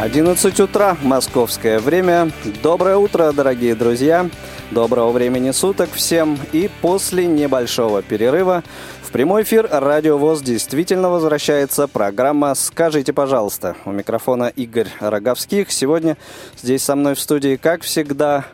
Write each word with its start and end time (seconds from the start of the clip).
11 0.00 0.60
утра, 0.60 0.96
московское 1.02 1.80
время. 1.80 2.30
Доброе 2.62 2.98
утро, 2.98 3.32
дорогие 3.32 3.74
друзья. 3.74 4.30
Доброго 4.70 5.10
времени 5.10 5.50
суток 5.50 5.90
всем. 5.90 6.38
И 6.52 6.70
после 6.80 7.26
небольшого 7.26 8.00
перерыва 8.02 8.62
в 9.02 9.10
прямой 9.10 9.42
эфир 9.42 9.68
Радио 9.68 10.16
ВОЗ 10.16 10.42
действительно 10.42 11.10
возвращается 11.10 11.88
программа 11.88 12.54
«Скажите, 12.54 13.12
пожалуйста». 13.12 13.74
У 13.86 13.90
микрофона 13.90 14.52
Игорь 14.54 14.86
Роговских. 15.00 15.72
Сегодня 15.72 16.16
здесь 16.56 16.84
со 16.84 16.94
мной 16.94 17.16
в 17.16 17.20
студии, 17.20 17.56
как 17.56 17.82
всегда, 17.82 18.44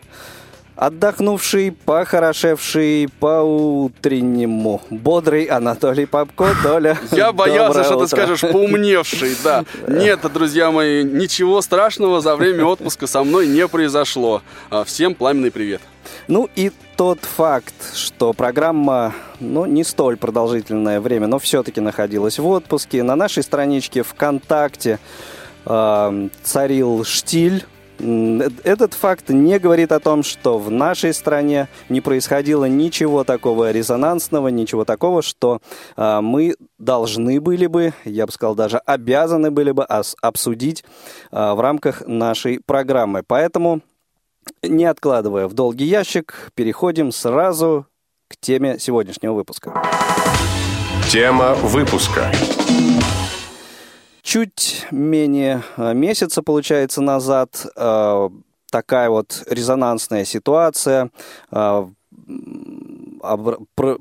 Отдохнувший, 0.77 1.71
похорошевший 1.71 3.09
по-утреннему. 3.21 4.81
Бодрый 4.91 5.45
Анатолий 5.45 6.05
Попко, 6.05 6.49
Толя. 6.65 6.99
Я 7.13 7.33
боялся, 7.33 7.85
что 7.85 8.01
ты 8.01 8.09
скажешь 8.09 8.41
поумневший, 8.41 9.37
да. 9.45 9.65
Нет, 9.89 10.21
друзья 10.33 10.73
мои, 10.73 11.05
ничего 11.05 11.63
страшного 11.63 12.21
за 12.21 12.35
время 12.35 12.65
отпуска 12.67 13.07
со 13.07 13.23
мной 13.23 13.47
не 13.47 13.69
произошло. 13.69 14.43
А, 14.69 14.83
Всем 14.83 15.15
пламенный 15.15 15.53
привет. 15.53 15.81
Ну 16.27 16.49
и 16.57 16.73
тот 16.97 17.21
факт, 17.21 17.75
что 17.95 18.33
программа, 18.33 19.15
ну, 19.39 19.67
не 19.67 19.85
столь 19.85 20.17
продолжительное 20.17 21.01
время, 21.01 21.29
но 21.29 21.39
все-таки 21.39 21.81
находилась 21.81 22.39
в 22.39 22.47
отпуске. 22.47 23.03
На 23.05 23.15
нашей 23.15 23.43
страничке 23.43 24.03
ВКонтакте 24.03 24.99
э, 25.67 26.29
царил 26.43 27.05
штиль. 27.05 27.65
Э- 27.99 28.49
Этот 28.65 28.95
факт 28.95 29.29
не 29.29 29.59
говорит 29.59 29.93
о 29.93 30.01
том, 30.01 30.23
что 30.23 30.59
в 30.59 30.71
нашей 30.71 31.15
стране 31.15 31.69
не 31.89 32.01
происходило 32.01 32.65
ничего 32.65 33.25
такого 33.25 33.71
резонансного, 33.71 34.49
ничего 34.49 34.85
такого, 34.85 35.23
что 35.23 35.61
э, 35.97 36.21
мы 36.21 36.57
должны 36.79 37.41
были 37.41 37.67
бы, 37.67 37.93
я 38.05 38.27
бы 38.27 38.33
сказал, 38.33 38.55
даже 38.55 38.79
обязаны 38.79 39.51
были 39.51 39.71
бы 39.71 39.85
обсудить 39.85 40.85
э, 41.31 41.53
в 41.53 41.61
рамках 41.61 42.03
нашей 42.07 42.61
программы. 42.65 43.23
Поэтому 43.27 43.81
не 44.63 44.85
откладывая 44.85 45.49
в 45.49 45.55
долгий 45.55 45.87
ящик, 45.87 46.51
переходим 46.55 47.13
сразу 47.13 47.87
к 48.29 48.37
теме 48.37 48.79
сегодняшнего 48.79 49.33
выпуска. 49.35 49.83
Тема 51.09 51.55
выпуска. 51.55 52.33
Чуть 54.25 54.87
менее 54.91 55.63
э, 55.77 55.93
месяца, 55.93 56.43
получается, 56.43 57.03
назад 57.03 57.67
э, 57.77 58.31
такая 58.71 59.11
вот 59.11 59.45
резонансная 59.51 60.25
ситуация 60.25 61.11
э, 61.53 61.87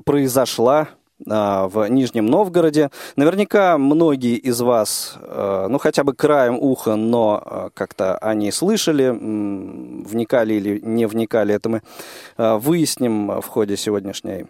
произошла 0.06 0.88
в 1.18 1.88
Нижнем 1.88 2.26
Новгороде. 2.26 2.90
Наверняка 3.16 3.78
многие 3.78 4.36
из 4.36 4.60
вас, 4.60 5.16
ну 5.24 5.78
хотя 5.78 6.04
бы 6.04 6.12
краем 6.12 6.58
уха, 6.58 6.96
но 6.96 7.70
как-то 7.72 8.18
они 8.18 8.50
слышали, 8.50 9.08
вникали 9.08 10.54
или 10.54 10.80
не 10.80 11.06
вникали, 11.06 11.54
это 11.54 11.68
мы 11.68 11.82
выясним 12.36 13.40
в 13.40 13.46
ходе 13.46 13.76
сегодняшней 13.76 14.46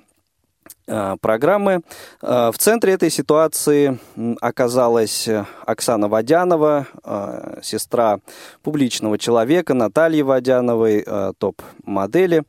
программы. 1.20 1.82
Э, 2.22 2.50
В 2.52 2.58
центре 2.58 2.92
этой 2.92 3.10
ситуации 3.10 3.98
оказалась 4.40 5.28
э, 5.28 5.44
Оксана 5.66 6.08
Водянова, 6.08 6.86
э, 7.02 7.60
сестра 7.62 8.18
публичного 8.62 9.18
человека 9.18 9.74
Натальи 9.74 10.22
Водяновой, 10.22 11.02
э, 11.06 11.32
топ-модели. 11.38 12.42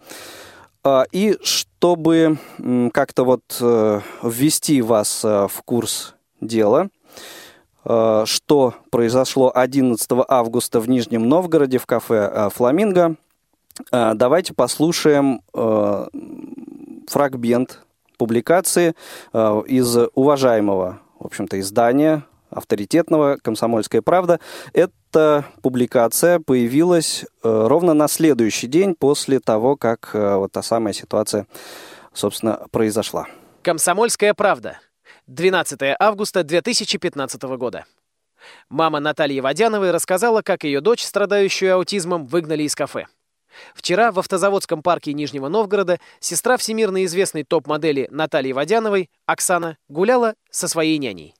Э, 0.84 1.04
И 1.12 1.38
чтобы 1.42 2.38
как-то 2.94 3.24
вот 3.24 3.44
э, 3.62 4.02
ввести 4.22 4.82
вас 4.82 5.24
э, 5.24 5.48
в 5.48 5.62
курс 5.64 6.16
дела, 6.42 6.90
э, 7.86 8.24
что 8.26 8.74
произошло 8.92 9.52
11 9.56 10.10
августа 10.28 10.80
в 10.80 10.90
Нижнем 10.90 11.28
Новгороде 11.30 11.78
в 11.78 11.86
кафе 11.86 12.30
э, 12.32 12.50
«Фламинго», 12.54 13.16
э, 13.92 14.12
давайте 14.16 14.54
послушаем 14.54 15.42
э, 15.54 16.08
фрагмент 17.08 17.85
публикации 18.18 18.96
э, 19.34 19.62
из 19.68 19.98
уважаемого, 20.14 21.00
в 21.20 21.26
общем-то, 21.26 21.60
издания 21.60 22.24
авторитетного 22.50 23.38
«Комсомольская 23.42 24.02
правда». 24.02 24.40
Эта 24.74 25.46
публикация 25.62 26.40
появилась 26.40 27.24
э, 27.24 27.68
ровно 27.68 27.94
на 27.94 28.08
следующий 28.08 28.68
день 28.68 28.96
после 28.96 29.40
того, 29.40 29.76
как 29.76 30.12
э, 30.14 30.36
вот 30.36 30.52
та 30.52 30.62
самая 30.62 30.94
ситуация, 30.94 31.48
собственно, 32.14 32.68
произошла. 32.72 33.28
Комсомольская 33.62 34.34
правда. 34.34 34.80
12 35.28 35.80
августа 36.00 36.44
2015 36.44 37.42
года. 37.58 37.86
Мама 38.70 39.00
Натальи 39.00 39.40
Водяновой 39.40 39.92
рассказала, 39.92 40.42
как 40.42 40.64
ее 40.64 40.82
дочь, 40.82 41.04
страдающую 41.04 41.74
аутизмом, 41.74 42.28
выгнали 42.28 42.64
из 42.64 42.76
кафе. 42.76 43.08
Вчера 43.74 44.12
в 44.12 44.20
автозаводском 44.20 44.82
парке 44.82 45.14
Нижнего 45.14 45.48
Новгорода 45.48 46.00
сестра 46.20 46.58
всемирно 46.58 47.06
известной 47.06 47.44
топ-модели 47.44 48.08
Натальи 48.12 48.52
Водяновой, 48.52 49.10
Оксана, 49.26 49.78
гуляла 49.88 50.36
со 50.50 50.68
своей 50.68 50.98
няней. 50.98 51.36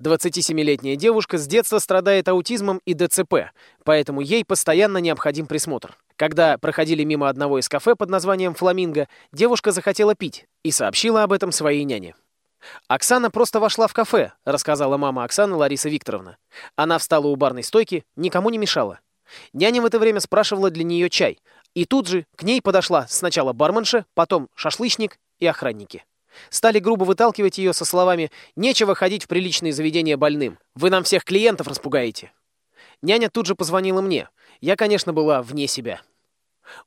27-летняя 0.00 0.96
девушка 0.96 1.38
с 1.38 1.46
детства 1.46 1.78
страдает 1.78 2.28
аутизмом 2.28 2.80
и 2.84 2.94
ДЦП, 2.94 3.50
поэтому 3.84 4.20
ей 4.20 4.44
постоянно 4.44 4.98
необходим 4.98 5.46
присмотр. 5.46 5.96
Когда 6.16 6.58
проходили 6.58 7.04
мимо 7.04 7.28
одного 7.28 7.58
из 7.58 7.68
кафе 7.68 7.94
под 7.94 8.10
названием 8.10 8.54
«Фламинго», 8.54 9.08
девушка 9.32 9.70
захотела 9.70 10.14
пить 10.14 10.46
и 10.62 10.70
сообщила 10.70 11.22
об 11.22 11.32
этом 11.32 11.52
своей 11.52 11.84
няне. 11.84 12.14
«Оксана 12.88 13.30
просто 13.30 13.60
вошла 13.60 13.86
в 13.86 13.92
кафе»,— 13.92 14.32
рассказала 14.44 14.96
мама 14.96 15.24
Оксаны 15.24 15.54
Лариса 15.54 15.88
Викторовна. 15.88 16.36
Она 16.74 16.98
встала 16.98 17.28
у 17.28 17.36
барной 17.36 17.62
стойки, 17.62 18.04
никому 18.16 18.50
не 18.50 18.58
мешала. 18.58 18.98
Няня 19.52 19.82
в 19.82 19.86
это 19.86 19.98
время 19.98 20.20
спрашивала 20.20 20.70
для 20.70 20.84
нее 20.84 21.10
чай. 21.10 21.38
И 21.74 21.84
тут 21.84 22.08
же 22.08 22.26
к 22.36 22.42
ней 22.42 22.60
подошла 22.62 23.06
сначала 23.08 23.52
барменша, 23.52 24.06
потом 24.14 24.48
шашлычник 24.54 25.18
и 25.38 25.46
охранники. 25.46 26.04
Стали 26.50 26.78
грубо 26.78 27.04
выталкивать 27.04 27.58
ее 27.58 27.72
со 27.72 27.84
словами 27.84 28.30
«Нечего 28.56 28.94
ходить 28.94 29.24
в 29.24 29.28
приличные 29.28 29.72
заведения 29.72 30.16
больным. 30.16 30.58
Вы 30.74 30.90
нам 30.90 31.04
всех 31.04 31.24
клиентов 31.24 31.66
распугаете». 31.66 32.32
Няня 33.02 33.30
тут 33.30 33.46
же 33.46 33.54
позвонила 33.54 34.00
мне. 34.00 34.28
Я, 34.60 34.76
конечно, 34.76 35.12
была 35.12 35.42
вне 35.42 35.66
себя. 35.66 36.00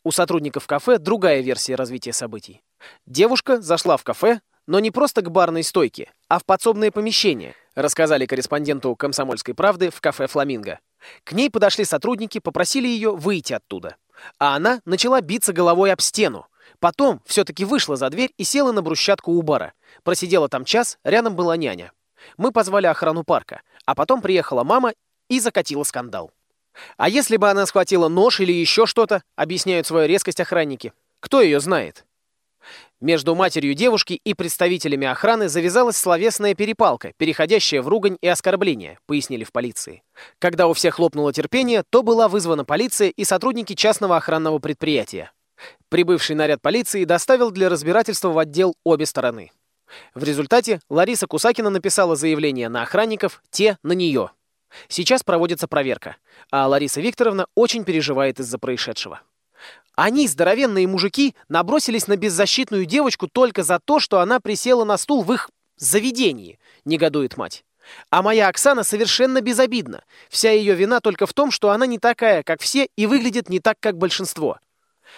У 0.03 0.11
сотрудников 0.11 0.67
кафе 0.67 0.97
другая 0.97 1.41
версия 1.41 1.75
развития 1.75 2.13
событий. 2.13 2.61
Девушка 3.05 3.61
зашла 3.61 3.97
в 3.97 4.03
кафе, 4.03 4.41
но 4.67 4.79
не 4.79 4.91
просто 4.91 5.21
к 5.21 5.31
барной 5.31 5.63
стойке, 5.63 6.11
а 6.27 6.39
в 6.39 6.45
подсобное 6.45 6.91
помещение, 6.91 7.55
рассказали 7.75 8.25
корреспонденту 8.25 8.95
«Комсомольской 8.95 9.53
правды» 9.53 9.89
в 9.89 10.01
кафе 10.01 10.27
«Фламинго». 10.27 10.79
К 11.23 11.33
ней 11.33 11.49
подошли 11.49 11.85
сотрудники, 11.85 12.39
попросили 12.39 12.87
ее 12.87 13.11
выйти 13.11 13.53
оттуда. 13.53 13.95
А 14.39 14.55
она 14.55 14.81
начала 14.85 15.21
биться 15.21 15.53
головой 15.53 15.91
об 15.91 16.01
стену. 16.01 16.47
Потом 16.79 17.21
все-таки 17.25 17.65
вышла 17.65 17.95
за 17.95 18.09
дверь 18.09 18.33
и 18.37 18.43
села 18.43 18.71
на 18.71 18.81
брусчатку 18.81 19.31
у 19.31 19.41
бара. 19.41 19.73
Просидела 20.03 20.49
там 20.49 20.65
час, 20.65 20.97
рядом 21.03 21.35
была 21.35 21.57
няня. 21.57 21.91
Мы 22.37 22.51
позвали 22.51 22.87
охрану 22.87 23.23
парка, 23.23 23.61
а 23.85 23.95
потом 23.95 24.21
приехала 24.21 24.63
мама 24.63 24.93
и 25.27 25.39
закатила 25.39 25.83
скандал. 25.83 26.31
А 26.97 27.09
если 27.09 27.37
бы 27.37 27.49
она 27.49 27.65
схватила 27.65 28.07
нож 28.07 28.39
или 28.39 28.51
еще 28.51 28.85
что-то, 28.85 29.23
объясняют 29.35 29.87
свою 29.87 30.07
резкость 30.07 30.39
охранники. 30.39 30.93
Кто 31.19 31.41
ее 31.41 31.59
знает? 31.59 32.05
Между 33.01 33.33
матерью 33.33 33.73
девушки 33.73 34.21
и 34.23 34.35
представителями 34.35 35.07
охраны 35.07 35.49
завязалась 35.49 35.97
словесная 35.97 36.53
перепалка, 36.53 37.13
переходящая 37.17 37.81
в 37.81 37.87
ругань 37.87 38.17
и 38.21 38.27
оскорбление, 38.27 38.99
пояснили 39.07 39.43
в 39.43 39.51
полиции. 39.51 40.03
Когда 40.37 40.67
у 40.67 40.73
всех 40.73 40.99
лопнуло 40.99 41.33
терпение, 41.33 41.81
то 41.89 42.03
была 42.03 42.27
вызвана 42.27 42.63
полиция 42.63 43.09
и 43.09 43.23
сотрудники 43.23 43.73
частного 43.73 44.17
охранного 44.17 44.59
предприятия. 44.59 45.31
Прибывший 45.89 46.35
наряд 46.35 46.61
полиции 46.61 47.03
доставил 47.05 47.49
для 47.49 47.69
разбирательства 47.69 48.29
в 48.29 48.37
отдел 48.37 48.75
обе 48.83 49.07
стороны. 49.07 49.51
В 50.13 50.23
результате 50.23 50.79
Лариса 50.87 51.25
Кусакина 51.25 51.71
написала 51.71 52.15
заявление 52.15 52.69
на 52.69 52.83
охранников, 52.83 53.41
те 53.49 53.79
на 53.81 53.93
нее. 53.93 54.29
Сейчас 54.89 55.23
проводится 55.23 55.67
проверка, 55.67 56.17
а 56.51 56.67
Лариса 56.67 57.01
Викторовна 57.01 57.47
очень 57.55 57.83
переживает 57.83 58.39
из-за 58.39 58.59
происшедшего. 58.59 59.21
Они, 59.95 60.27
здоровенные 60.27 60.87
мужики, 60.87 61.35
набросились 61.49 62.07
на 62.07 62.15
беззащитную 62.15 62.85
девочку 62.85 63.27
только 63.27 63.63
за 63.63 63.79
то, 63.79 63.99
что 63.99 64.19
она 64.19 64.39
присела 64.39 64.83
на 64.83 64.97
стул 64.97 65.23
в 65.23 65.33
их 65.33 65.49
заведении, 65.77 66.59
негодует 66.85 67.37
мать. 67.37 67.65
А 68.09 68.21
моя 68.21 68.47
Оксана 68.47 68.83
совершенно 68.83 69.41
безобидна. 69.41 70.03
Вся 70.29 70.51
ее 70.51 70.75
вина 70.75 71.01
только 71.01 71.25
в 71.25 71.33
том, 71.33 71.51
что 71.51 71.71
она 71.71 71.85
не 71.85 71.99
такая, 71.99 72.43
как 72.43 72.61
все, 72.61 72.87
и 72.95 73.05
выглядит 73.05 73.49
не 73.49 73.59
так, 73.59 73.77
как 73.79 73.97
большинство. 73.97 74.59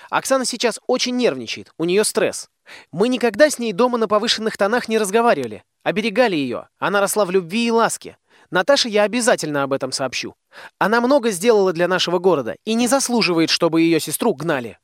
Оксана 0.09 0.45
сейчас 0.45 0.79
очень 0.87 1.15
нервничает, 1.15 1.71
у 1.77 1.85
нее 1.85 2.03
стресс. 2.03 2.49
Мы 2.91 3.09
никогда 3.09 3.49
с 3.49 3.59
ней 3.59 3.73
дома 3.73 3.97
на 3.97 4.07
повышенных 4.07 4.57
тонах 4.57 4.87
не 4.87 4.97
разговаривали, 4.97 5.63
оберегали 5.83 6.35
ее. 6.35 6.69
Она 6.79 7.01
росла 7.01 7.25
в 7.25 7.31
любви 7.31 7.67
и 7.67 7.71
ласке. 7.71 8.17
Наташе 8.53 8.87
я 8.87 9.01
обязательно 9.01 9.63
об 9.63 9.73
этом 9.73 9.91
сообщу. 9.91 10.35
Она 10.77 11.01
много 11.01 11.31
сделала 11.31 11.73
для 11.73 11.87
нашего 11.87 12.19
города 12.19 12.55
и 12.65 12.75
не 12.75 12.87
заслуживает, 12.87 13.49
чтобы 13.49 13.81
ее 13.81 13.99
сестру 13.99 14.35
гнали. 14.35 14.77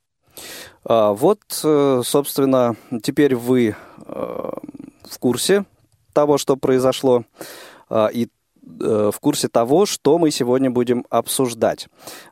А, 0.84 1.14
вот, 1.14 1.40
э, 1.64 2.02
собственно, 2.04 2.76
теперь 3.04 3.36
вы 3.36 3.76
э, 4.08 4.52
в 5.08 5.20
курсе 5.20 5.66
того, 6.14 6.40
что 6.40 6.56
произошло, 6.56 7.26
а, 7.90 8.08
и 8.08 8.30
э, 8.82 9.12
в 9.14 9.20
курсе 9.20 9.50
того, 9.50 9.86
что 9.86 10.18
мы 10.18 10.32
сегодня 10.32 10.72
будем 10.72 11.06
обсуждать. 11.12 11.90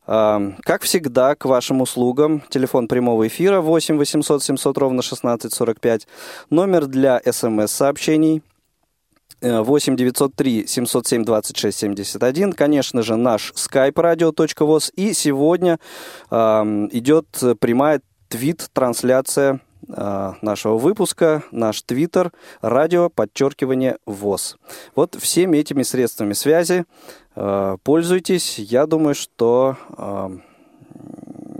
А, 0.07 0.41
как 0.63 0.81
всегда, 0.81 1.35
к 1.35 1.45
вашим 1.45 1.81
услугам 1.81 2.41
телефон 2.49 2.87
прямого 2.87 3.27
эфира 3.27 3.61
8 3.61 3.97
800 3.97 4.43
700 4.43 4.77
ровно 4.79 5.01
1645, 5.01 6.07
номер 6.49 6.87
для 6.87 7.21
смс-сообщений 7.23 8.41
8 9.41 9.95
903 9.95 10.67
707 10.67 11.23
26 11.23 11.77
71, 11.77 12.53
конечно 12.53 13.01
же, 13.03 13.15
наш 13.15 13.53
skype 13.53 13.93
radio.voz. 13.93 14.91
И 14.95 15.13
сегодня 15.13 15.79
э, 16.31 16.35
идет 16.91 17.27
прямая 17.59 18.01
твит-трансляция 18.29 19.61
э, 19.87 20.33
нашего 20.41 20.77
выпуска, 20.77 21.43
наш 21.51 21.81
твиттер, 21.81 22.31
радио, 22.61 23.09
подчеркивание 23.09 23.97
ВОЗ. 24.05 24.57
Вот 24.95 25.15
всеми 25.15 25.57
этими 25.57 25.83
средствами 25.83 26.33
связи 26.33 26.85
э, 27.35 27.77
пользуйтесь. 27.83 28.59
Я 28.59 28.85
думаю, 28.85 29.15
что 29.15 29.77
э, 29.97 30.29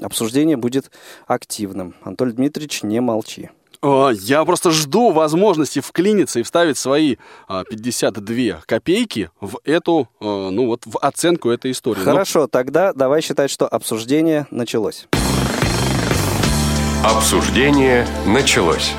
обсуждение 0.01 0.57
будет 0.57 0.91
активным. 1.25 1.95
Анатолий 2.01 2.33
Дмитриевич, 2.33 2.83
не 2.83 3.00
молчи. 3.01 3.50
Я 3.83 4.44
просто 4.45 4.71
жду 4.71 5.12
возможности 5.12 5.79
вклиниться 5.79 6.39
и 6.39 6.44
вставить 6.44 6.77
свои 6.77 7.18
52 7.47 8.35
а, 8.35 8.62
копейки 8.65 9.29
в 9.39 9.59
эту, 9.63 10.09
а, 10.19 10.50
ну 10.50 10.68
вот, 10.68 10.85
в 10.85 10.97
оценку 11.00 11.50
этой 11.50 11.71
истории. 11.71 12.01
Хорошо, 12.01 12.41
Но... 12.41 12.47
тогда 12.47 12.94
давай 12.94 13.21
считать, 13.21 13.51
что 13.51 13.68
обсуждение 13.68 14.47
началось. 14.51 15.07
Обсуждение 17.03 18.07
началось. 18.25 18.94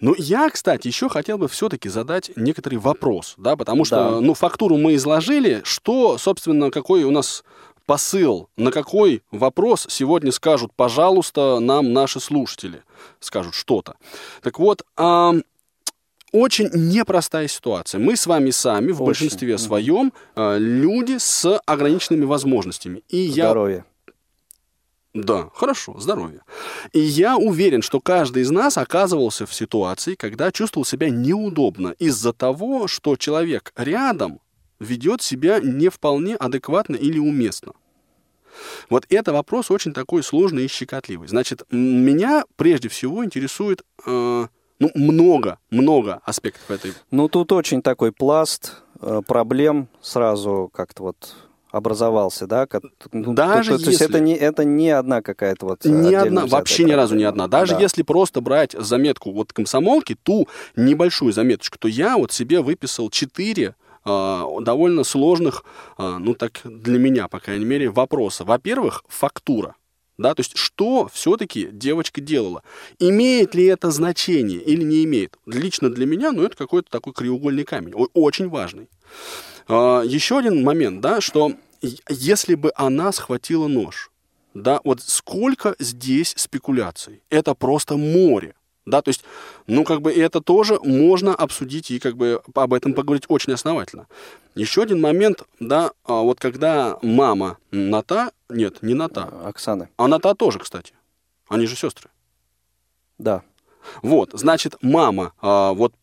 Ну, 0.00 0.14
я, 0.18 0.50
кстати, 0.50 0.86
еще 0.86 1.08
хотел 1.08 1.38
бы 1.38 1.48
все-таки 1.48 1.88
задать 1.88 2.30
некоторый 2.36 2.76
вопрос, 2.76 3.34
да, 3.38 3.56
потому 3.56 3.86
что, 3.86 3.96
да. 3.96 4.20
ну, 4.20 4.34
фактуру 4.34 4.76
мы 4.76 4.96
изложили, 4.96 5.62
что, 5.64 6.18
собственно, 6.18 6.70
какой 6.70 7.04
у 7.04 7.10
нас 7.10 7.42
посыл, 7.86 8.48
на 8.56 8.70
какой 8.70 9.22
вопрос 9.30 9.86
сегодня 9.90 10.32
скажут, 10.32 10.72
пожалуйста, 10.74 11.58
нам 11.60 11.92
наши 11.92 12.20
слушатели, 12.20 12.82
скажут 13.20 13.54
что-то. 13.54 13.96
Так 14.42 14.58
вот, 14.58 14.82
э, 14.96 15.32
очень 16.32 16.68
непростая 16.72 17.46
ситуация. 17.48 18.00
Мы 18.00 18.16
с 18.16 18.26
вами 18.26 18.50
сами, 18.50 18.90
в 18.90 18.96
очень. 18.96 19.06
большинстве 19.06 19.56
своем, 19.58 20.12
э, 20.34 20.58
люди 20.58 21.18
с 21.18 21.60
ограниченными 21.66 22.24
возможностями. 22.24 23.02
И 23.08 23.28
Здоровье. 23.28 23.76
Я... 23.76 23.94
Да, 25.14 25.48
хорошо, 25.54 25.96
здоровье. 26.00 26.40
И 26.92 26.98
я 26.98 27.36
уверен, 27.36 27.82
что 27.82 28.00
каждый 28.00 28.42
из 28.42 28.50
нас 28.50 28.76
оказывался 28.76 29.46
в 29.46 29.54
ситуации, 29.54 30.16
когда 30.16 30.50
чувствовал 30.50 30.84
себя 30.84 31.08
неудобно 31.08 31.94
из-за 32.00 32.32
того, 32.32 32.88
что 32.88 33.14
человек 33.14 33.72
рядом 33.76 34.40
ведет 34.80 35.22
себя 35.22 35.60
не 35.60 35.88
вполне 35.88 36.36
адекватно 36.36 36.96
или 36.96 37.18
уместно. 37.18 37.72
Вот 38.88 39.04
это 39.08 39.32
вопрос 39.32 39.70
очень 39.70 39.92
такой 39.92 40.22
сложный 40.22 40.64
и 40.64 40.68
щекотливый. 40.68 41.28
Значит, 41.28 41.62
меня 41.70 42.44
прежде 42.56 42.88
всего 42.88 43.24
интересует 43.24 43.82
э, 44.06 44.46
ну, 44.78 44.90
много, 44.94 45.58
много 45.70 46.20
аспектов 46.24 46.70
этой. 46.70 46.92
Ну, 47.10 47.28
тут 47.28 47.52
очень 47.52 47.82
такой 47.82 48.12
пласт 48.12 48.82
э, 49.00 49.22
проблем 49.26 49.88
сразу 50.00 50.70
как-то 50.72 51.04
вот 51.04 51.34
образовался, 51.70 52.46
да? 52.46 52.68
Ну, 53.10 53.34
Даже 53.34 53.72
то, 53.72 53.84
то, 53.84 53.84
если... 53.84 53.84
То 53.84 53.90
есть 53.90 54.02
это 54.02 54.20
не, 54.20 54.36
это 54.36 54.64
не 54.64 54.90
одна 54.90 55.22
какая-то 55.22 55.66
вот... 55.66 55.84
Не 55.84 56.14
одна, 56.14 56.46
вообще 56.46 56.84
ни 56.84 56.92
разу 56.92 57.16
не 57.16 57.24
одна. 57.24 57.48
Даже 57.48 57.74
да. 57.74 57.80
если 57.80 58.02
просто 58.02 58.40
брать 58.40 58.76
заметку 58.78 59.32
вот 59.32 59.52
комсомолки, 59.52 60.16
ту 60.22 60.46
небольшую 60.76 61.32
заметочку, 61.32 61.76
то 61.78 61.88
я 61.88 62.16
вот 62.16 62.30
себе 62.30 62.60
выписал 62.60 63.10
четыре 63.10 63.74
довольно 64.04 65.04
сложных, 65.04 65.64
а, 65.96 66.18
ну 66.18 66.34
так 66.34 66.60
для 66.64 66.98
меня, 66.98 67.28
по 67.28 67.40
крайней 67.40 67.64
мере, 67.64 67.90
вопроса. 67.90 68.44
Во-первых, 68.44 69.04
фактура. 69.08 69.76
Да, 70.16 70.34
то 70.34 70.40
есть 70.40 70.56
что 70.56 71.08
все-таки 71.12 71.68
девочка 71.72 72.20
делала? 72.20 72.62
Имеет 73.00 73.54
ли 73.54 73.64
это 73.64 73.90
значение 73.90 74.60
или 74.60 74.84
не 74.84 75.04
имеет? 75.04 75.36
Лично 75.44 75.90
для 75.90 76.06
меня, 76.06 76.30
ну, 76.30 76.44
это 76.44 76.56
какой-то 76.56 76.88
такой 76.90 77.12
краеугольный 77.12 77.64
камень, 77.64 77.94
очень 77.94 78.48
важный. 78.48 78.88
А, 79.66 80.02
еще 80.02 80.38
один 80.38 80.62
момент, 80.62 81.00
да, 81.00 81.20
что 81.20 81.52
если 82.08 82.54
бы 82.54 82.72
она 82.76 83.10
схватила 83.12 83.66
нож, 83.66 84.10
да, 84.54 84.80
вот 84.84 85.00
сколько 85.00 85.74
здесь 85.80 86.32
спекуляций? 86.36 87.22
Это 87.28 87.54
просто 87.54 87.96
море. 87.96 88.54
Да, 88.86 89.00
то 89.00 89.08
есть, 89.08 89.24
ну, 89.66 89.84
как 89.84 90.02
бы 90.02 90.12
это 90.12 90.40
тоже 90.42 90.78
можно 90.82 91.34
обсудить 91.34 91.90
и 91.90 91.98
как 91.98 92.16
бы 92.16 92.42
об 92.54 92.74
этом 92.74 92.92
поговорить 92.92 93.24
очень 93.28 93.54
основательно. 93.54 94.06
Еще 94.54 94.82
один 94.82 95.00
момент, 95.00 95.44
да, 95.58 95.92
а 96.04 96.20
вот 96.20 96.38
когда 96.38 96.98
мама 97.00 97.56
Ната, 97.70 98.30
нет, 98.50 98.82
не 98.82 98.94
Ната. 98.94 99.30
Оксаны. 99.44 99.88
А 99.96 100.06
Ната 100.06 100.34
тоже, 100.34 100.58
кстати. 100.58 100.92
Они 101.48 101.66
же 101.66 101.76
сестры. 101.76 102.10
Да. 103.18 103.42
Вот, 104.02 104.30
значит, 104.34 104.76
мама, 104.82 105.32
а, 105.40 105.72
вот, 105.72 105.94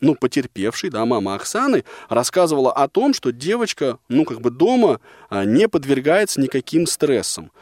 ну, 0.00 0.16
потерпевший, 0.16 0.90
да, 0.90 1.04
мама 1.04 1.34
Оксаны, 1.34 1.84
рассказывала 2.08 2.72
о 2.72 2.88
том, 2.88 3.14
что 3.14 3.32
девочка, 3.32 3.98
ну, 4.08 4.24
как 4.24 4.40
бы 4.40 4.50
дома 4.50 5.00
а, 5.30 5.44
не 5.44 5.68
подвергается 5.68 6.40
никаким 6.40 6.86
стрессам. 6.86 7.52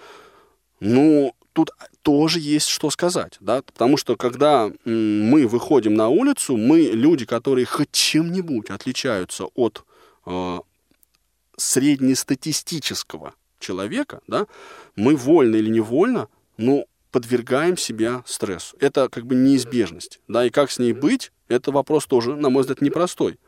Ну, 0.80 1.34
тут 1.52 1.70
тоже 2.02 2.40
есть 2.40 2.68
что 2.68 2.90
сказать, 2.90 3.36
да, 3.40 3.62
потому 3.62 3.96
что 3.96 4.16
когда 4.16 4.70
мы 4.84 5.46
выходим 5.46 5.94
на 5.94 6.08
улицу, 6.08 6.56
мы 6.56 6.80
люди, 6.80 7.24
которые 7.24 7.64
хоть 7.64 7.92
чем-нибудь 7.92 8.70
отличаются 8.70 9.46
от 9.54 9.84
э, 10.26 10.58
среднестатистического 11.56 13.34
человека, 13.58 14.20
да, 14.26 14.46
мы 14.96 15.16
вольно 15.16 15.56
или 15.56 15.70
невольно, 15.70 16.28
ну, 16.56 16.86
подвергаем 17.12 17.76
себя 17.76 18.24
стрессу. 18.26 18.76
Это 18.80 19.08
как 19.08 19.26
бы 19.26 19.34
неизбежность, 19.34 20.20
да, 20.28 20.44
и 20.44 20.50
как 20.50 20.70
с 20.70 20.78
ней 20.78 20.92
быть, 20.92 21.30
это 21.48 21.70
вопрос 21.70 22.06
тоже, 22.06 22.34
на 22.34 22.50
мой 22.50 22.62
взгляд, 22.62 22.80
непростой. 22.80 23.38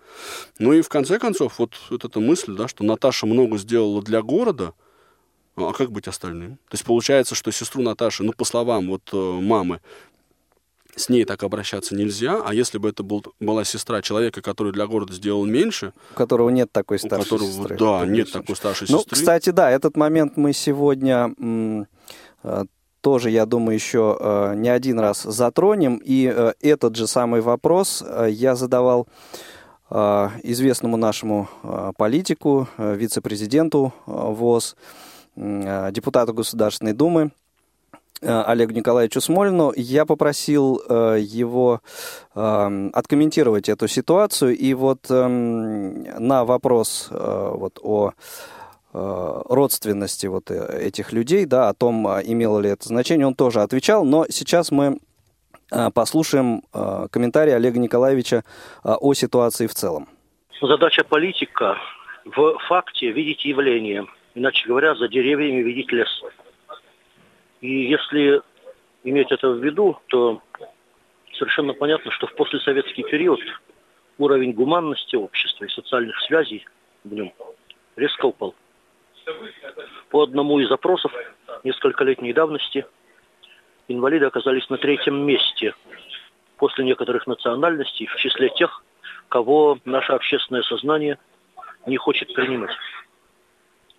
Ну 0.59 0.73
и 0.73 0.83
в 0.83 0.88
конце 0.88 1.19
концов, 1.19 1.59
вот, 1.59 1.75
вот 1.90 2.05
эта 2.05 2.21
мысль, 2.21 2.55
да, 2.55 2.69
что 2.69 2.85
Наташа 2.85 3.26
много 3.26 3.59
сделала 3.59 4.02
для 4.02 4.23
города– 4.23 4.75
а 5.56 5.73
как 5.73 5.92
быть 5.92 6.08
остальным? 6.08 6.56
То 6.68 6.75
есть 6.75 6.84
получается, 6.84 7.34
что 7.34 7.50
сестру 7.52 7.82
Наташи, 7.82 8.23
ну, 8.23 8.32
по 8.32 8.44
словам 8.44 8.88
вот 8.88 9.02
э, 9.12 9.16
мамы, 9.16 9.80
с 10.96 11.08
ней 11.08 11.25
так 11.25 11.42
обращаться 11.42 11.94
нельзя, 11.94 12.40
а 12.44 12.54
если 12.54 12.78
бы 12.78 12.88
это 12.88 13.02
был, 13.02 13.25
была 13.40 13.64
сестра 13.64 14.00
человека, 14.02 14.42
который 14.42 14.73
для 14.73 14.87
города 14.87 15.12
сделал 15.12 15.44
меньше... 15.44 15.92
У 16.12 16.14
которого 16.14 16.50
нет 16.50 16.70
такой 16.70 16.99
старшей 16.99 17.25
которого, 17.25 17.50
сестры. 17.50 17.76
Да, 17.76 18.06
нет 18.06 18.32
такой 18.32 18.56
старшей 18.56 18.87
ну, 18.88 18.99
сестры. 18.99 19.16
кстати, 19.16 19.50
да, 19.50 19.70
этот 19.70 19.96
момент 19.96 20.37
мы 20.37 20.52
сегодня 20.52 21.34
э, 22.42 22.64
тоже, 23.00 23.30
я 23.30 23.46
думаю, 23.46 23.75
еще 23.75 24.16
э, 24.18 24.54
не 24.56 24.68
один 24.68 25.00
раз 25.00 25.23
затронем. 25.23 26.00
И 26.04 26.23
этот 26.61 26.96
же 26.96 27.06
самый 27.06 27.40
вопрос 27.40 28.04
я 28.28 28.54
задавал 28.54 29.08
известному 29.90 30.96
нашему 30.96 31.49
политику, 31.99 32.66
вице-президенту 32.78 33.92
ВОЗ, 34.06 34.76
депутату 35.37 36.33
Государственной 36.33 36.93
Думы 36.93 37.31
э, 38.23 38.43
Олегу 38.47 38.73
Николаевичу 38.73 39.21
Смолину. 39.21 39.73
Я 39.76 40.05
попросил 40.05 40.81
э, 40.88 41.19
его 41.21 41.81
откомментировать 42.35 43.69
эту 43.69 43.88
ситуацию. 43.88 44.57
И 44.57 44.75
вот 44.75 45.11
эм, 45.11 46.03
на 46.19 46.45
вопрос 46.45 47.09
вот 47.11 47.79
о 47.83 48.12
родственности 48.93 50.29
вот 50.29 50.53
этих 50.53 51.12
людей, 51.12 51.47
да, 51.47 51.69
о 51.69 51.75
том, 51.75 52.07
имело 52.07 52.61
ли 52.61 52.71
это 52.71 52.87
значение, 52.87 53.26
он 53.26 53.35
тоже 53.35 53.61
отвечал. 53.61 54.05
Но 54.05 54.26
сейчас 54.29 54.71
мы 54.71 54.99
послушаем 55.95 56.62
комментарий 57.11 57.57
Олега 57.57 57.81
Николаевича 57.81 58.45
о 58.85 59.14
ситуации 59.14 59.67
в 59.67 59.75
целом. 59.75 60.09
Задача 60.62 61.03
политика 61.03 61.76
в 62.25 62.57
факте 62.69 63.11
видеть 63.11 63.45
явление– 63.45 64.07
Иначе 64.35 64.67
говоря, 64.67 64.95
за 64.95 65.09
деревьями 65.09 65.62
видеть 65.62 65.93
лес. 65.93 66.09
И 67.61 67.85
если 67.85 68.43
иметь 69.05 69.31
это 69.31 69.50
в 69.50 69.64
виду, 69.64 69.99
то 70.09 70.43
совершенно 71.35 71.73
понятно, 71.73 72.11
что 72.11 72.26
в 72.26 72.35
послесоветский 72.35 73.05
период 73.05 73.41
уровень 74.19 74.53
гуманности 74.53 75.17
общества 75.17 75.64
и 75.64 75.69
социальных 75.69 76.19
связей 76.23 76.67
в 77.05 77.12
нем 77.12 77.33
резко 77.97 78.26
упал. 78.26 78.55
По 80.11 80.23
одному 80.23 80.59
из 80.61 80.71
опросов 80.71 81.12
нескольколетней 81.62 82.33
давности 82.33 82.87
инвалиды 83.88 84.26
оказались 84.26 84.69
на 84.69 84.79
третьем 84.79 85.25
месте 85.26 85.75
после 86.57 86.85
некоторых 86.85 87.26
национальностей 87.26 88.07
в 88.07 88.17
числе 88.17 88.50
тех, 88.50 88.83
кого 89.29 89.79
наше 89.85 90.12
общественное 90.12 90.62
сознание 90.62 91.19
не 91.87 91.97
хочет 91.97 92.33
принимать. 92.35 92.71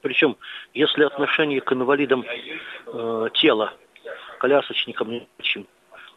Причем, 0.05 0.37
если 0.75 1.03
отношение 1.03 1.61
к 1.61 1.73
инвалидам 1.73 2.23
э, 2.85 3.27
тела, 3.33 3.73
колясочникам, 4.37 5.27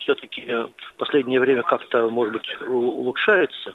все-таки 0.01 0.45
в 0.45 0.95
последнее 0.99 1.41
время 1.41 1.63
как-то, 1.63 2.11
может 2.11 2.35
быть, 2.35 2.61
улучшается 2.61 3.75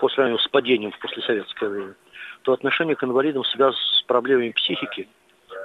по 0.00 0.08
сравнению 0.08 0.40
с 0.40 0.48
падением 0.48 0.90
в 0.90 0.98
послесоветское 0.98 1.68
время, 1.68 1.94
то 2.42 2.52
отношение 2.52 2.96
к 2.96 3.04
инвалидам, 3.04 3.44
связанное 3.44 3.80
с 3.80 4.02
проблемами 4.08 4.50
психики, 4.50 5.08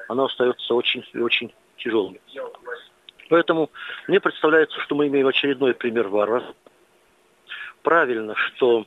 оно 0.08 0.25
остается 0.25 0.75
очень 0.75 1.03
и 1.12 1.17
очень 1.17 1.51
тяжелым. 1.77 2.19
Поэтому 3.27 3.72
мне 4.08 4.19
представляется, 4.19 4.79
что 4.81 4.93
мы 4.93 5.08
имеем 5.08 5.25
очередной 5.25 5.74
пример 5.74 6.10
варварства. 6.10 6.53
Правильно, 7.81 8.36
что, 8.36 8.86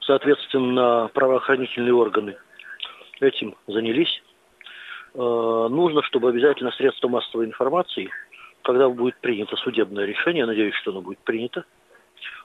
соответственно, 0.00 1.10
правоохранительные 1.12 1.92
органы 1.92 2.38
этим 3.22 3.56
занялись. 3.66 4.22
Э, 5.14 5.18
нужно, 5.70 6.02
чтобы 6.02 6.28
обязательно 6.30 6.70
средства 6.72 7.08
массовой 7.08 7.46
информации, 7.46 8.10
когда 8.62 8.88
будет 8.88 9.16
принято 9.18 9.56
судебное 9.56 10.04
решение, 10.04 10.46
надеюсь, 10.46 10.74
что 10.76 10.90
оно 10.90 11.02
будет 11.02 11.18
принято, 11.18 11.64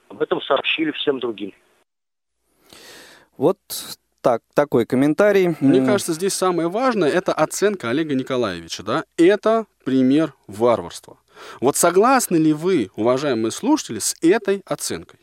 об 0.10 0.22
этом 0.22 0.42
сообщили 0.42 0.92
всем 0.92 1.20
другим. 1.20 1.54
Вот 3.38 3.58
так, 4.22 4.42
такой 4.54 4.86
комментарий. 4.86 5.56
Мне 5.62 5.86
кажется, 5.86 6.14
здесь 6.14 6.34
самое 6.34 6.70
важное– 6.70 7.10
это 7.14 7.34
оценка 7.34 7.90
Олега 7.90 8.16
Николаевича. 8.16 8.84
Да? 8.84 9.06
Это 9.16 9.66
пример 9.86 10.34
варварства. 10.48 11.18
Вот 11.62 11.76
согласны 11.76 12.36
ли 12.36 12.52
вы, 12.52 12.90
уважаемые 12.96 13.52
слушатели, 13.52 14.00
с 14.00 14.16
этой 14.22 14.64
оценкой? 14.66 15.20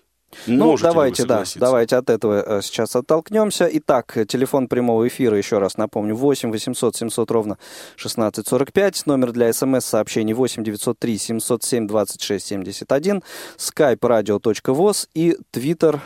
Ну, 0.47 0.67
Можете 0.67 0.89
давайте, 0.91 1.25
да, 1.25 1.45
давайте 1.57 1.97
от 1.97 2.11
этого 2.11 2.59
э, 2.59 2.63
сейчас 2.63 2.97
оттолкнемся. 2.97 3.69
Итак, 3.73 4.17
телефон 4.29 4.69
прямого 4.69 5.07
эфира, 5.09 5.37
еще 5.37 5.59
раз 5.59 5.77
напомню, 5.77 6.15
8 6.15 6.51
800 6.51 6.97
700 6.97 7.31
ровно 7.31 7.59
1645, 7.97 9.07
номер 9.07 9.33
для 9.33 9.53
смс-сообщений 9.53 10.35
8 10.35 10.65
903 10.65 11.19
707 11.19 11.87
26 11.87 12.47
71, 12.47 13.23
skype 13.57 14.01
radio.voz 14.01 15.09
и 15.15 15.37
twitter 15.53 16.01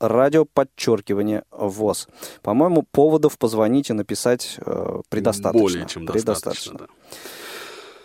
радио 0.00 0.44
подчеркивание 0.44 1.44
ВОЗ. 1.50 2.08
По-моему, 2.42 2.84
поводов 2.90 3.38
позвонить 3.38 3.90
и 3.90 3.92
написать 3.92 4.56
э, 4.58 5.00
предостаточно. 5.08 5.60
Более 5.60 5.86
чем 5.86 6.06
предостаточно. 6.06 6.78
Да. 6.78 6.86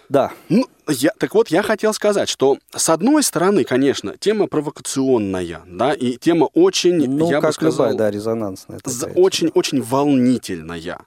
Да. 0.10 0.32
Ну, 0.50 0.66
я, 0.88 1.12
так 1.18 1.34
вот, 1.36 1.50
я 1.50 1.64
хотел 1.64 1.94
сказать, 1.94 2.30
что 2.30 2.58
с 2.76 2.90
одной 2.90 3.24
стороны, 3.24 3.64
конечно, 3.64 4.16
тема 4.18 4.48
провокационная, 4.48 5.62
да, 5.68 5.94
и 5.94 6.18
тема 6.18 6.46
очень, 6.54 7.10
ну, 7.10 7.30
я 7.30 7.42
как 7.42 7.52
бы 7.52 7.54
сказал, 7.54 7.92
любая, 7.92 7.98
да, 7.98 8.12
резонансная. 8.12 8.80
Очень, 9.16 9.50
очень 9.54 9.82
волнительная, 9.82 11.00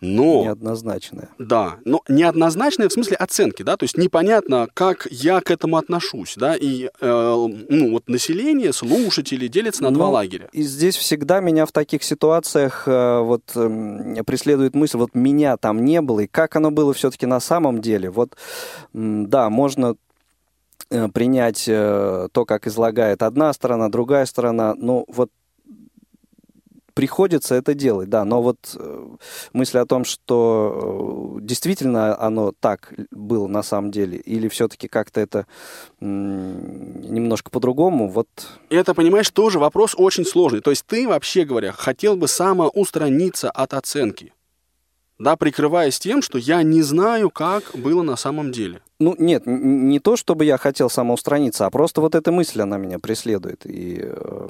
но... 0.00 0.44
Неоднозначная. 0.44 1.28
Да, 1.38 1.76
но 1.84 2.02
неоднозначная 2.08 2.88
в 2.88 2.92
смысле 2.92 3.16
оценки, 3.16 3.62
да, 3.62 3.76
то 3.76 3.84
есть 3.84 3.96
непонятно, 3.96 4.68
как 4.74 5.06
я 5.10 5.40
к 5.40 5.50
этому 5.50 5.76
отношусь, 5.76 6.34
да, 6.36 6.56
и, 6.56 6.90
э, 7.00 7.46
ну, 7.68 7.90
вот 7.90 8.08
население, 8.08 8.72
слушатели 8.72 9.48
делятся 9.48 9.82
на 9.82 9.90
ну, 9.90 9.96
два 9.96 10.08
лагеря. 10.10 10.48
И 10.52 10.62
здесь 10.62 10.96
всегда 10.96 11.40
меня 11.40 11.66
в 11.66 11.72
таких 11.72 12.02
ситуациях 12.02 12.84
э, 12.86 13.20
вот 13.20 13.42
э, 13.54 14.22
преследует 14.26 14.74
мысль, 14.74 14.98
вот 14.98 15.14
меня 15.14 15.56
там 15.56 15.84
не 15.84 16.00
было, 16.00 16.20
и 16.20 16.26
как 16.26 16.56
оно 16.56 16.70
было 16.70 16.92
все-таки 16.92 17.26
на 17.26 17.40
самом 17.40 17.80
деле, 17.80 18.10
вот 18.10 18.36
да, 19.26 19.50
можно 19.50 19.96
э, 20.90 21.08
принять 21.08 21.64
э, 21.68 22.28
то, 22.32 22.44
как 22.44 22.66
излагает 22.66 23.22
одна 23.22 23.52
сторона, 23.52 23.88
другая 23.88 24.26
сторона, 24.26 24.74
но 24.74 25.04
вот 25.08 25.30
приходится 26.94 27.56
это 27.56 27.74
делать, 27.74 28.08
да, 28.08 28.24
но 28.24 28.40
вот 28.40 28.76
э, 28.76 29.08
мысль 29.52 29.78
о 29.78 29.86
том, 29.86 30.04
что 30.04 31.38
действительно 31.40 32.18
оно 32.18 32.52
так 32.58 32.94
было 33.10 33.48
на 33.48 33.62
самом 33.62 33.90
деле, 33.90 34.18
или 34.18 34.48
все-таки 34.48 34.88
как-то 34.88 35.20
это 35.20 35.46
немножко 36.00 37.50
по-другому, 37.50 38.08
вот... 38.08 38.28
Это, 38.70 38.94
понимаешь, 38.94 39.28
тоже 39.30 39.58
вопрос 39.58 39.94
очень 39.96 40.24
сложный. 40.24 40.60
То 40.60 40.70
есть 40.70 40.86
ты, 40.86 41.08
вообще 41.08 41.44
говоря, 41.44 41.72
хотел 41.72 42.16
бы 42.16 42.28
самоустраниться 42.28 43.50
от 43.50 43.74
оценки, 43.74 44.32
да, 45.18 45.36
прикрываясь 45.36 45.98
тем, 45.98 46.22
что 46.22 46.38
я 46.38 46.62
не 46.62 46.82
знаю, 46.82 47.30
как 47.30 47.70
было 47.74 48.02
на 48.02 48.16
самом 48.16 48.52
деле. 48.52 48.80
Ну, 48.98 49.14
нет, 49.18 49.42
не 49.46 50.00
то, 50.00 50.16
чтобы 50.16 50.44
я 50.44 50.56
хотел 50.58 50.90
самоустраниться, 50.90 51.66
а 51.66 51.70
просто 51.70 52.00
вот 52.00 52.14
эта 52.14 52.32
мысль, 52.32 52.60
она 52.60 52.78
меня 52.78 52.98
преследует. 52.98 53.66
И, 53.66 54.00
э, 54.02 54.48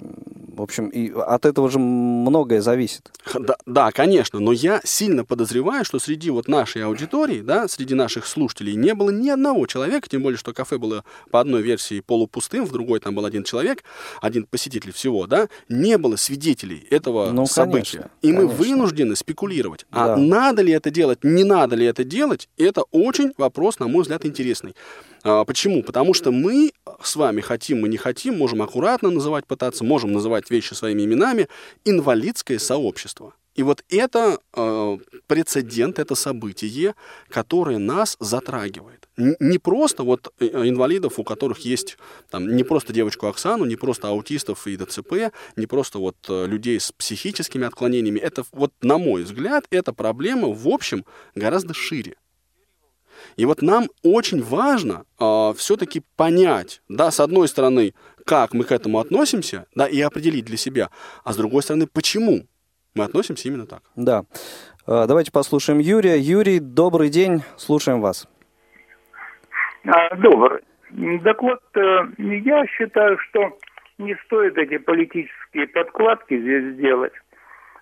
в 0.54 0.62
общем, 0.62 0.88
и 0.88 1.10
от 1.10 1.46
этого 1.46 1.70
же 1.70 1.78
многое 1.78 2.60
зависит. 2.60 3.10
Да, 3.34 3.56
да, 3.66 3.90
конечно, 3.90 4.40
но 4.40 4.52
я 4.52 4.80
сильно 4.84 5.24
подозреваю, 5.24 5.84
что 5.84 5.98
среди 5.98 6.30
вот 6.30 6.48
нашей 6.48 6.84
аудитории, 6.84 7.40
да, 7.40 7.68
среди 7.68 7.94
наших 7.94 8.26
слушателей 8.26 8.74
не 8.74 8.94
было 8.94 9.10
ни 9.10 9.28
одного 9.28 9.66
человека, 9.66 10.08
тем 10.08 10.22
более, 10.22 10.38
что 10.38 10.52
кафе 10.52 10.78
было 10.78 11.04
по 11.30 11.40
одной 11.40 11.62
версии 11.62 12.00
полупустым, 12.00 12.64
в 12.64 12.72
другой 12.72 13.00
там 13.00 13.14
был 13.14 13.24
один 13.24 13.44
человек, 13.44 13.84
один 14.20 14.46
посетитель 14.46 14.92
всего, 14.92 15.26
да, 15.26 15.48
не 15.68 15.98
было 15.98 16.16
свидетелей 16.16 16.86
этого 16.90 17.30
ну, 17.30 17.46
события. 17.46 17.98
Конечно, 17.98 18.10
и 18.22 18.32
мы 18.32 18.46
вынуждены 18.46 19.16
спекулировать. 19.16 19.86
А 19.90 20.08
да. 20.08 20.16
надо 20.16 20.62
ли 20.62 20.72
это 20.72 20.90
делать, 20.90 21.24
не 21.24 21.44
надо 21.44 21.76
ли 21.76 21.86
это 21.86 22.04
делать, 22.04 22.48
это 22.56 22.82
очень 22.90 23.32
вопрос, 23.36 23.78
на 23.78 23.88
мой 23.88 24.02
взгляд, 24.02 24.24
интересный. 24.24 24.74
А, 24.74 25.13
почему? 25.24 25.82
Потому 25.82 26.14
что 26.14 26.30
мы 26.30 26.72
с 27.02 27.16
вами 27.16 27.40
хотим, 27.40 27.80
мы 27.80 27.88
не 27.88 27.96
хотим, 27.96 28.36
можем 28.36 28.62
аккуратно 28.62 29.10
называть, 29.10 29.46
пытаться, 29.46 29.84
можем 29.84 30.12
называть 30.12 30.50
вещи 30.50 30.74
своими 30.74 31.02
именами, 31.04 31.48
инвалидское 31.84 32.58
сообщество. 32.58 33.34
И 33.54 33.62
вот 33.62 33.84
это 33.88 34.38
э, 34.56 34.98
прецедент, 35.28 35.98
это 35.98 36.16
событие, 36.16 36.94
которое 37.28 37.78
нас 37.78 38.16
затрагивает. 38.18 39.08
Не 39.16 39.58
просто 39.58 40.02
вот 40.02 40.32
э, 40.40 40.46
инвалидов, 40.46 41.18
у 41.18 41.24
которых 41.24 41.60
есть 41.60 41.96
там, 42.30 42.56
не 42.56 42.64
просто 42.64 42.92
девочку 42.92 43.28
Оксану, 43.28 43.64
не 43.64 43.76
просто 43.76 44.08
аутистов 44.08 44.66
и 44.66 44.76
ДЦП, 44.76 45.32
не 45.54 45.66
просто 45.66 45.98
вот 46.00 46.16
э, 46.28 46.46
людей 46.46 46.80
с 46.80 46.90
психическими 46.90 47.64
отклонениями. 47.64 48.18
Это 48.18 48.44
вот, 48.50 48.72
на 48.82 48.98
мой 48.98 49.22
взгляд, 49.22 49.66
эта 49.70 49.92
проблема 49.92 50.48
в 50.48 50.66
общем 50.66 51.04
гораздо 51.36 51.74
шире. 51.74 52.16
И 53.36 53.44
вот 53.46 53.62
нам 53.62 53.84
очень 54.02 54.42
важно 54.42 55.04
э, 55.20 55.52
все-таки 55.56 56.02
понять, 56.16 56.82
да, 56.88 57.10
с 57.10 57.20
одной 57.20 57.48
стороны, 57.48 57.94
как 58.24 58.54
мы 58.54 58.64
к 58.64 58.72
этому 58.72 59.00
относимся, 59.00 59.66
да, 59.74 59.86
и 59.86 60.00
определить 60.00 60.44
для 60.44 60.56
себя, 60.56 60.90
а 61.24 61.32
с 61.32 61.36
другой 61.36 61.62
стороны, 61.62 61.86
почему 61.86 62.46
мы 62.94 63.04
относимся 63.04 63.48
именно 63.48 63.66
так. 63.66 63.82
Да. 63.96 64.24
Э, 64.86 65.04
давайте 65.08 65.32
послушаем 65.32 65.78
Юрия. 65.80 66.18
Юрий, 66.18 66.60
добрый 66.60 67.08
день, 67.08 67.42
слушаем 67.56 68.00
вас. 68.00 68.28
А, 69.86 70.14
добрый. 70.16 70.62
Так 71.24 71.42
вот, 71.42 71.60
э, 71.74 71.98
я 72.18 72.66
считаю, 72.66 73.18
что 73.18 73.58
не 73.98 74.16
стоит 74.26 74.56
эти 74.58 74.78
политические 74.78 75.66
подкладки 75.68 76.38
здесь 76.38 76.76
делать. 76.76 77.12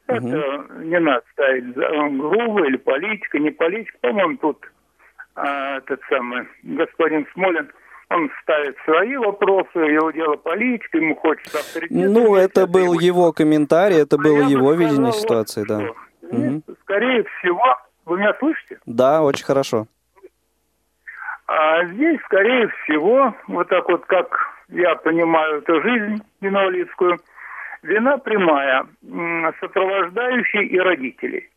Это 0.06 0.24
угу. 0.24 0.82
не 0.82 0.98
надо 0.98 1.22
ставить 1.32 1.74
грубо 1.74 2.66
или 2.66 2.76
политика, 2.76 3.38
не 3.38 3.50
политика. 3.50 3.96
По-моему, 4.00 4.36
тут 4.38 4.58
а, 5.34 5.78
этот 5.78 6.00
самый 6.08 6.46
господин 6.62 7.26
Смолин, 7.32 7.70
он 8.10 8.30
ставит 8.42 8.76
свои 8.84 9.16
вопросы, 9.16 9.78
его 9.78 10.10
дело 10.10 10.36
политика, 10.36 10.98
ему 10.98 11.16
хочется 11.16 11.58
авторитета. 11.58 12.10
Ну, 12.10 12.34
это 12.36 12.66
был 12.66 12.98
его 12.98 13.32
комментарий, 13.32 14.02
это 14.02 14.16
а 14.16 14.18
было 14.18 14.42
его 14.42 14.72
видение 14.74 15.12
сказал, 15.12 15.46
ситуации, 15.46 15.60
вот, 15.60 15.68
да. 15.68 15.78
Угу. 16.28 16.62
Скорее 16.82 17.24
всего, 17.24 17.76
вы 18.04 18.18
меня 18.18 18.34
слышите? 18.38 18.78
Да, 18.86 19.22
очень 19.22 19.44
хорошо. 19.44 19.86
А 21.46 21.84
здесь, 21.86 22.20
скорее 22.24 22.68
всего, 22.68 23.34
вот 23.48 23.68
так 23.68 23.88
вот, 23.88 24.04
как 24.06 24.38
я 24.68 24.94
понимаю 24.96 25.58
эту 25.58 25.82
жизнь 25.82 26.22
инвалидскую, 26.40 27.18
вина 27.82 28.18
прямая 28.18 28.86
сопровождающей 29.60 30.66
и 30.66 30.78
родителей. 30.78 31.50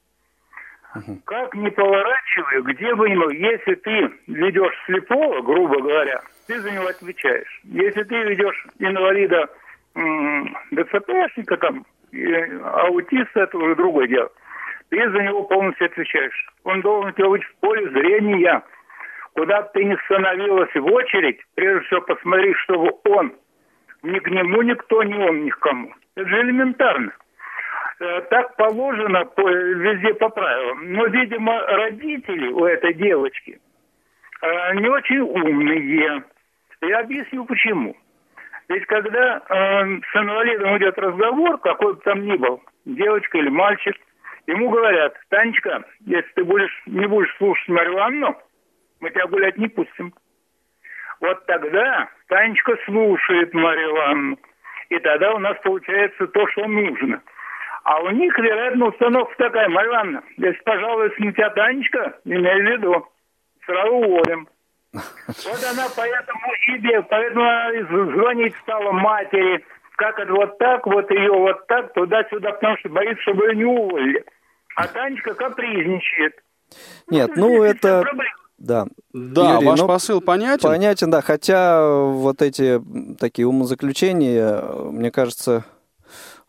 Как 1.25 1.53
не 1.55 1.69
поворачивай, 1.71 2.61
где 2.61 2.95
бы 2.95 3.09
ни 3.09 3.33
если 3.33 3.75
ты 3.75 4.09
ведешь 4.27 4.83
слепого, 4.85 5.41
грубо 5.41 5.81
говоря, 5.81 6.21
ты 6.47 6.59
за 6.61 6.71
него 6.71 6.87
отвечаешь. 6.87 7.61
Если 7.65 8.03
ты 8.03 8.15
ведешь 8.23 8.67
инвалида 8.79 9.49
ДЦПшника, 10.71 11.57
там, 11.57 11.85
аутиста, 12.63 13.41
это 13.41 13.57
уже 13.57 13.75
другое 13.75 14.07
дело. 14.07 14.31
Ты 14.89 15.09
за 15.09 15.19
него 15.19 15.43
полностью 15.43 15.87
отвечаешь. 15.87 16.49
Он 16.63 16.81
должен 16.81 17.13
тебя 17.13 17.29
быть 17.29 17.43
в 17.43 17.55
поле 17.55 17.89
зрения. 17.89 18.63
Куда 19.33 19.63
бы 19.63 19.69
ты 19.73 19.83
ни 19.83 19.97
становилась 20.05 20.73
в 20.73 20.85
очередь, 20.85 21.41
прежде 21.55 21.85
всего 21.87 22.01
посмотри, 22.01 22.53
чтобы 22.63 22.91
он 23.05 23.33
Ни 24.03 24.19
к 24.19 24.29
нему 24.29 24.61
никто, 24.61 25.03
ни 25.03 25.15
он 25.15 25.43
ни 25.43 25.49
к 25.49 25.59
кому. 25.59 25.93
Это 26.15 26.29
же 26.29 26.41
элементарно. 26.41 27.11
Э, 27.97 28.21
так 28.29 28.55
положено 28.57 29.25
по, 29.25 29.49
везде 29.49 30.13
по 30.15 30.29
правилам. 30.29 30.91
Но, 30.91 31.05
видимо, 31.05 31.59
родители 31.65 32.47
у 32.47 32.65
этой 32.65 32.93
девочки 32.93 33.59
э, 34.41 34.75
не 34.75 34.89
очень 34.89 35.19
умные. 35.19 36.23
Я 36.81 36.99
объясню 36.99 37.45
почему. 37.45 37.95
Ведь 38.67 38.85
когда 38.87 39.37
э, 39.37 39.41
с 40.11 40.15
инвалидом 40.15 40.77
идет 40.77 40.97
разговор, 40.97 41.57
какой 41.59 41.93
бы 41.93 42.01
там 42.01 42.25
ни 42.25 42.35
был, 42.35 42.61
девочка 42.83 43.37
или 43.37 43.49
мальчик, 43.49 43.95
ему 44.47 44.69
говорят, 44.69 45.15
Танечка, 45.29 45.85
если 46.01 46.31
ты 46.33 46.43
будешь, 46.43 46.83
не 46.87 47.07
будешь 47.07 47.33
слушать 47.37 47.67
Марию 47.69 47.93
Ивановну, 47.93 48.37
мы 48.99 49.09
тебя 49.11 49.27
гулять 49.27 49.57
не 49.57 49.69
пустим. 49.69 50.13
Вот 51.21 51.45
тогда 51.45 52.09
Танечка 52.27 52.75
слушает 52.85 53.53
Марию 53.53 53.91
Ивановну. 53.91 54.37
И 54.89 54.99
тогда 54.99 55.33
у 55.33 55.39
нас 55.39 55.57
получается 55.63 56.27
то, 56.27 56.45
что 56.49 56.67
нужно. 56.67 57.21
А 57.85 58.01
у 58.01 58.09
них, 58.09 58.35
вероятно, 58.39 58.87
установка 58.87 59.35
такая, 59.37 59.69
Марья 59.69 59.89
Ивановна, 59.89 60.23
если 60.37 60.59
пожалуйста 60.63 61.23
на 61.23 61.31
тебя 61.33 61.49
Танечка, 61.51 62.17
имей 62.25 62.61
в 62.61 62.65
виду, 62.65 63.07
сразу 63.63 63.91
уволим. 63.91 64.49
Вот 64.91 65.63
она 65.71 65.85
поэтому 65.95 66.39
и 66.65 67.01
поэтому 67.07 67.43
она 67.43 68.13
звонить 68.15 68.55
стала 68.63 68.91
матери, 68.91 69.63
как 69.97 70.17
это 70.17 70.33
вот 70.33 70.57
так, 70.57 70.87
вот 70.87 71.11
ее 71.11 71.31
вот 71.31 71.67
так, 71.67 71.93
туда-сюда, 71.93 72.53
потому 72.53 72.75
что 72.79 72.89
боится, 72.89 73.21
чтобы 73.21 73.45
ее 73.45 73.55
не 73.55 73.65
уволили. 73.65 74.25
А 74.75 74.87
Танечка 74.87 75.35
капризничает. 75.35 76.41
Нет, 77.07 77.35
ну 77.35 77.61
это... 77.61 78.03
Да. 78.57 78.85
Да, 79.13 79.55
Юрий, 79.55 79.67
ваш 79.67 79.79
ну, 79.79 79.87
посыл 79.87 80.21
понятен? 80.21 80.67
Понятен, 80.67 81.11
да. 81.11 81.21
Хотя 81.21 81.87
вот 81.87 82.41
эти 82.41 82.81
такие 83.19 83.47
умозаключения, 83.47 84.59
мне 84.89 85.11
кажется... 85.11 85.65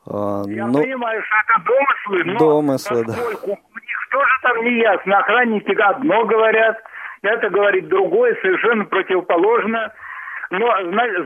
Э, 0.09 0.43
Я 0.47 0.67
ну, 0.67 0.81
понимаю, 0.81 1.23
что 1.23 1.37
это 1.47 1.65
домыслы, 1.65 2.33
но 2.33 2.39
домыслы, 2.39 3.05
да. 3.05 3.15
у 3.43 3.51
них 3.51 4.09
тоже 4.11 4.33
там 4.43 4.65
не 4.65 4.79
ясно. 4.79 5.19
Охранники 5.19 5.73
одно 5.81 6.25
говорят, 6.25 6.79
это 7.23 7.51
говорит 7.51 7.89
другое, 7.89 8.37
совершенно 8.41 8.85
противоположно. 8.85 9.93
Но, 10.51 10.73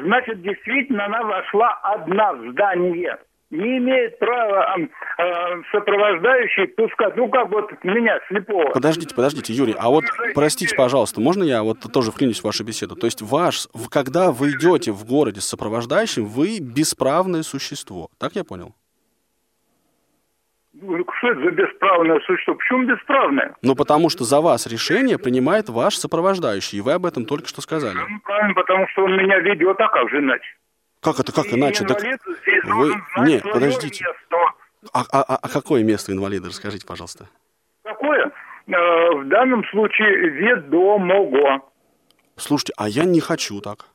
значит, 0.05 0.41
действительно, 0.41 1.05
она 1.05 1.23
вошла 1.23 1.79
одна 1.83 2.33
в 2.33 2.51
здание 2.53 3.19
не 3.50 3.78
имеет 3.78 4.19
права 4.19 4.76
э, 4.78 5.62
сопровождающий 5.73 6.69
пускать, 6.69 7.16
ну 7.16 7.28
как 7.28 7.50
вот 7.50 7.71
меня, 7.83 8.21
слепого. 8.28 8.71
Подождите, 8.71 9.14
подождите, 9.14 9.52
Юрий, 9.52 9.75
а 9.78 9.88
вот 9.88 10.04
простите, 10.35 10.75
пожалуйста, 10.76 11.21
можно 11.21 11.42
я 11.42 11.62
вот 11.62 11.80
тоже 11.92 12.12
вклинюсь 12.12 12.40
в 12.40 12.45
вашу 12.45 12.64
беседу? 12.64 12.95
То 12.95 13.07
есть 13.07 13.23
ваш, 13.23 13.66
когда 13.90 14.30
вы 14.30 14.50
идете 14.50 14.92
в 14.92 15.04
городе 15.04 15.40
с 15.40 15.49
сопровождающим, 15.49 16.26
вы 16.26 16.59
бесправное 16.61 17.42
существо, 17.42 18.09
так 18.19 18.37
я 18.37 18.45
понял? 18.45 18.75
Ну, 20.73 21.04
что 21.19 21.28
это 21.28 21.40
за 21.40 21.50
бесправное 21.50 22.21
существо? 22.21 22.54
Почему 22.54 22.85
бесправное? 22.85 23.54
Ну, 23.62 23.75
потому 23.75 24.09
что 24.09 24.25
за 24.25 24.40
вас 24.40 24.66
решение 24.66 25.19
принимает 25.19 25.69
ваш 25.69 25.97
сопровождающий, 25.97 26.78
и 26.78 26.80
вы 26.80 26.92
об 26.92 27.04
этом 27.04 27.26
только 27.26 27.49
что 27.49 27.61
сказали. 27.61 27.99
Ну, 27.99 28.21
правильно, 28.25 28.54
потому 28.54 28.88
что 28.88 29.04
он 29.04 29.16
меня 29.16 29.40
ведет, 29.40 29.78
а 29.78 29.88
как 29.88 30.09
же 30.09 30.21
иначе? 30.21 30.57
Как 31.00 31.19
это, 31.19 31.33
как 31.33 31.47
иначе? 31.52 31.85
Так 31.85 32.02
вы... 32.64 32.95
Нет, 33.19 33.42
подождите. 33.42 34.04
А, 34.92 35.04
а, 35.12 35.23
а, 35.23 35.38
а 35.42 35.49
какое 35.49 35.83
место 35.83 36.12
инвалида? 36.12 36.49
Расскажите, 36.49 36.87
пожалуйста. 36.87 37.28
Какое? 37.83 38.33
Э, 38.66 39.14
в 39.14 39.28
данном 39.28 39.64
случае 39.71 40.30
ведомого. 40.30 41.62
Слушайте, 42.37 42.73
а 42.76 42.88
я 42.88 43.04
не 43.04 43.21
хочу 43.21 43.61
так. 43.61 43.87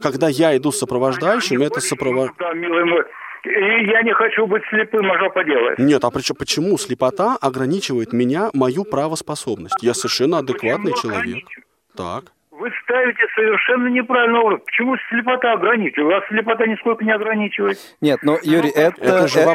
Когда 0.00 0.28
я 0.28 0.56
иду 0.56 0.72
с 0.72 0.78
сопровождающим, 0.78 1.62
это 1.62 1.80
сопровождающий... 1.80 2.38
Да, 2.38 2.52
милый 2.54 2.84
мой. 2.84 3.04
И 3.44 3.90
я 3.90 4.02
не 4.02 4.12
хочу 4.12 4.46
быть 4.46 4.62
слепым, 4.70 5.10
а 5.10 5.16
что 5.18 5.30
поделать? 5.30 5.78
Нет, 5.78 6.04
а 6.04 6.10
причем, 6.10 6.36
почему 6.36 6.78
слепота 6.78 7.36
ограничивает 7.40 8.12
меня, 8.12 8.50
мою 8.52 8.84
правоспособность? 8.84 9.82
Я 9.82 9.94
совершенно 9.94 10.38
адекватный 10.38 10.92
почему 10.92 11.12
человек. 11.12 11.44
Так. 11.96 12.32
Вы 12.62 12.70
ставите 12.84 13.26
совершенно 13.34 13.88
неправильный 13.88 14.38
образ. 14.38 14.60
Почему 14.64 14.96
слепота 15.08 15.54
ограничивает? 15.54 16.14
Вас 16.14 16.28
слепота 16.28 16.64
нисколько 16.64 17.04
не 17.04 17.10
ограничивает. 17.10 17.76
Нет, 18.00 18.20
но, 18.22 18.38
Юрий, 18.40 18.70
ну, 18.72 18.82
это, 18.82 19.02
это, 19.02 19.26
же 19.26 19.40
это, 19.40 19.54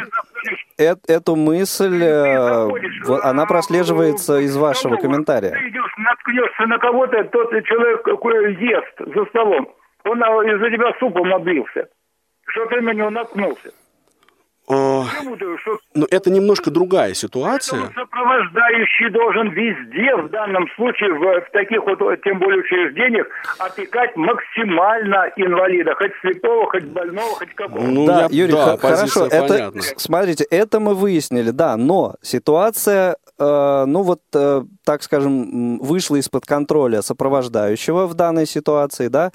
это, 0.76 1.00
эту 1.08 1.34
мысль, 1.34 2.02
э, 2.02 2.68
она 3.22 3.46
прослеживается 3.46 4.40
из 4.40 4.54
вашего 4.58 4.96
комментария. 4.96 5.52
Ты 5.52 5.68
идешь, 5.70 5.94
наткнешься 5.96 6.66
на 6.66 6.76
кого-то, 6.76 7.24
тот 7.24 7.48
человек 7.64 8.02
какой 8.02 8.54
ест 8.56 8.94
за 8.98 9.24
столом. 9.30 9.74
Он 10.04 10.22
из-за 10.22 10.70
тебя 10.70 10.92
супом 11.00 11.32
облился. 11.32 11.88
Что 12.46 12.66
ты 12.66 12.82
на 12.82 12.90
него 12.90 13.08
наткнулся. 13.08 13.70
О, 14.68 15.06
но 15.94 16.06
это 16.10 16.30
немножко 16.30 16.70
другая 16.70 17.14
ситуация. 17.14 17.80
Поэтому 17.80 18.06
сопровождающий 18.06 19.10
должен 19.10 19.50
везде, 19.50 20.14
в 20.16 20.28
данном 20.28 20.68
случае, 20.76 21.14
в, 21.14 21.40
в 21.40 21.50
таких 21.52 21.82
вот, 21.84 21.98
тем 22.22 22.38
более 22.38 22.60
учреждениях, 22.60 23.26
опекать 23.58 24.14
максимально 24.16 25.30
инвалида, 25.36 25.94
хоть 25.94 26.12
слепого, 26.20 26.70
хоть 26.70 26.84
больного, 26.84 27.34
хоть 27.36 27.54
какого. 27.54 27.80
Ну, 27.80 28.06
да, 28.06 28.20
я, 28.22 28.28
Юрий, 28.30 28.52
да, 28.52 28.76
хорошо, 28.76 29.26
это, 29.26 29.48
понятна. 29.48 29.82
смотрите, 29.96 30.44
это 30.50 30.80
мы 30.80 30.94
выяснили, 30.94 31.50
да, 31.50 31.76
но 31.78 32.16
ситуация, 32.20 33.16
э, 33.38 33.84
ну 33.86 34.02
вот, 34.02 34.20
э, 34.34 34.64
так 34.84 35.02
скажем, 35.02 35.78
вышла 35.78 36.16
из-под 36.16 36.44
контроля 36.44 37.00
сопровождающего 37.00 38.06
в 38.06 38.12
данной 38.12 38.46
ситуации, 38.46 39.08
да, 39.08 39.32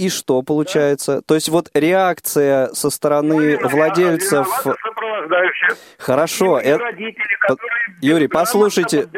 и 0.00 0.08
что 0.08 0.40
получается? 0.42 1.16
Да. 1.16 1.20
То 1.26 1.34
есть 1.34 1.50
вот 1.50 1.70
реакция 1.74 2.68
со 2.72 2.88
стороны 2.88 3.58
ну, 3.60 3.68
владельцев... 3.68 4.48
Хорошо. 5.98 6.58
Это... 6.58 6.84
Юрий, 8.00 8.26
послушайте. 8.26 9.08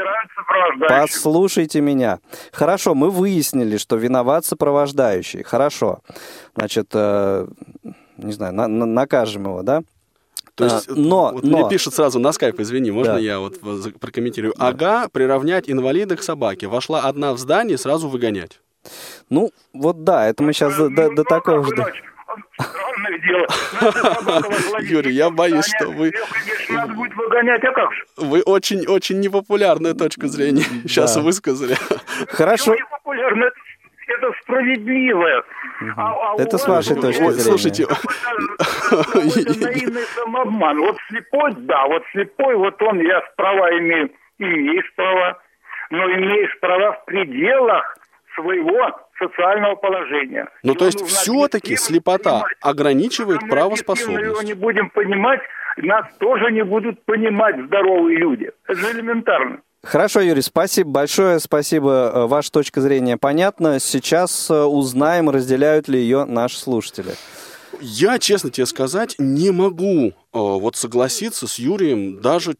Послушайте 0.89 1.81
меня. 1.81 2.19
Хорошо, 2.53 2.95
мы 2.95 3.11
выяснили, 3.11 3.77
что 3.77 3.97
виноват 3.97 4.45
сопровождающий. 4.45 5.45
Хорошо. 5.45 6.01
Значит, 6.57 6.89
э, 6.95 7.47
не 8.17 8.33
знаю, 8.33 8.53
на, 8.53 8.67
на, 8.67 8.85
накажем 8.85 9.45
его, 9.45 9.63
да? 9.63 9.83
То 10.57 10.65
есть, 10.65 10.89
а, 10.89 10.95
но, 10.95 11.31
вот 11.33 11.45
но... 11.45 11.59
мне 11.59 11.69
пишут 11.71 11.95
сразу 11.95 12.19
на 12.19 12.33
скайп, 12.33 12.61
извини, 12.61 12.91
можно 12.91 13.15
да. 13.15 13.19
я 13.21 13.39
вот 13.39 13.61
прокомментирую? 14.01 14.53
Да. 14.59 14.69
Ага, 14.69 15.09
приравнять 15.11 15.71
инвалида 15.71 16.17
к 16.17 16.23
собаке. 16.23 16.67
Вошла 16.67 17.03
одна 17.03 17.33
в 17.33 17.39
здание, 17.39 17.79
сразу 17.79 18.09
выгонять. 18.09 18.61
Ну, 19.33 19.51
вот 19.73 20.05
да, 20.05 20.29
это 20.29 20.43
мы 20.43 20.53
сейчас 20.53 20.77
до, 20.77 20.91
до, 20.91 21.09
до 21.15 21.25
такого 21.25 21.65
же... 21.65 21.73
Юрий, 24.83 25.13
я 25.13 25.31
боюсь, 25.31 25.73
что 25.75 25.91
вы... 25.91 26.13
Надо 26.69 26.93
будет 26.93 27.17
выгонять, 27.17 27.65
а 27.65 27.73
как 27.73 27.95
же? 27.95 28.05
Вы 28.19 28.43
очень-очень 28.43 29.21
непопулярную 29.21 29.95
точку 29.95 30.27
зрения 30.27 30.65
сейчас 30.83 31.17
высказали. 31.17 31.77
Хорошо. 32.29 32.75
Это 32.75 34.33
справедливое. 34.43 35.43
А, 35.97 36.13
а 36.13 36.35
это 36.39 36.59
с 36.59 36.69
вашей 36.69 36.97
точки 36.97 37.23
зрения. 37.23 37.41
Слушайте. 37.41 37.85
Наивный 39.15 40.05
самообман. 40.15 40.79
Вот 40.79 40.99
слепой, 41.09 41.55
да, 41.57 41.87
вот 41.87 42.03
слепой, 42.13 42.55
вот 42.57 42.83
он, 42.83 43.01
я 43.01 43.23
права 43.37 43.71
имею, 43.79 44.11
имеешь 44.39 44.93
права, 44.95 45.39
но 45.89 46.05
имеешь 46.05 46.61
права 46.61 46.93
в 46.93 47.07
пределах 47.07 47.97
своего 48.35 48.99
социального 49.19 49.75
положения. 49.77 50.49
Ну, 50.63 50.75
то 50.75 50.87
есть 50.87 51.01
все-таки 51.07 51.77
слепота 51.77 52.41
понимать. 52.41 52.57
ограничивает 52.61 53.41
правоспособность. 53.49 54.25
Если 54.25 54.37
мы 54.37 54.45
не 54.45 54.55
будем 54.55 54.91
понимать, 54.91 55.41
нас 55.77 56.07
тоже 56.19 56.51
не 56.51 56.65
будут 56.65 57.05
понимать 57.05 57.57
здоровые 57.67 58.19
люди. 58.19 58.51
Это 58.67 58.79
же 58.79 58.93
элементарно. 58.93 59.61
Хорошо, 59.83 60.21
Юрий, 60.21 60.43
спасибо 60.43 60.91
большое, 60.91 61.41
спасибо. 61.41 62.13
Э, 62.15 62.27
ваша 62.27 62.53
точка 62.53 62.81
зрения 62.81 63.17
понятна. 63.17 63.81
Сейчас 63.81 64.49
э, 64.49 64.63
узнаем, 64.63 65.29
разделяют 65.29 65.89
ли 65.89 65.99
ее 65.99 66.25
наши 66.25 66.57
слушатели. 66.57 67.15
Я, 67.81 68.21
честно 68.21 68.51
тебе 68.51 68.67
сказать, 68.67 69.17
не 69.19 69.51
могу 69.51 70.09
э, 70.09 70.13
вот 70.33 70.77
согласиться 70.77 71.49
с 71.49 71.59
Юрием 71.59 72.21
даже 72.21 72.55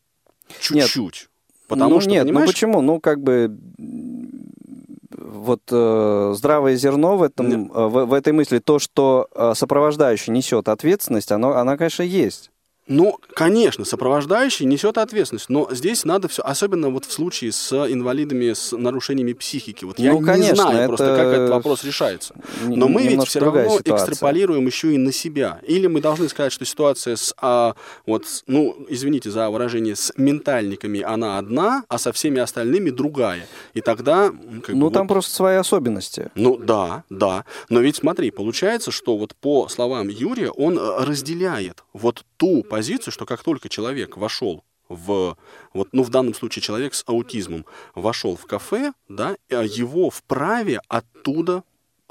чуть-чуть. 0.59 1.21
Нет. 1.21 1.29
Потому 1.69 1.95
ну, 1.95 2.01
что, 2.01 2.11
нет, 2.11 2.25
ну 2.25 2.29
понимаешь... 2.31 2.47
ну 2.47 2.53
почему? 2.53 2.81
Ну, 2.81 3.01
как 3.01 3.21
бы 3.23 3.57
вот 5.25 5.63
э, 5.71 6.33
здравое 6.37 6.77
зерно 6.77 7.17
в, 7.17 7.23
этом, 7.23 7.73
э, 7.73 7.87
в, 7.89 8.05
в 8.07 8.13
этой 8.13 8.33
мысли, 8.33 8.59
то, 8.59 8.79
что 8.79 9.27
э, 9.35 9.55
сопровождающий 9.57 10.33
несет 10.33 10.69
ответственность, 10.69 11.33
оно, 11.33 11.57
она, 11.57 11.77
конечно, 11.77 12.03
есть. 12.03 12.52
Ну, 12.89 13.17
конечно, 13.35 13.85
сопровождающий 13.85 14.67
несет 14.67 14.99
ответственность, 14.99 15.49
но 15.49 15.69
здесь 15.71 16.05
надо 16.05 16.27
все, 16.27 16.43
особенно 16.43 16.91
вот 16.91 17.05
в 17.05 17.13
случае 17.13 17.53
с 17.53 17.73
инвалидами 17.73 18.53
с 18.53 18.77
нарушениями 18.77 19.35
психики. 19.35 19.85
Вот 19.85 20.01
я 20.01 20.13
Ну, 20.13 20.21
не 20.21 20.27
конечно, 20.27 20.57
знаю 20.57 20.79
это 20.79 20.87
просто, 20.89 21.07
как 21.17 21.27
этот 21.27 21.51
вопрос 21.51 21.85
решается. 21.85 22.35
Но 22.67 22.89
мы 22.89 23.07
ведь 23.07 23.25
все 23.29 23.39
равно 23.39 23.79
ситуация. 23.79 23.95
экстраполируем 24.11 24.67
еще 24.67 24.93
и 24.95 24.99
на 24.99 25.13
себя. 25.13 25.61
Или 25.67 25.87
мы 25.87 26.01
должны 26.01 26.29
сказать, 26.29 26.53
что 26.53 26.65
ситуация 26.65 27.15
с, 27.17 27.33
а, 27.41 27.75
вот, 28.05 28.25
ну, 28.49 28.77
извините 28.89 29.31
за 29.31 29.49
выражение, 29.49 29.95
с 29.95 30.13
ментальниками 30.17 31.01
она 31.03 31.39
одна, 31.39 31.85
а 31.89 31.99
со 31.99 32.13
всеми 32.13 32.41
остальными 32.41 32.91
другая. 32.91 33.47
И 33.75 33.81
тогда, 33.81 34.31
как 34.31 34.75
бы, 34.75 34.81
Ну, 34.81 34.85
вот- 34.87 34.95
там 34.95 35.07
просто 35.07 35.33
свои 35.33 35.55
особенности. 35.57 36.31
ну 36.35 36.57
да, 36.57 37.05
да. 37.11 37.45
Но 37.69 37.81
ведь 37.81 37.97
смотри, 37.97 38.33
получается, 38.33 38.91
что 38.91 39.17
вот 39.17 39.37
по 39.37 39.69
словам 39.69 40.09
Юрия, 40.09 40.51
он 40.51 40.79
э, 40.79 41.05
разделяет 41.05 41.85
вот 41.93 42.25
ту 42.43 42.65
позицию, 42.65 43.13
что 43.13 43.25
как 43.25 43.45
только 43.45 43.69
человек 43.69 44.17
вошел 44.17 44.65
в, 44.89 45.37
вот, 45.73 45.89
ну 45.93 46.03
в 46.03 46.11
данном 46.11 46.35
случае 46.35 46.61
человек 46.61 46.93
с 46.93 47.05
аутизмом 47.07 47.65
вошел 47.95 48.35
в 48.35 48.47
кафе, 48.47 48.93
да, 49.09 49.37
э, 49.49 49.65
его 49.65 50.11
вправе 50.11 50.81
оттуда, 50.89 51.63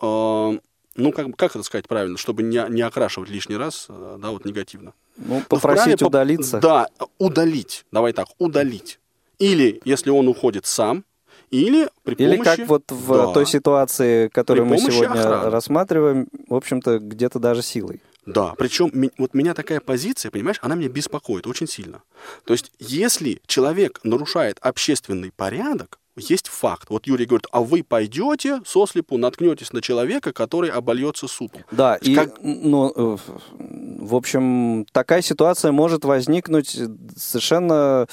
э, 0.01 0.59
ну 0.95 1.11
как, 1.11 1.35
как 1.35 1.51
это 1.51 1.63
сказать 1.63 1.85
правильно, 1.89 2.17
чтобы 2.17 2.43
не, 2.43 2.65
не 2.69 2.81
окрашивать 2.81 3.29
лишний 3.29 3.57
раз, 3.57 3.87
э, 3.89 4.17
да, 4.21 4.29
вот 4.29 4.45
негативно. 4.45 4.93
Ну, 5.17 5.35
Ну, 5.35 5.41
попросить 5.49 5.95
вправе 5.95 6.07
удалиться. 6.07 6.59
Да, 6.61 6.87
удалить. 7.17 7.85
Давай 7.91 8.13
так, 8.13 8.27
удалить. 8.39 8.99
Или, 9.37 9.81
если 9.83 10.11
он 10.11 10.29
уходит 10.29 10.65
сам, 10.65 11.03
или 11.49 11.89
при 12.03 12.15
Или 12.15 12.37
помощи... 12.37 12.55
как 12.55 12.67
вот 12.69 12.83
в 12.89 13.07
Да. 13.09 13.33
той 13.33 13.45
ситуации, 13.45 14.29
которую 14.29 14.65
мы 14.65 14.77
сегодня 14.77 15.19
охраны. 15.19 15.49
рассматриваем, 15.49 16.27
в 16.47 16.55
общем-то, 16.55 16.99
где-то 16.99 17.39
даже 17.39 17.61
силой. 17.61 17.99
Да, 18.25 18.53
причем 18.57 18.91
вот 19.17 19.33
меня 19.33 19.53
такая 19.53 19.79
позиция, 19.79 20.29
понимаешь, 20.31 20.59
она 20.61 20.75
меня 20.75 20.89
беспокоит 20.89 21.47
очень 21.47 21.67
сильно. 21.67 22.03
То 22.45 22.53
есть, 22.53 22.71
если 22.79 23.41
человек 23.47 23.99
нарушает 24.03 24.57
общественный 24.61 25.31
порядок, 25.35 25.97
есть 26.17 26.47
факт. 26.49 26.89
Вот 26.89 27.07
Юрий 27.07 27.25
говорит, 27.25 27.47
а 27.51 27.61
вы 27.61 27.83
пойдете 27.83 28.61
сослепу, 28.65 29.17
наткнетесь 29.17 29.71
на 29.71 29.81
человека, 29.81 30.33
который 30.33 30.69
обольется 30.69 31.27
супом. 31.27 31.63
Да, 31.71 31.95
и, 31.95 32.13
Как- 32.15 32.35
ну, 32.41 32.91
э, 32.93 33.17
в 33.57 34.15
общем, 34.15 34.85
такая 34.91 35.21
ситуация 35.21 35.71
может 35.71 36.03
возникнуть 36.03 36.77
совершенно 37.15 38.07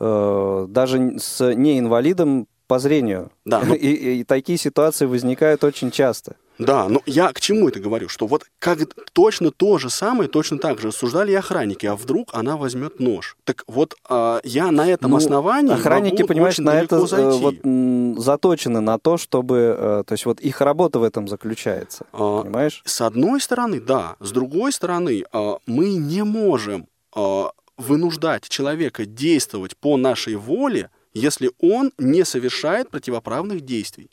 э, 0.00 0.66
даже 0.68 1.18
с 1.18 1.54
неинвалидом 1.54 2.48
по 2.66 2.78
зрению. 2.78 3.30
Да, 3.44 3.60
ну- 3.66 3.74
и, 3.74 4.20
и 4.20 4.24
такие 4.24 4.58
ситуации 4.58 5.04
возникают 5.06 5.62
очень 5.62 5.90
часто. 5.90 6.36
Да, 6.58 6.88
но 6.88 7.02
я 7.06 7.32
к 7.32 7.40
чему 7.40 7.68
это 7.68 7.80
говорю? 7.80 8.08
Что 8.08 8.26
вот 8.26 8.44
как 8.58 8.78
точно 9.12 9.50
то 9.50 9.78
же 9.78 9.90
самое, 9.90 10.28
точно 10.28 10.58
так 10.58 10.80
же 10.80 10.88
рассуждали 10.88 11.32
и 11.32 11.34
охранники, 11.34 11.84
а 11.86 11.94
вдруг 11.96 12.30
она 12.32 12.56
возьмет 12.56 12.98
нож. 12.98 13.36
Так 13.44 13.64
вот, 13.66 13.94
а, 14.08 14.40
я 14.44 14.70
на 14.70 14.86
этом 14.88 15.10
Ну, 15.10 15.16
основании 15.18 15.74
Охранники, 15.74 16.22
могу 16.22 16.28
понимаешь, 16.28 16.58
на 16.58 16.74
это 16.80 16.96
э, 16.96 17.06
зайти. 17.06 17.38
вот, 17.40 18.22
заточены 18.22 18.80
на 18.80 18.98
то, 18.98 19.16
чтобы... 19.18 19.76
э, 19.78 20.04
То 20.06 20.12
есть 20.12 20.24
вот 20.26 20.40
их 20.40 20.60
работа 20.60 20.98
в 20.98 21.02
этом 21.02 21.28
заключается. 21.28 22.06
А, 22.12 22.42
Понимаешь? 22.42 22.82
С 22.84 23.00
одной 23.00 23.40
стороны, 23.40 23.80
да. 23.80 24.16
С 24.20 24.30
другой 24.32 24.72
стороны, 24.72 25.24
а, 25.32 25.58
мы 25.66 25.90
не 25.94 26.22
можем 26.24 26.86
а, 27.14 27.50
вынуждать 27.76 28.48
человека 28.48 29.04
действовать 29.04 29.76
по 29.76 29.96
нашей 29.96 30.36
воле, 30.36 30.90
если 31.12 31.50
он 31.60 31.92
не 31.98 32.24
совершает 32.24 32.90
противоправных 32.90 33.60
действий. 33.62 34.10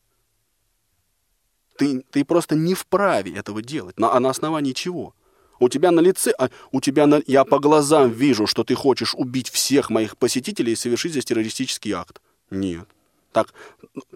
Ты, 1.84 2.06
ты 2.12 2.26
просто 2.26 2.56
не 2.56 2.74
вправе 2.74 3.34
этого 3.34 3.62
делать. 3.62 4.00
На, 4.00 4.13
а 4.13 4.19
на 4.19 4.30
основании 4.30 4.74
чего? 4.74 5.13
У 5.60 5.69
тебя 5.69 5.91
на 5.91 6.00
лице, 6.00 6.34
а, 6.38 6.50
у 6.72 6.82
тебя 6.82 7.08
на, 7.08 7.22
я 7.28 7.46
по 7.46 7.60
глазам 7.60 8.12
вижу, 8.12 8.48
что 8.48 8.63
ты 8.63 8.76
хочешь 8.76 9.13
убить 9.15 9.50
всех 9.50 9.89
моих 9.89 10.17
посетителей 10.17 10.74
и 10.74 10.78
совершить 10.78 11.12
здесь 11.12 11.26
террористический 11.26 11.91
акт. 11.91 12.22
Нет. 12.50 12.88
Так, 13.32 13.54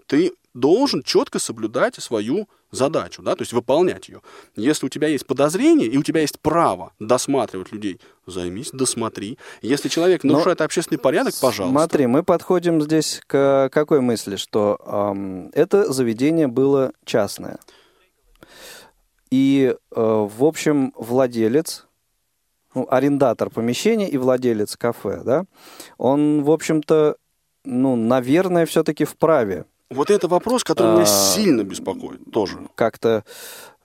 ты 0.06 0.32
должен 0.54 1.02
четко 1.02 1.38
соблюдать 1.38 1.96
свою 1.96 2.48
задачу, 2.70 3.22
да, 3.22 3.34
то 3.34 3.42
есть 3.42 3.52
выполнять 3.52 4.08
ее. 4.08 4.20
Если 4.56 4.86
у 4.86 4.88
тебя 4.88 5.08
есть 5.08 5.26
подозрение 5.26 5.88
и 5.88 5.96
у 5.96 6.02
тебя 6.02 6.20
есть 6.20 6.38
право 6.40 6.92
досматривать 6.98 7.72
людей, 7.72 8.00
займись, 8.26 8.70
досмотри. 8.72 9.38
Если 9.62 9.88
человек 9.88 10.24
Но 10.24 10.32
нарушает 10.32 10.60
общественный 10.60 10.98
порядок, 10.98 11.34
пожалуйста. 11.40 11.78
Смотри, 11.78 12.06
мы 12.06 12.22
подходим 12.22 12.82
здесь 12.82 13.20
к 13.26 13.70
какой 13.72 14.00
мысли, 14.00 14.36
что 14.36 14.78
ам, 14.84 15.48
это 15.52 15.90
заведение 15.92 16.46
было 16.46 16.92
частное. 17.04 17.58
И, 19.30 19.74
э, 19.74 20.00
в 20.00 20.44
общем, 20.44 20.92
владелец, 20.96 21.86
ну, 22.74 22.86
арендатор 22.90 23.50
помещения 23.50 24.08
и 24.08 24.16
владелец 24.16 24.76
кафе, 24.76 25.22
да, 25.24 25.44
он, 25.98 26.42
в 26.44 26.50
общем-то, 26.50 27.16
ну, 27.64 27.96
наверное, 27.96 28.64
все-таки 28.66 29.04
вправе 29.04 29.66
Вот 29.90 30.10
это 30.10 30.28
вопрос, 30.28 30.64
который 30.64 30.92
меня 30.94 31.02
А, 31.02 31.06
сильно 31.06 31.62
беспокоит 31.64 32.20
тоже. 32.30 32.58
как-то 32.74 33.24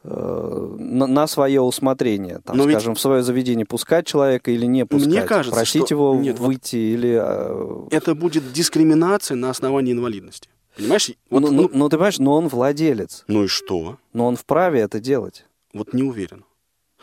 э, 0.04 0.76
на, 0.80 1.08
на 1.08 1.28
свое 1.28 1.62
усмотрение, 1.62 2.40
там, 2.44 2.58
Но 2.58 2.66
ведь- 2.66 2.74
скажем, 2.76 2.96
в 2.96 3.00
свое 3.00 3.24
заведение 3.24 3.66
пускать 3.66 4.06
человека 4.06 4.52
или 4.52 4.66
не 4.66 4.86
пускать, 4.86 5.26
кажется, 5.26 5.56
просить 5.56 5.86
что- 5.86 5.94
его 5.96 6.16
нет, 6.16 6.38
вот- 6.40 6.48
выйти 6.48 6.76
или... 6.76 7.18
э, 7.22 7.88
Это 7.96 8.14
будет 8.14 8.52
дискриминация 8.52 9.36
на 9.36 9.50
основании 9.50 9.94
инвалидности. 9.94 10.50
Понимаешь? 10.76 11.10
Вот, 11.30 11.40
ну, 11.42 11.52
ну, 11.52 11.62
ну, 11.64 11.70
ну, 11.72 11.88
ты 11.90 11.96
понимаешь, 11.98 12.20
но 12.20 12.34
он 12.36 12.48
владелец, 12.50 13.24
ну 13.28 13.44
и 13.46 13.48
что? 13.48 13.98
но 14.12 14.26
он 14.28 14.36
вправе 14.36 14.82
это 14.82 15.00
делать. 15.00 15.46
Вот 15.74 15.94
не 15.94 16.04
уверен. 16.04 16.44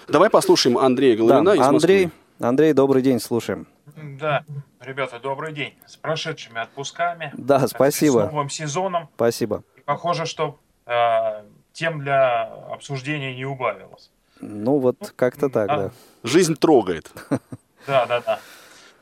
Давай 0.09 0.29
послушаем 0.29 0.77
Андрея 0.77 1.17
Головина 1.17 1.51
из 1.51 1.59
да, 1.59 1.69
Андрей, 1.69 2.05
Москвы. 2.07 2.47
Андрей, 2.49 2.73
добрый 2.75 3.01
день, 3.03 3.21
слушаем. 3.21 3.67
Да, 4.03 4.45
ребята, 4.81 5.19
добрый 5.19 5.53
день. 5.53 5.75
С 5.87 5.97
прошедшими 5.97 6.61
отпусками. 6.61 7.33
Да, 7.37 7.67
С 7.67 7.71
спасибо, 7.71 8.25
новым 8.27 8.49
сезоном. 8.49 9.09
спасибо. 9.15 9.63
И 9.77 9.81
похоже, 9.81 10.27
что 10.27 10.59
э, 10.87 11.45
тем 11.73 12.01
для 12.01 12.45
обсуждения 12.71 13.35
не 13.35 13.45
убавилось. 13.45 14.11
Ну 14.41 14.79
вот 14.79 15.13
как-то 15.17 15.49
так, 15.51 15.69
А. 15.71 15.77
да. 15.77 15.91
Жизнь 16.23 16.57
трогает. 16.57 17.11
Да, 17.87 18.05
да, 18.05 18.21
да. 18.21 18.39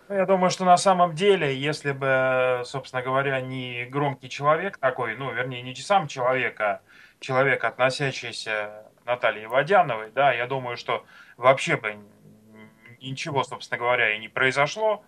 Ну, 0.09 0.15
Я 0.15 0.25
думаю, 0.25 0.51
что 0.51 0.65
на 0.65 0.77
самом 0.77 1.17
деле, 1.17 1.53
если 1.59 1.91
бы, 1.91 2.63
собственно 2.65 3.03
говоря, 3.03 3.41
не 3.41 3.87
громкий 3.87 4.29
человек 4.31 4.79
такой, 4.79 5.17
ну, 5.17 5.33
вернее, 5.33 5.63
не 5.63 5.75
сам 5.75 6.07
человек, 6.07 6.61
а 6.61 6.81
человек, 7.19 7.65
относящийся 7.65 8.85
к 9.03 9.05
Наталье 9.07 9.49
Водяновой, 9.49 10.13
да, 10.15 10.33
я 10.33 10.47
думаю, 10.47 10.77
что 10.77 11.05
вообще 11.37 11.77
бы 11.77 11.97
ничего, 13.01 13.45
собственно 13.45 13.79
говоря, 13.79 14.15
и 14.15 14.19
не 14.19 14.29
произошло. 14.29 15.03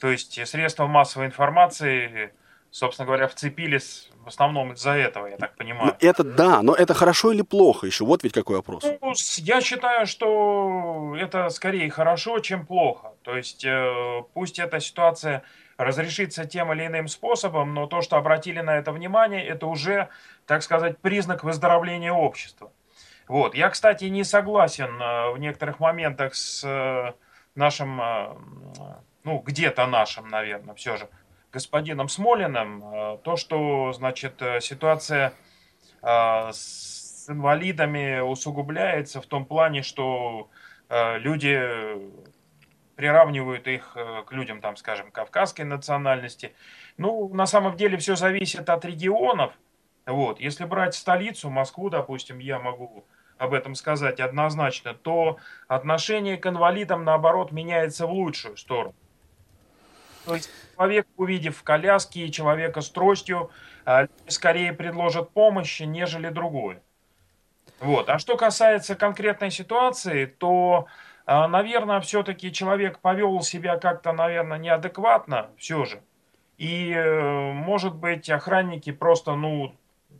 То 0.00 0.08
есть 0.08 0.46
средства 0.48 0.86
массовой 0.86 1.26
информации, 1.26 2.32
собственно 2.70 3.06
говоря, 3.06 3.28
вцепились 3.28 4.10
в 4.24 4.28
основном 4.28 4.72
из-за 4.72 4.92
этого, 4.92 5.26
я 5.26 5.36
так 5.36 5.52
Ну, 5.52 5.56
понимаю. 5.58 5.96
это 6.00 6.24
да, 6.24 6.62
но 6.62 6.74
это 6.74 6.94
хорошо 6.94 7.32
или 7.32 7.42
плохо 7.42 7.86
еще? 7.86 8.04
Вот 8.04 8.24
ведь 8.24 8.32
какой 8.32 8.56
вопрос. 8.56 8.84
Ну, 9.00 9.12
я 9.36 9.60
считаю, 9.60 10.06
что 10.06 11.14
это 11.18 11.48
скорее 11.50 11.90
хорошо, 11.90 12.38
чем 12.40 12.66
плохо. 12.66 13.12
То 13.22 13.36
есть 13.36 13.64
э, 13.64 14.22
пусть 14.32 14.58
эта 14.58 14.80
ситуация 14.80 15.42
разрешится 15.76 16.44
тем 16.44 16.72
или 16.72 16.86
иным 16.86 17.08
способом, 17.08 17.74
но 17.74 17.86
то, 17.86 18.00
что 18.00 18.16
обратили 18.16 18.60
на 18.60 18.76
это 18.78 18.92
внимание, 18.92 19.46
это 19.46 19.66
уже, 19.66 20.08
так 20.46 20.62
сказать, 20.62 20.98
признак 20.98 21.44
выздоровления 21.44 22.12
общества. 22.12 22.72
Вот. 23.28 23.54
Я, 23.54 23.70
кстати, 23.70 24.04
не 24.04 24.24
согласен 24.24 25.00
э, 25.00 25.30
в 25.32 25.38
некоторых 25.38 25.80
моментах 25.80 26.34
с 26.34 26.62
э, 26.64 27.12
нашим, 27.54 28.00
э, 28.00 28.34
ну, 29.24 29.38
где-то 29.38 29.86
нашим, 29.86 30.28
наверное, 30.28 30.74
все 30.74 30.96
же, 30.96 31.08
господином 31.52 32.08
Смолиным, 32.08 32.84
э, 32.84 33.18
то, 33.22 33.36
что, 33.36 33.92
значит, 33.92 34.40
э, 34.42 34.60
ситуация 34.60 35.32
с 36.06 37.30
инвалидами 37.30 38.20
усугубляется 38.20 39.22
в 39.22 39.26
том 39.26 39.46
плане, 39.46 39.80
что 39.80 40.50
люди 40.90 41.58
приравнивают 42.94 43.66
их 43.66 43.96
к 44.26 44.26
людям, 44.32 44.60
там, 44.60 44.76
скажем, 44.76 45.10
кавказской 45.10 45.62
национальности. 45.62 46.54
Ну, 46.98 47.32
на 47.32 47.46
самом 47.46 47.78
деле 47.78 47.96
все 47.96 48.16
зависит 48.16 48.68
от 48.68 48.84
регионов. 48.84 49.54
Вот. 50.04 50.40
Если 50.40 50.66
брать 50.66 50.94
столицу, 50.94 51.48
Москву, 51.48 51.88
допустим, 51.88 52.38
я 52.38 52.58
могу 52.58 53.06
об 53.44 53.54
этом 53.54 53.74
сказать 53.74 54.20
однозначно, 54.20 54.94
то 54.94 55.38
отношение 55.68 56.36
к 56.36 56.46
инвалидам, 56.46 57.04
наоборот, 57.04 57.52
меняется 57.52 58.06
в 58.06 58.12
лучшую 58.12 58.56
сторону. 58.56 58.94
То 60.24 60.34
есть 60.34 60.50
человек, 60.74 61.06
увидев 61.16 61.58
в 61.58 61.62
коляске 61.62 62.30
человека 62.30 62.80
с 62.80 62.90
тростью, 62.90 63.50
люди 63.84 64.10
скорее 64.28 64.72
предложат 64.72 65.30
помощь, 65.30 65.80
нежели 65.80 66.28
другое. 66.28 66.82
Вот. 67.80 68.08
А 68.08 68.18
что 68.18 68.36
касается 68.36 68.94
конкретной 68.94 69.50
ситуации, 69.50 70.26
то, 70.26 70.86
а, 71.26 71.48
наверное, 71.48 72.00
все-таки 72.00 72.52
человек 72.52 73.00
повел 73.00 73.42
себя 73.42 73.76
как-то, 73.76 74.12
наверное, 74.12 74.58
неадекватно 74.58 75.50
все 75.58 75.84
же. 75.84 76.02
И, 76.56 76.92
э, 76.92 77.52
может 77.52 77.96
быть, 77.96 78.30
охранники 78.30 78.92
просто, 78.92 79.34
ну, 79.34 79.74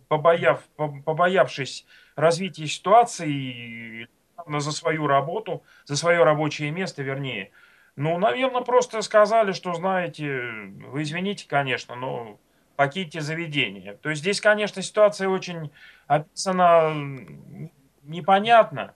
побояв, 0.09 0.63
по- 0.77 0.89
побоявшись 0.89 1.87
развития 2.17 2.67
ситуации, 2.67 4.09
за 4.47 4.73
свою 4.73 5.07
работу, 5.07 5.63
за 5.85 5.97
свое 5.97 6.23
рабочее 6.25 6.71
место, 6.71 7.03
вернее, 7.03 7.51
Ну, 7.97 8.19
наверное, 8.19 8.63
просто 8.63 9.03
сказали, 9.03 9.53
что, 9.53 9.73
знаете, 9.75 10.41
вы 10.91 11.03
извините, 11.03 11.47
конечно, 11.49 11.95
но 11.95 12.41
покиньте 12.77 13.21
заведение. 13.21 13.95
То 13.95 14.11
есть 14.11 14.23
здесь, 14.23 14.41
конечно, 14.41 14.83
ситуация 14.83 15.29
очень 15.29 15.71
описана 16.09 16.93
непонятно. 18.03 18.95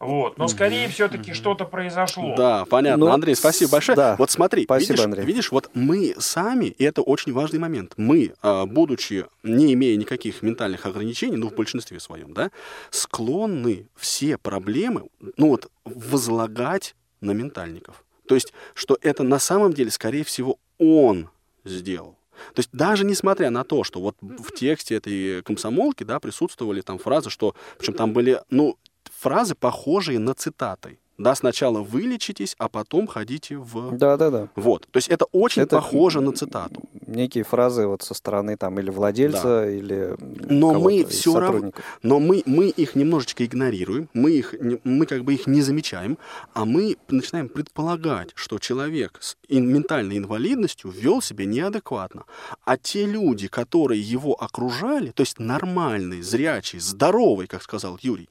Вот. 0.00 0.38
Но 0.38 0.48
скорее 0.48 0.88
все-таки 0.88 1.34
что-то 1.34 1.66
произошло. 1.66 2.34
Да, 2.34 2.64
понятно. 2.64 3.04
Ну, 3.04 3.12
Андрей, 3.12 3.36
спасибо 3.36 3.72
большое. 3.72 3.96
Да. 3.96 4.16
Вот 4.18 4.30
смотри, 4.30 4.64
спасибо, 4.64 4.92
видишь, 4.92 5.04
Андрей. 5.04 5.26
видишь, 5.26 5.52
вот 5.52 5.70
мы 5.74 6.14
сами, 6.18 6.66
и 6.66 6.84
это 6.84 7.02
очень 7.02 7.34
важный 7.34 7.58
момент, 7.58 7.92
мы, 7.98 8.32
а, 8.40 8.64
будучи, 8.64 9.26
не 9.42 9.74
имея 9.74 9.96
никаких 9.96 10.40
ментальных 10.40 10.86
ограничений, 10.86 11.36
ну, 11.36 11.50
в 11.50 11.54
большинстве 11.54 12.00
своем, 12.00 12.32
да, 12.32 12.50
склонны 12.88 13.88
все 13.94 14.38
проблемы, 14.38 15.10
ну, 15.36 15.48
вот, 15.48 15.70
возлагать 15.84 16.96
на 17.20 17.32
ментальников. 17.32 18.02
То 18.26 18.34
есть, 18.34 18.54
что 18.72 18.96
это 19.02 19.22
на 19.22 19.38
самом 19.38 19.74
деле, 19.74 19.90
скорее 19.90 20.24
всего, 20.24 20.58
он 20.78 21.28
сделал. 21.64 22.16
То 22.54 22.60
есть 22.60 22.70
даже 22.72 23.04
несмотря 23.04 23.50
на 23.50 23.64
то, 23.64 23.84
что 23.84 24.00
вот 24.00 24.16
в 24.20 24.54
тексте 24.54 24.94
этой 24.94 25.42
комсомолки, 25.42 26.04
да, 26.04 26.18
присутствовали 26.20 26.80
там 26.80 26.98
фразы, 26.98 27.28
что, 27.28 27.54
причем 27.76 27.92
там 27.92 28.14
были, 28.14 28.40
ну, 28.48 28.78
фразы, 29.20 29.54
похожие 29.54 30.18
на 30.18 30.34
цитаты. 30.34 30.98
Да, 31.20 31.34
сначала 31.34 31.82
вылечитесь, 31.82 32.56
а 32.58 32.70
потом 32.70 33.06
ходите 33.06 33.58
в... 33.58 33.94
Да, 33.94 34.16
да, 34.16 34.30
да. 34.30 34.48
Вот. 34.56 34.88
То 34.90 34.96
есть 34.96 35.08
это 35.08 35.26
очень 35.32 35.62
это 35.62 35.76
похоже 35.76 36.22
на 36.22 36.32
цитату. 36.32 36.80
Некие 37.06 37.44
фразы 37.44 37.86
вот 37.86 38.00
со 38.00 38.14
стороны 38.14 38.56
там 38.56 38.78
или 38.80 38.88
владельца, 38.88 39.42
да. 39.42 39.70
или 39.70 40.16
но 40.18 40.72
мы 40.72 41.04
все 41.04 41.38
равно, 41.38 41.72
но 42.02 42.20
мы 42.20 42.42
мы 42.46 42.68
их 42.68 42.94
немножечко 42.94 43.44
игнорируем, 43.44 44.08
мы 44.14 44.30
их 44.30 44.54
мы 44.84 45.04
как 45.04 45.24
бы 45.24 45.34
их 45.34 45.46
не 45.46 45.60
замечаем, 45.60 46.16
а 46.54 46.64
мы 46.64 46.96
начинаем 47.08 47.50
предполагать, 47.50 48.30
что 48.34 48.58
человек 48.58 49.18
с 49.20 49.36
ментальной 49.50 50.16
инвалидностью 50.16 50.90
вел 50.90 51.20
себя 51.20 51.44
неадекватно, 51.44 52.24
а 52.64 52.78
те 52.78 53.04
люди, 53.04 53.48
которые 53.48 54.00
его 54.00 54.32
окружали, 54.42 55.10
то 55.10 55.22
есть 55.22 55.38
нормальный, 55.38 56.22
зрячий, 56.22 56.78
здоровый, 56.78 57.46
как 57.46 57.62
сказал 57.62 57.98
Юрий, 58.00 58.30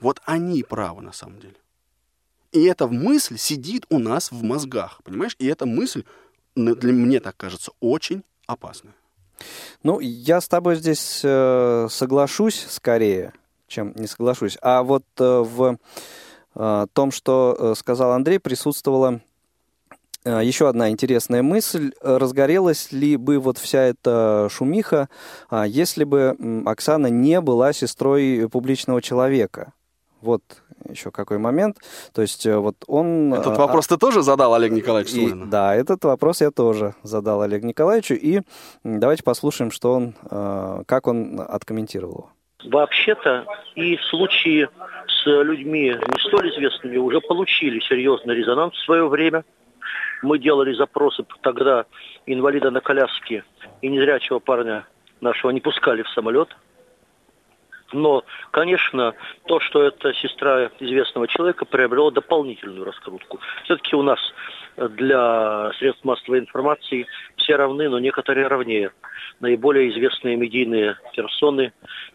вот 0.00 0.20
они 0.24 0.62
правы 0.62 1.02
на 1.02 1.12
самом 1.12 1.40
деле. 1.40 1.56
И 2.52 2.64
эта 2.64 2.86
мысль 2.86 3.36
сидит 3.36 3.84
у 3.90 3.98
нас 3.98 4.30
в 4.30 4.42
мозгах, 4.42 5.00
понимаешь? 5.04 5.36
И 5.38 5.46
эта 5.46 5.66
мысль, 5.66 6.04
для 6.54 6.92
мне 6.92 7.20
так 7.20 7.36
кажется, 7.36 7.72
очень 7.80 8.22
опасная. 8.46 8.94
Ну, 9.82 10.00
я 10.00 10.40
с 10.40 10.48
тобой 10.48 10.76
здесь 10.76 11.20
э, 11.22 11.88
соглашусь 11.90 12.66
скорее, 12.68 13.32
чем 13.68 13.92
не 13.96 14.06
соглашусь. 14.06 14.56
А 14.62 14.82
вот 14.82 15.04
э, 15.18 15.40
в 15.40 15.78
э, 16.54 16.86
том, 16.92 17.10
что 17.10 17.56
э, 17.58 17.74
сказал 17.76 18.12
Андрей, 18.12 18.38
присутствовала 18.38 19.20
э, 20.24 20.40
еще 20.42 20.68
одна 20.68 20.88
интересная 20.90 21.42
мысль. 21.42 21.92
Разгорелась 22.00 22.92
ли 22.92 23.16
бы 23.16 23.38
вот 23.38 23.58
вся 23.58 23.82
эта 23.82 24.48
шумиха, 24.50 25.10
э, 25.50 25.64
если 25.68 26.04
бы 26.04 26.36
Оксана 26.64 27.08
не 27.08 27.40
была 27.42 27.74
сестрой 27.74 28.48
публичного 28.50 29.02
человека? 29.02 29.74
Вот 30.20 30.42
еще 30.88 31.10
какой 31.10 31.38
момент. 31.38 31.78
То 32.14 32.22
есть 32.22 32.46
э, 32.46 32.56
вот 32.56 32.76
он... 32.86 33.34
Этот 33.34 33.58
а, 33.58 33.60
вопрос 33.60 33.86
ты 33.86 33.96
тоже 33.96 34.22
задал 34.22 34.54
Олег 34.54 34.72
Николаевич 34.72 35.12
и, 35.14 35.32
Да, 35.34 35.74
этот 35.74 36.04
вопрос 36.04 36.40
я 36.40 36.50
тоже 36.50 36.94
задал 37.02 37.42
Олег 37.42 37.62
Николаевичу. 37.62 38.14
И 38.14 38.40
давайте 38.84 39.22
послушаем, 39.22 39.70
что 39.70 39.94
он, 39.94 40.14
э, 40.30 40.82
как 40.86 41.06
он 41.06 41.40
откомментировал 41.40 42.12
его. 42.12 42.30
Вообще-то 42.64 43.46
и 43.74 43.96
в 43.96 44.04
случае 44.04 44.68
с 45.06 45.26
людьми 45.26 45.90
не 45.90 46.28
столь 46.28 46.50
известными 46.50 46.96
уже 46.96 47.20
получили 47.20 47.80
серьезный 47.80 48.34
резонанс 48.34 48.74
в 48.74 48.84
свое 48.84 49.08
время. 49.08 49.44
Мы 50.22 50.38
делали 50.38 50.72
запросы 50.72 51.24
тогда 51.42 51.84
инвалида 52.24 52.70
на 52.70 52.80
коляске 52.80 53.44
и 53.82 53.88
незрячего 53.88 54.38
парня 54.38 54.86
нашего 55.20 55.50
не 55.50 55.60
пускали 55.60 56.02
в 56.02 56.08
самолет– 56.10 56.48
но, 57.92 58.24
конечно, 58.50 59.14
то, 59.46 59.60
что 59.60 59.82
это 59.82 60.12
сестра 60.14 60.70
известного 60.80 61.28
человека, 61.28 61.64
приобрело 61.64 62.10
дополнительную 62.10 62.84
раскрутку. 62.84 63.40
Все-таки 63.64 63.94
у 63.96 64.02
нас 64.02 64.18
для 64.76 65.72
средств 65.78 66.04
массовой 66.04 66.40
информации 66.40 67.06
все 67.36 67.56
равны, 67.56 67.88
но 67.88 67.98
некоторые 67.98 68.46
равнее. 68.46 68.92
Наиболее 69.40 69.90
известные 69.90 70.36
медийные 70.36 70.98
персоны, 71.14 71.72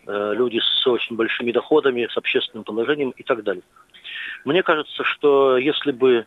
э, 0.07 0.33
люди 0.35 0.59
с 0.59 0.87
очень 0.87 1.15
большими 1.15 1.51
доходами, 1.51 2.07
с 2.11 2.17
общественным 2.17 2.63
положением 2.63 3.11
и 3.11 3.23
так 3.23 3.43
далее. 3.43 3.63
Мне 4.45 4.63
кажется, 4.63 5.03
что 5.03 5.57
если 5.57 5.91
бы 5.91 6.25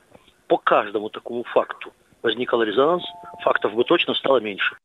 по 0.48 0.57
каждому 0.59 1.09
такому 1.11 1.44
факту 1.44 1.92
возникал 2.22 2.62
резонанс, 2.62 3.04
фактов 3.42 3.74
бы 3.74 3.85
точно 3.85 4.14
стало 4.14 4.38
меньше. 4.38 4.76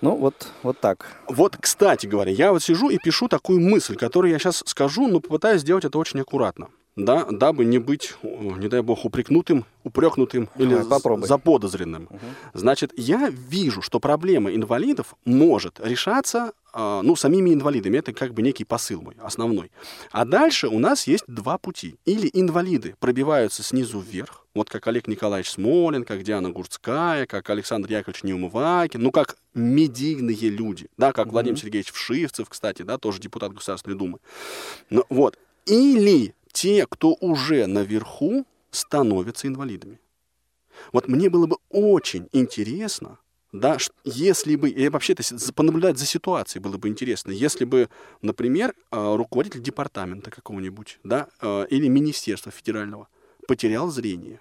Ну, 0.00 0.14
вот, 0.16 0.48
вот 0.62 0.78
так. 0.80 1.06
Вот, 1.28 1.56
кстати 1.56 2.06
говоря, 2.06 2.30
я 2.30 2.52
вот 2.52 2.62
сижу 2.62 2.88
и 2.88 2.98
пишу 2.98 3.28
такую 3.28 3.60
мысль, 3.60 3.96
которую 3.96 4.30
я 4.30 4.38
сейчас 4.38 4.62
скажу, 4.66 5.08
но 5.08 5.20
попытаюсь 5.20 5.62
сделать 5.62 5.84
это 5.84 5.98
очень 5.98 6.20
аккуратно. 6.20 6.68
Да, 6.98 7.26
дабы 7.30 7.64
не 7.64 7.78
быть, 7.78 8.14
не 8.24 8.66
дай 8.66 8.82
бог, 8.82 9.04
упрекнутым, 9.04 9.64
упрекнутым 9.84 10.48
или 10.56 10.82
Попробуй. 10.82 11.28
заподозренным. 11.28 12.08
Угу. 12.10 12.18
Значит, 12.54 12.92
я 12.96 13.30
вижу, 13.30 13.82
что 13.82 14.00
проблема 14.00 14.52
инвалидов 14.52 15.14
может 15.24 15.78
решаться 15.78 16.52
а, 16.72 17.02
ну, 17.02 17.14
самими 17.14 17.54
инвалидами. 17.54 17.98
Это 17.98 18.12
как 18.12 18.34
бы 18.34 18.42
некий 18.42 18.64
посыл 18.64 19.00
мой, 19.00 19.14
основной. 19.22 19.70
А 20.10 20.24
дальше 20.24 20.66
у 20.66 20.80
нас 20.80 21.06
есть 21.06 21.24
два 21.28 21.56
пути. 21.56 21.94
Или 22.04 22.28
инвалиды 22.32 22.96
пробиваются 22.98 23.62
снизу 23.62 24.00
вверх, 24.00 24.44
вот 24.58 24.70
как 24.70 24.86
Олег 24.86 25.08
Николаевич 25.08 25.50
Смолин, 25.50 26.04
как 26.04 26.22
Диана 26.22 26.50
Гурцкая, 26.50 27.26
как 27.26 27.48
Александр 27.48 27.90
Яковлевич 27.90 28.24
Неумывакин, 28.24 29.00
ну, 29.02 29.10
как 29.10 29.36
медийные 29.54 30.50
люди, 30.50 30.88
да, 30.96 31.12
как 31.12 31.28
mm-hmm. 31.28 31.30
Владимир 31.30 31.58
Сергеевич 31.58 31.92
Вшивцев, 31.92 32.48
кстати, 32.48 32.82
да, 32.82 32.98
тоже 32.98 33.20
депутат 33.20 33.52
Государственной 33.52 33.96
Думы. 33.96 34.18
Ну, 34.90 35.04
вот. 35.08 35.38
Или 35.66 36.34
те, 36.52 36.86
кто 36.86 37.16
уже 37.20 37.66
наверху, 37.66 38.44
становятся 38.70 39.46
инвалидами. 39.46 40.00
Вот 40.92 41.08
мне 41.08 41.30
было 41.30 41.46
бы 41.46 41.58
очень 41.70 42.28
интересно, 42.32 43.18
да, 43.52 43.78
если 44.04 44.56
бы, 44.56 44.68
и 44.68 44.88
вообще 44.88 45.14
это 45.14 45.22
понаблюдать 45.52 45.98
за 45.98 46.06
ситуацией 46.06 46.62
было 46.62 46.76
бы 46.76 46.88
интересно, 46.88 47.30
если 47.30 47.64
бы, 47.64 47.88
например, 48.22 48.74
а, 48.90 49.16
руководитель 49.16 49.62
департамента 49.62 50.30
какого-нибудь, 50.30 50.98
да, 51.02 51.28
а, 51.40 51.64
или 51.64 51.88
министерства 51.88 52.52
федерального 52.52 53.08
потерял 53.46 53.88
зрение. 53.88 54.40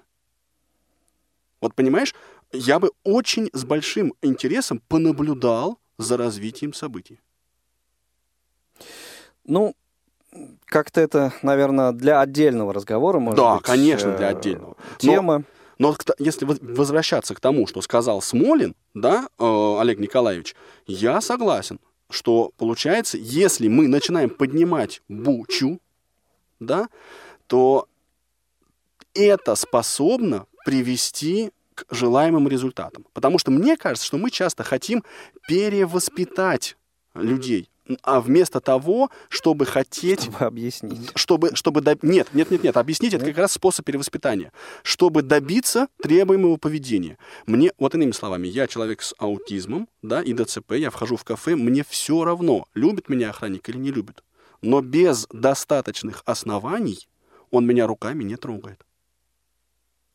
Вот 1.62 1.76
понимаешь, 1.76 2.14
я 2.52 2.80
бы 2.80 2.92
очень 3.04 3.50
с 3.54 3.64
большим 3.64 4.14
интересом 4.22 4.82
понаблюдал 4.88 5.80
за 5.98 6.18
развитием 6.18 6.74
событий. 6.74 7.20
Ну, 9.46 9.76
как-то 10.66 11.02
это, 11.02 11.34
наверное, 11.42 11.92
для 11.92 12.22
отдельного 12.22 12.74
разговора, 12.74 13.20
может 13.20 13.38
да, 13.38 13.56
быть. 13.56 13.64
Да, 13.64 13.72
конечно, 13.72 14.16
для 14.16 14.32
э, 14.32 14.36
отдельного. 14.36 14.78
Тема. 14.98 15.44
Но 15.80 15.96
если 16.20 16.46
возвращаться 16.46 17.36
к 17.36 17.40
тому, 17.40 17.68
что 17.68 17.82
сказал 17.82 18.22
Смолин, 18.22 18.76
да, 18.94 19.28
э, 19.40 19.78
Олег 19.80 20.00
Николаевич, 20.00 20.56
я 20.86 21.22
согласен, 21.22 21.80
что 22.10 22.52
получается, 22.58 23.18
если 23.18 23.68
мы 23.68 23.88
начинаем 23.88 24.30
поднимать 24.30 25.02
бучу, 25.08 25.80
да, 26.60 26.90
то 27.48 27.88
это 29.14 29.56
способно 29.56 30.46
привести 30.68 31.52
к 31.76 31.86
желаемым 31.92 32.50
результатам. 32.50 33.06
Потому 33.14 33.40
что 33.40 33.52
мне 33.52 33.78
кажется, 33.78 34.06
что 34.06 34.18
мы 34.18 34.30
часто 34.30 34.66
хотим 34.66 35.06
перевоспитать 35.48 36.76
людей, 37.14 37.70
а 38.04 38.20
вместо 38.20 38.60
того, 38.60 39.10
чтобы 39.30 39.66
хотеть... 39.66 40.24
Чтобы 40.24 40.40
объяснить. 40.40 41.12
Чтобы, 41.16 41.56
чтобы 41.56 41.80
доб... 41.80 42.04
Нет, 42.04 42.28
нет, 42.34 42.52
нет, 42.52 42.64
нет, 42.66 42.76
объяснить 42.76 43.14
нет? 43.14 43.22
это 43.22 43.32
как 43.32 43.44
раз 43.44 43.54
способ 43.54 43.86
перевоспитания. 43.86 44.52
Чтобы 44.84 45.22
добиться 45.22 45.88
требуемого 46.04 46.58
поведения. 46.58 47.18
Мне, 47.46 47.72
вот 47.80 47.96
иными 47.96 48.12
словами, 48.12 48.50
я 48.50 48.68
человек 48.68 49.04
с 49.04 49.16
аутизмом, 49.18 49.88
да, 50.02 50.22
и 50.22 50.34
ДЦП, 50.34 50.74
я 50.74 50.90
вхожу 50.90 51.16
в 51.16 51.24
кафе, 51.24 51.56
мне 51.56 51.86
все 51.88 52.26
равно, 52.26 52.68
любит 52.74 53.08
меня 53.08 53.30
охранник 53.30 53.70
или 53.70 53.78
не 53.78 53.92
любит. 53.92 54.22
Но 54.62 54.82
без 54.82 55.28
достаточных 55.32 56.24
оснований 56.26 57.08
он 57.52 57.66
меня 57.66 57.88
руками 57.88 58.26
не 58.26 58.36
трогает. 58.36 58.84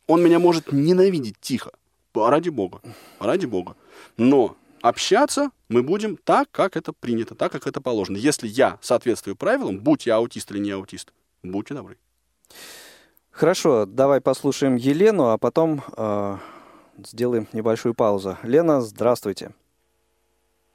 Он 0.07 0.23
меня 0.23 0.39
может 0.39 0.73
ненавидеть 0.73 1.39
тихо. 1.41 1.73
Ради 2.15 2.51
бога. 2.51 2.81
Ради 3.21 3.47
бога. 3.47 3.77
Но 4.17 4.57
общаться 4.83 5.51
мы 5.69 5.83
будем 5.83 6.17
так, 6.17 6.51
как 6.51 6.77
это 6.77 6.93
принято, 6.93 7.35
так, 7.35 7.53
как 7.53 7.67
это 7.67 7.81
положено. 7.81 8.17
Если 8.17 8.47
я 8.47 8.79
соответствую 8.83 9.37
правилам, 9.37 9.79
будь 9.79 10.07
я 10.07 10.17
аутист 10.17 10.51
или 10.51 10.59
не 10.59 10.73
аутист, 10.73 11.13
будьте 11.43 11.75
добры. 11.75 11.97
Хорошо, 13.31 13.87
давай 13.87 14.21
послушаем 14.21 14.77
Елену, 14.77 15.31
а 15.31 15.39
потом 15.39 15.83
э, 15.97 16.37
сделаем 16.99 17.49
небольшую 17.55 17.95
паузу. 17.95 18.37
Лена, 18.43 18.83
здравствуйте. 18.83 19.53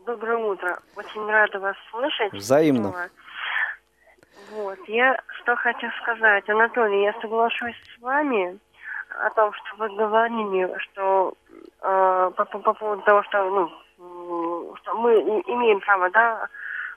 Доброе 0.05 0.37
утро. 0.37 0.79
Очень 0.95 1.25
рада 1.25 1.59
вас 1.59 1.75
слышать. 1.91 2.33
Взаимно. 2.33 3.09
Вот, 4.51 4.79
я 4.87 5.21
что 5.41 5.55
хочу 5.55 5.87
сказать. 6.01 6.49
Анатолий, 6.49 7.03
я 7.03 7.13
соглашусь 7.21 7.75
с 7.95 8.01
вами 8.01 8.57
о 9.21 9.30
том, 9.32 9.53
что 9.53 9.75
вы 9.77 9.89
говорили, 9.95 10.73
что 10.80 11.34
э, 11.82 12.32
по, 12.36 12.45
по, 12.45 12.60
по 12.60 12.73
поводу 12.73 13.01
того, 13.03 13.23
что, 13.23 13.49
ну, 13.49 14.75
что 14.77 14.93
мы 14.95 15.13
имеем 15.47 15.80
право, 15.82 16.10
да, 16.10 16.47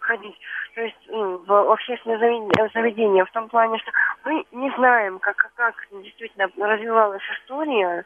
ходить. 0.01 0.37
То 0.75 0.83
есть 0.83 0.97
ну, 1.09 1.39
в 1.39 1.73
общественное 1.73 2.19
заведение, 2.73 3.25
в 3.25 3.31
том 3.33 3.49
плане, 3.49 3.79
что 3.79 3.91
мы 4.25 4.45
не 4.53 4.71
знаем, 4.77 5.19
как, 5.19 5.51
как 5.55 5.75
действительно 5.91 6.49
развивалась 6.59 7.23
история, 7.41 8.05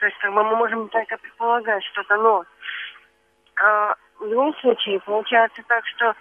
то 0.00 0.06
есть 0.06 0.18
как 0.18 0.32
бы, 0.32 0.42
мы 0.44 0.56
можем 0.56 0.88
только 0.88 1.16
предполагать 1.18 1.84
что-то, 1.84 2.16
но 2.16 2.44
а, 3.56 3.94
в 4.20 4.26
любом 4.26 4.54
случае 4.56 5.00
получается 5.00 5.62
так, 5.68 5.84
что 5.86 6.14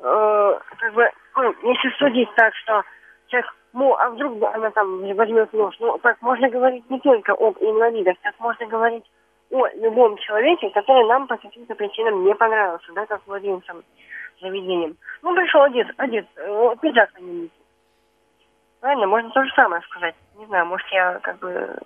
э, 0.00 0.58
как 0.78 0.92
бы, 0.92 1.10
ну, 1.36 1.54
если 1.62 1.90
судить 1.98 2.34
так, 2.34 2.54
что 2.56 2.82
человек 3.28 3.54
ну, 3.72 3.94
а 3.96 4.10
вдруг 4.10 4.42
она 4.54 4.70
там 4.70 5.14
возьмет 5.14 5.52
нож? 5.52 5.76
Ну, 5.80 5.98
так 5.98 6.20
можно 6.22 6.48
говорить 6.48 6.88
не 6.90 6.98
только 7.00 7.32
об 7.32 7.56
инвалидах, 7.60 8.16
так 8.22 8.34
можно 8.40 8.66
говорить 8.66 9.04
о 9.50 9.66
любом 9.76 10.16
человеке, 10.18 10.70
который 10.70 11.06
нам 11.06 11.26
по 11.26 11.36
каким-то 11.36 11.74
причинам 11.74 12.24
не 12.24 12.34
понравился, 12.34 12.92
да, 12.94 13.06
как 13.06 13.20
владельцам 13.26 13.82
заведением. 14.40 14.96
Ну, 15.22 15.34
пришел 15.34 15.62
одет, 15.62 15.88
одет, 15.96 16.26
э, 16.36 16.74
пиджак 16.80 17.12
на 17.14 17.24
нем 17.24 17.50
Правильно, 18.80 19.06
можно 19.06 19.30
то 19.30 19.44
же 19.44 19.52
самое 19.54 19.82
сказать. 19.82 20.14
Не 20.38 20.46
знаю, 20.46 20.64
может, 20.64 20.86
я 20.90 21.18
как 21.22 21.38
бы... 21.38 21.76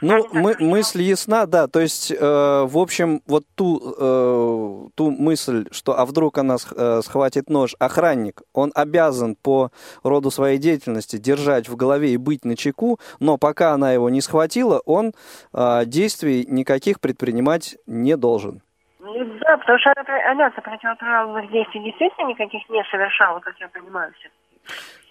Ну, 0.00 0.26
мы, 0.32 0.56
мысль 0.58 1.02
ясна, 1.02 1.46
да. 1.46 1.68
То 1.68 1.78
есть, 1.78 2.10
э, 2.10 2.16
в 2.18 2.76
общем, 2.76 3.20
вот 3.28 3.44
ту, 3.54 3.80
э, 3.80 4.88
ту 4.96 5.10
мысль, 5.12 5.66
что 5.70 5.96
а 5.96 6.04
вдруг 6.04 6.38
она 6.38 6.56
э, 6.56 7.00
схватит 7.02 7.48
нож, 7.48 7.76
охранник, 7.78 8.42
он 8.52 8.72
обязан 8.74 9.36
по 9.36 9.70
роду 10.02 10.32
своей 10.32 10.58
деятельности 10.58 11.18
держать 11.18 11.68
в 11.68 11.76
голове 11.76 12.08
и 12.08 12.16
быть 12.16 12.44
на 12.44 12.56
чеку, 12.56 12.98
но 13.20 13.38
пока 13.38 13.70
она 13.70 13.92
его 13.92 14.10
не 14.10 14.20
схватила, 14.20 14.80
он 14.86 15.12
э, 15.52 15.84
действий 15.86 16.46
никаких 16.48 17.00
предпринимать 17.00 17.76
не 17.86 18.16
должен. 18.16 18.60
Ну, 18.98 19.24
да, 19.38 19.56
потому 19.58 19.78
что 19.78 19.92
она, 19.94 20.32
она 20.32 20.50
противоправных 20.50 21.48
действий 21.52 21.84
действительно 21.84 22.30
никаких 22.30 22.68
не 22.70 22.82
совершала, 22.90 23.38
как 23.38 23.54
я 23.60 23.68
понимаю, 23.68 24.12
все 24.18 24.28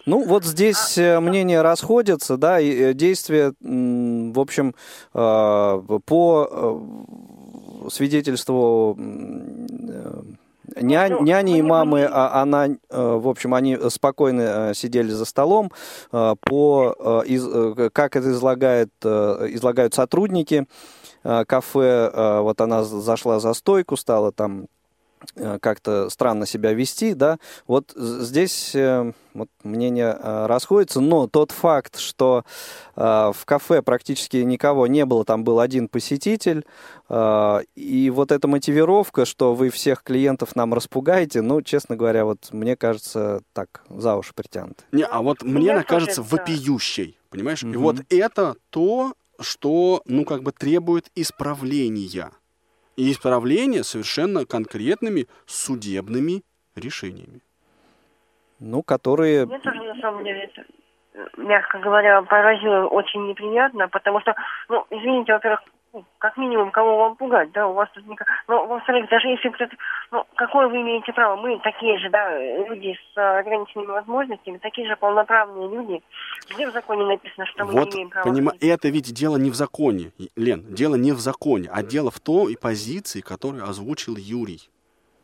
ну, 0.06 0.24
вот 0.24 0.44
здесь 0.44 0.98
а, 0.98 1.20
мнения 1.20 1.62
расходятся, 1.62 2.36
да, 2.36 2.60
и 2.60 2.70
э, 2.70 2.94
действия, 2.94 3.52
в 3.60 4.40
общем, 4.40 4.74
э, 5.14 5.98
по 6.06 6.82
свидетельству 7.90 8.96
Ня, 10.80 11.08
ну, 11.10 11.22
няни 11.22 11.58
и 11.58 11.62
мамы, 11.62 12.08
а, 12.10 12.42
она, 12.42 12.68
в 12.88 13.28
общем, 13.28 13.54
они 13.54 13.78
спокойно 13.90 14.72
сидели 14.74 15.10
за 15.10 15.24
столом. 15.26 15.70
По, 16.10 17.22
из, 17.26 17.46
как 17.92 18.16
это 18.16 18.30
излагает, 18.30 18.90
излагают 19.04 19.94
сотрудники, 19.94 20.66
Э, 21.24 21.44
кафе, 21.46 22.10
э, 22.12 22.40
вот 22.40 22.60
она 22.60 22.84
зашла 22.84 23.40
за 23.40 23.54
стойку, 23.54 23.96
стала 23.96 24.30
там 24.30 24.64
э, 24.64 24.66
как-то 25.60 26.08
странно 26.10 26.46
себя 26.46 26.72
вести, 26.72 27.14
да, 27.14 27.38
вот 27.66 27.92
здесь 27.96 28.74
вот, 29.34 29.48
мнения 29.62 30.16
расходятся, 30.46 31.00
но 31.00 31.26
тот 31.26 31.50
факт, 31.52 31.98
что 31.98 32.44
в 32.94 33.36
кафе 33.44 33.82
практически 33.82 34.38
никого 34.38 34.86
не 34.86 35.04
было, 35.04 35.24
там 35.24 35.44
был 35.44 35.60
один 35.60 35.88
посетитель, 35.88 36.64
и 37.10 38.12
вот 38.14 38.32
эта 38.32 38.48
мотивировка, 38.48 39.24
что 39.24 39.54
вы 39.54 39.70
всех 39.70 40.02
клиентов 40.02 40.56
нам 40.56 40.72
распугаете, 40.74 41.42
ну, 41.42 41.62
честно 41.62 41.96
говоря, 41.96 42.24
вот 42.24 42.48
мне 42.52 42.76
кажется, 42.76 43.42
так, 43.52 43.82
за 43.88 44.16
уши 44.16 44.32
притянут. 44.34 44.84
Не, 44.92 45.04
а 45.04 45.22
вот 45.22 45.42
мне 45.42 45.72
она 45.72 45.82
кажется 45.82 46.22
вопиющей, 46.22 47.18
понимаешь? 47.30 47.62
Mm-hmm. 47.62 47.74
И 47.74 47.76
вот 47.76 47.96
это 48.08 48.56
то, 48.70 49.14
что, 49.40 50.00
ну, 50.06 50.24
как 50.24 50.42
бы 50.42 50.52
требует 50.52 51.10
исправления. 51.14 52.30
И 52.96 53.10
исправления 53.10 53.82
совершенно 53.82 54.46
конкретными 54.46 55.26
судебными 55.46 56.42
решениями. 56.76 57.40
Ну, 58.60 58.82
которые... 58.82 59.46
Мне 59.46 59.58
тоже, 59.58 59.82
на 59.82 60.00
самом 60.00 60.24
деле, 60.24 60.44
это, 60.44 60.64
мягко 61.36 61.78
говоря, 61.78 62.22
поразило 62.22 62.86
очень 62.86 63.26
неприятно, 63.26 63.88
потому 63.88 64.20
что, 64.20 64.34
ну, 64.68 64.86
извините, 64.90 65.32
во-первых, 65.32 65.60
как 66.18 66.36
минимум, 66.36 66.70
кого 66.70 66.98
вам 66.98 67.16
пугать, 67.16 67.52
да, 67.52 67.66
у 67.66 67.74
вас 67.74 67.88
тут 67.94 68.06
никак... 68.06 68.28
Ну, 68.48 68.66
во-вторых, 68.66 69.08
даже 69.08 69.28
если 69.28 69.48
кто-то... 69.50 69.76
Ну, 70.10 70.24
какое 70.34 70.68
вы 70.68 70.80
имеете 70.82 71.12
право? 71.12 71.36
Мы 71.36 71.58
такие 71.60 71.98
же, 71.98 72.10
да, 72.10 72.38
люди 72.38 72.96
с 73.14 73.38
ограниченными 73.38 73.86
возможностями, 73.86 74.58
такие 74.58 74.88
же 74.88 74.96
полноправные 74.96 75.68
люди. 75.68 76.02
Где 76.50 76.68
в 76.68 76.72
законе 76.72 77.04
написано, 77.04 77.46
что 77.46 77.64
мы 77.64 77.72
вот, 77.72 77.86
не 77.86 77.96
имеем 77.96 78.10
права... 78.10 78.28
Понима... 78.28 78.52
Это 78.60 78.88
ведь 78.88 79.12
дело 79.12 79.36
не 79.36 79.50
в 79.50 79.54
законе, 79.54 80.12
Лен, 80.36 80.64
дело 80.74 80.94
не 80.96 81.12
в 81.12 81.18
законе, 81.18 81.68
а 81.72 81.82
дело 81.82 82.10
в 82.10 82.20
той 82.20 82.56
позиции, 82.56 83.20
которую 83.20 83.64
озвучил 83.64 84.16
Юрий 84.16 84.70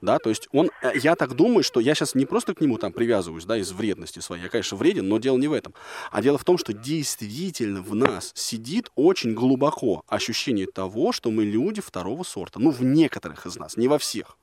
да, 0.01 0.19
то 0.19 0.31
есть 0.31 0.49
он, 0.53 0.71
э, 0.83 0.93
я 0.97 1.17
так 1.17 1.35
думаю, 1.35 1.63
что 1.63 1.81
я 1.81 1.95
сейчас 1.95 2.15
не 2.15 2.27
просто 2.27 2.55
к 2.55 2.61
нему 2.61 2.79
там 2.79 2.93
привязываюсь, 2.93 3.45
да, 3.45 3.57
из 3.57 3.73
вредности 3.73 4.21
своей, 4.21 4.45
я, 4.45 4.49
конечно, 4.49 4.77
вреден, 4.77 5.09
но 5.09 5.19
дело 5.19 5.37
не 5.37 5.49
в 5.49 5.53
этом, 5.53 5.75
а 6.11 6.23
дело 6.23 6.39
в 6.39 6.45
том, 6.45 6.59
что 6.59 6.73
действительно 6.73 7.83
в 7.83 7.95
нас 7.95 8.33
сидит 8.35 8.91
очень 8.95 9.35
глубоко 9.35 10.03
ощущение 10.09 10.67
того, 10.67 11.13
что 11.13 11.31
мы 11.31 11.45
люди 11.45 11.81
второго 11.81 12.23
сорта, 12.23 12.61
ну, 12.61 12.71
в 12.71 12.83
некоторых 12.83 13.47
из 13.47 13.57
нас, 13.57 13.77
не 13.77 13.89
во 13.89 13.99
всех. 13.99 14.37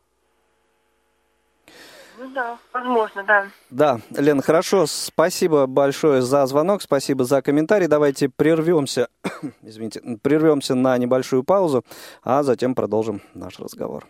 Ну 2.19 2.31
да, 2.31 2.57
возможно, 2.73 3.23
да. 3.23 3.47
Да, 3.69 3.99
Лен, 4.09 4.41
хорошо, 4.41 4.87
спасибо 4.87 5.67
большое 5.67 6.23
за 6.23 6.47
звонок, 6.47 6.81
спасибо 6.81 7.25
за 7.25 7.43
комментарий. 7.43 7.85
Давайте 7.87 8.27
прервемся, 8.27 9.09
извините, 9.61 10.01
прервемся 10.23 10.73
на 10.73 10.97
небольшую 10.97 11.43
паузу, 11.43 11.85
а 12.23 12.41
затем 12.41 12.73
продолжим 12.73 13.21
наш 13.35 13.59
разговор. 13.59 14.07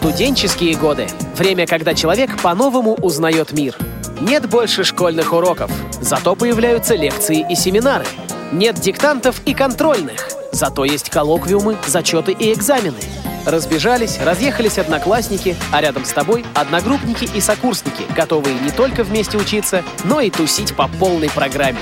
Студенческие 0.00 0.78
годы. 0.78 1.08
Время, 1.36 1.66
когда 1.66 1.92
человек 1.92 2.40
по-новому 2.40 2.94
узнает 2.94 3.52
мир. 3.52 3.76
Нет 4.22 4.48
больше 4.48 4.82
школьных 4.82 5.34
уроков, 5.34 5.70
зато 6.00 6.34
появляются 6.34 6.94
лекции 6.94 7.44
и 7.50 7.54
семинары. 7.54 8.06
Нет 8.50 8.76
диктантов 8.76 9.42
и 9.44 9.52
контрольных, 9.52 10.26
зато 10.52 10.86
есть 10.86 11.10
коллоквиумы, 11.10 11.76
зачеты 11.86 12.32
и 12.32 12.50
экзамены. 12.54 12.96
Разбежались, 13.44 14.18
разъехались 14.18 14.78
одноклассники, 14.78 15.54
а 15.70 15.82
рядом 15.82 16.06
с 16.06 16.12
тобой 16.14 16.46
одногруппники 16.54 17.28
и 17.34 17.40
сокурсники, 17.42 18.04
готовые 18.16 18.58
не 18.58 18.70
только 18.70 19.04
вместе 19.04 19.36
учиться, 19.36 19.84
но 20.04 20.22
и 20.22 20.30
тусить 20.30 20.74
по 20.74 20.88
полной 20.88 21.28
программе. 21.28 21.78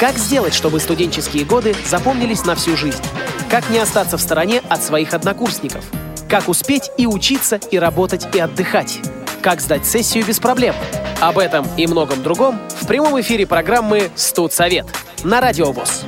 Как 0.00 0.18
сделать, 0.18 0.52
чтобы 0.52 0.80
студенческие 0.80 1.44
годы 1.44 1.76
запомнились 1.86 2.44
на 2.44 2.56
всю 2.56 2.76
жизнь? 2.76 3.04
Как 3.48 3.70
не 3.70 3.78
остаться 3.78 4.18
в 4.18 4.20
стороне 4.20 4.62
от 4.68 4.82
своих 4.82 5.14
однокурсников– 5.14 5.84
как 6.32 6.48
успеть 6.48 6.90
и 6.96 7.06
учиться, 7.06 7.60
и 7.70 7.78
работать, 7.78 8.34
и 8.34 8.38
отдыхать? 8.38 9.00
Как 9.42 9.60
сдать 9.60 9.84
сессию 9.84 10.24
без 10.24 10.38
проблем? 10.38 10.74
Об 11.20 11.36
этом 11.36 11.66
и 11.76 11.86
многом 11.86 12.22
другом 12.22 12.58
в 12.80 12.86
прямом 12.86 13.20
эфире 13.20 13.46
программы 13.46 14.10
«Студсовет» 14.14 14.86
на 15.24 15.42
Радио 15.42 15.72
ВОЗ. 15.72 16.06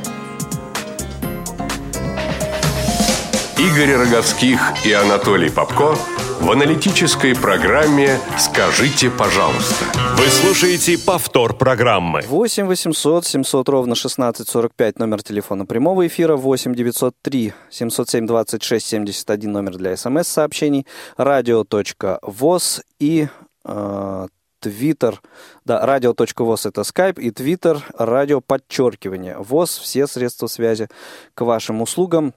Игорь 3.58 3.96
Роговских 3.96 4.86
и 4.86 4.92
Анатолий 4.92 5.50
Попко 5.50 5.94
в 6.40 6.50
аналитической 6.50 7.34
программе 7.34 8.18
«Скажите, 8.38 9.10
пожалуйста». 9.10 9.84
Вы 10.16 10.26
слушаете 10.26 10.98
повтор 10.98 11.56
программы. 11.56 12.22
8 12.26 12.66
800 12.66 13.26
700 13.26 13.68
ровно 13.68 13.92
1645 13.92 14.98
номер 14.98 15.22
телефона 15.22 15.66
прямого 15.66 16.06
эфира, 16.06 16.36
8 16.36 16.74
903 16.74 17.52
707 17.70 18.26
26 18.26 18.86
71 18.86 19.52
номер 19.52 19.76
для 19.76 19.96
смс-сообщений, 19.96 20.86
радио.воз 21.16 22.82
и 22.98 23.28
э, 23.64 24.26
Твиттер, 24.64 25.20
да, 25.66 25.84
радио.воз 25.84 26.64
это 26.64 26.84
скайп, 26.84 27.18
и 27.18 27.30
Твиттер, 27.30 27.84
радио 27.98 28.40
подчеркивание. 28.40 29.36
ВОЗ, 29.38 29.78
все 29.78 30.06
средства 30.06 30.46
связи 30.46 30.88
к 31.34 31.42
вашим 31.42 31.82
услугам. 31.82 32.32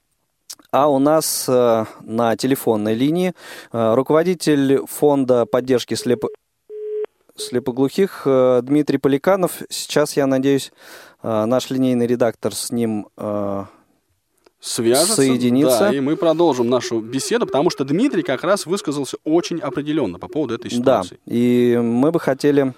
А 0.70 0.88
у 0.88 0.98
нас 0.98 1.46
э, 1.48 1.84
на 2.02 2.36
телефонной 2.36 2.94
линии 2.94 3.32
э, 3.72 3.94
руководитель 3.94 4.86
фонда 4.86 5.46
поддержки 5.46 5.94
слепо... 5.94 6.28
слепоглухих 7.36 8.22
э, 8.26 8.60
Дмитрий 8.62 8.98
Поликанов. 8.98 9.62
Сейчас, 9.70 10.14
я 10.16 10.26
надеюсь, 10.26 10.70
э, 11.22 11.44
наш 11.46 11.70
линейный 11.70 12.06
редактор 12.06 12.54
с 12.54 12.70
ним 12.70 13.08
э, 13.16 13.64
свяжется, 14.60 15.14
соединиться. 15.14 15.78
Да, 15.78 15.94
и 15.94 16.00
мы 16.00 16.16
продолжим 16.16 16.68
нашу 16.68 17.00
беседу, 17.00 17.46
потому 17.46 17.70
что 17.70 17.84
Дмитрий 17.84 18.22
как 18.22 18.44
раз 18.44 18.66
высказался 18.66 19.16
очень 19.24 19.60
определенно 19.60 20.18
по 20.18 20.28
поводу 20.28 20.54
этой 20.56 20.70
ситуации. 20.70 21.18
Да, 21.24 21.32
и 21.34 21.78
мы 21.82 22.12
бы 22.12 22.20
хотели, 22.20 22.74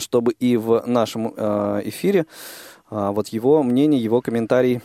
чтобы 0.00 0.32
и 0.32 0.56
в 0.56 0.82
нашем 0.86 1.28
эфире 1.28 2.26
вот 2.90 3.28
его 3.28 3.62
мнение, 3.62 4.02
его 4.02 4.20
комментарий 4.20 4.82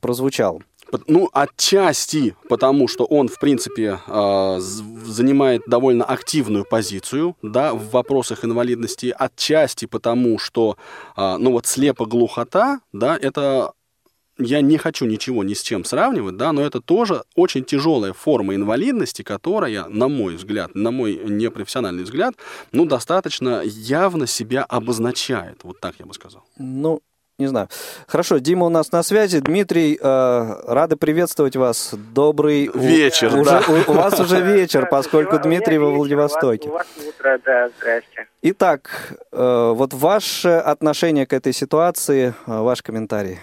прозвучал. 0.00 0.62
Ну, 1.06 1.28
отчасти 1.32 2.36
потому, 2.48 2.88
что 2.88 3.04
он, 3.04 3.28
в 3.28 3.38
принципе, 3.38 3.98
э, 4.06 4.58
занимает 4.60 5.62
довольно 5.66 6.04
активную 6.04 6.64
позицию, 6.64 7.36
да, 7.42 7.74
в 7.74 7.90
вопросах 7.90 8.44
инвалидности. 8.44 9.14
Отчасти 9.16 9.86
потому, 9.86 10.38
что, 10.38 10.76
э, 11.16 11.36
ну, 11.38 11.52
вот 11.52 11.66
слепо-глухота, 11.66 12.80
да, 12.92 13.16
это 13.20 13.72
я 14.38 14.60
не 14.60 14.78
хочу 14.78 15.06
ничего 15.06 15.44
ни 15.44 15.54
с 15.54 15.62
чем 15.62 15.84
сравнивать, 15.84 16.36
да, 16.36 16.52
но 16.52 16.62
это 16.62 16.80
тоже 16.80 17.22
очень 17.36 17.64
тяжелая 17.64 18.12
форма 18.12 18.54
инвалидности, 18.54 19.22
которая, 19.22 19.86
на 19.88 20.08
мой 20.08 20.34
взгляд, 20.34 20.74
на 20.74 20.90
мой 20.90 21.20
непрофессиональный 21.24 22.02
взгляд, 22.02 22.34
ну, 22.72 22.84
достаточно 22.84 23.62
явно 23.64 24.26
себя 24.26 24.64
обозначает. 24.64 25.60
Вот 25.62 25.80
так 25.80 25.94
я 25.98 26.06
бы 26.06 26.14
сказал. 26.14 26.42
Ну, 26.58 27.00
не 27.38 27.46
знаю. 27.48 27.68
Хорошо, 28.06 28.38
Дима 28.38 28.66
у 28.66 28.68
нас 28.68 28.92
на 28.92 29.02
связи. 29.02 29.40
Дмитрий, 29.40 29.98
э, 30.00 30.62
рады 30.66 30.96
приветствовать 30.96 31.56
вас. 31.56 31.94
Добрый 32.14 32.70
вечер. 32.74 33.36
У, 33.36 33.44
да. 33.44 33.62
у, 33.68 33.90
у 33.90 33.94
вас 33.94 34.20
уже 34.20 34.40
вечер, 34.40 34.88
поскольку 34.88 35.38
Дмитрий 35.38 35.78
во 35.78 35.90
Владивостоке. 35.90 36.68
У 36.68 36.72
вас, 36.72 36.86
у 36.96 37.00
вас 37.00 37.08
утро, 37.08 37.40
да, 37.44 37.70
здрасте. 37.76 38.28
Итак, 38.42 39.14
э, 39.32 39.72
вот 39.74 39.92
ваше 39.92 40.50
отношение 40.50 41.26
к 41.26 41.32
этой 41.32 41.52
ситуации, 41.52 42.34
э, 42.46 42.60
ваш 42.60 42.82
комментарий. 42.82 43.40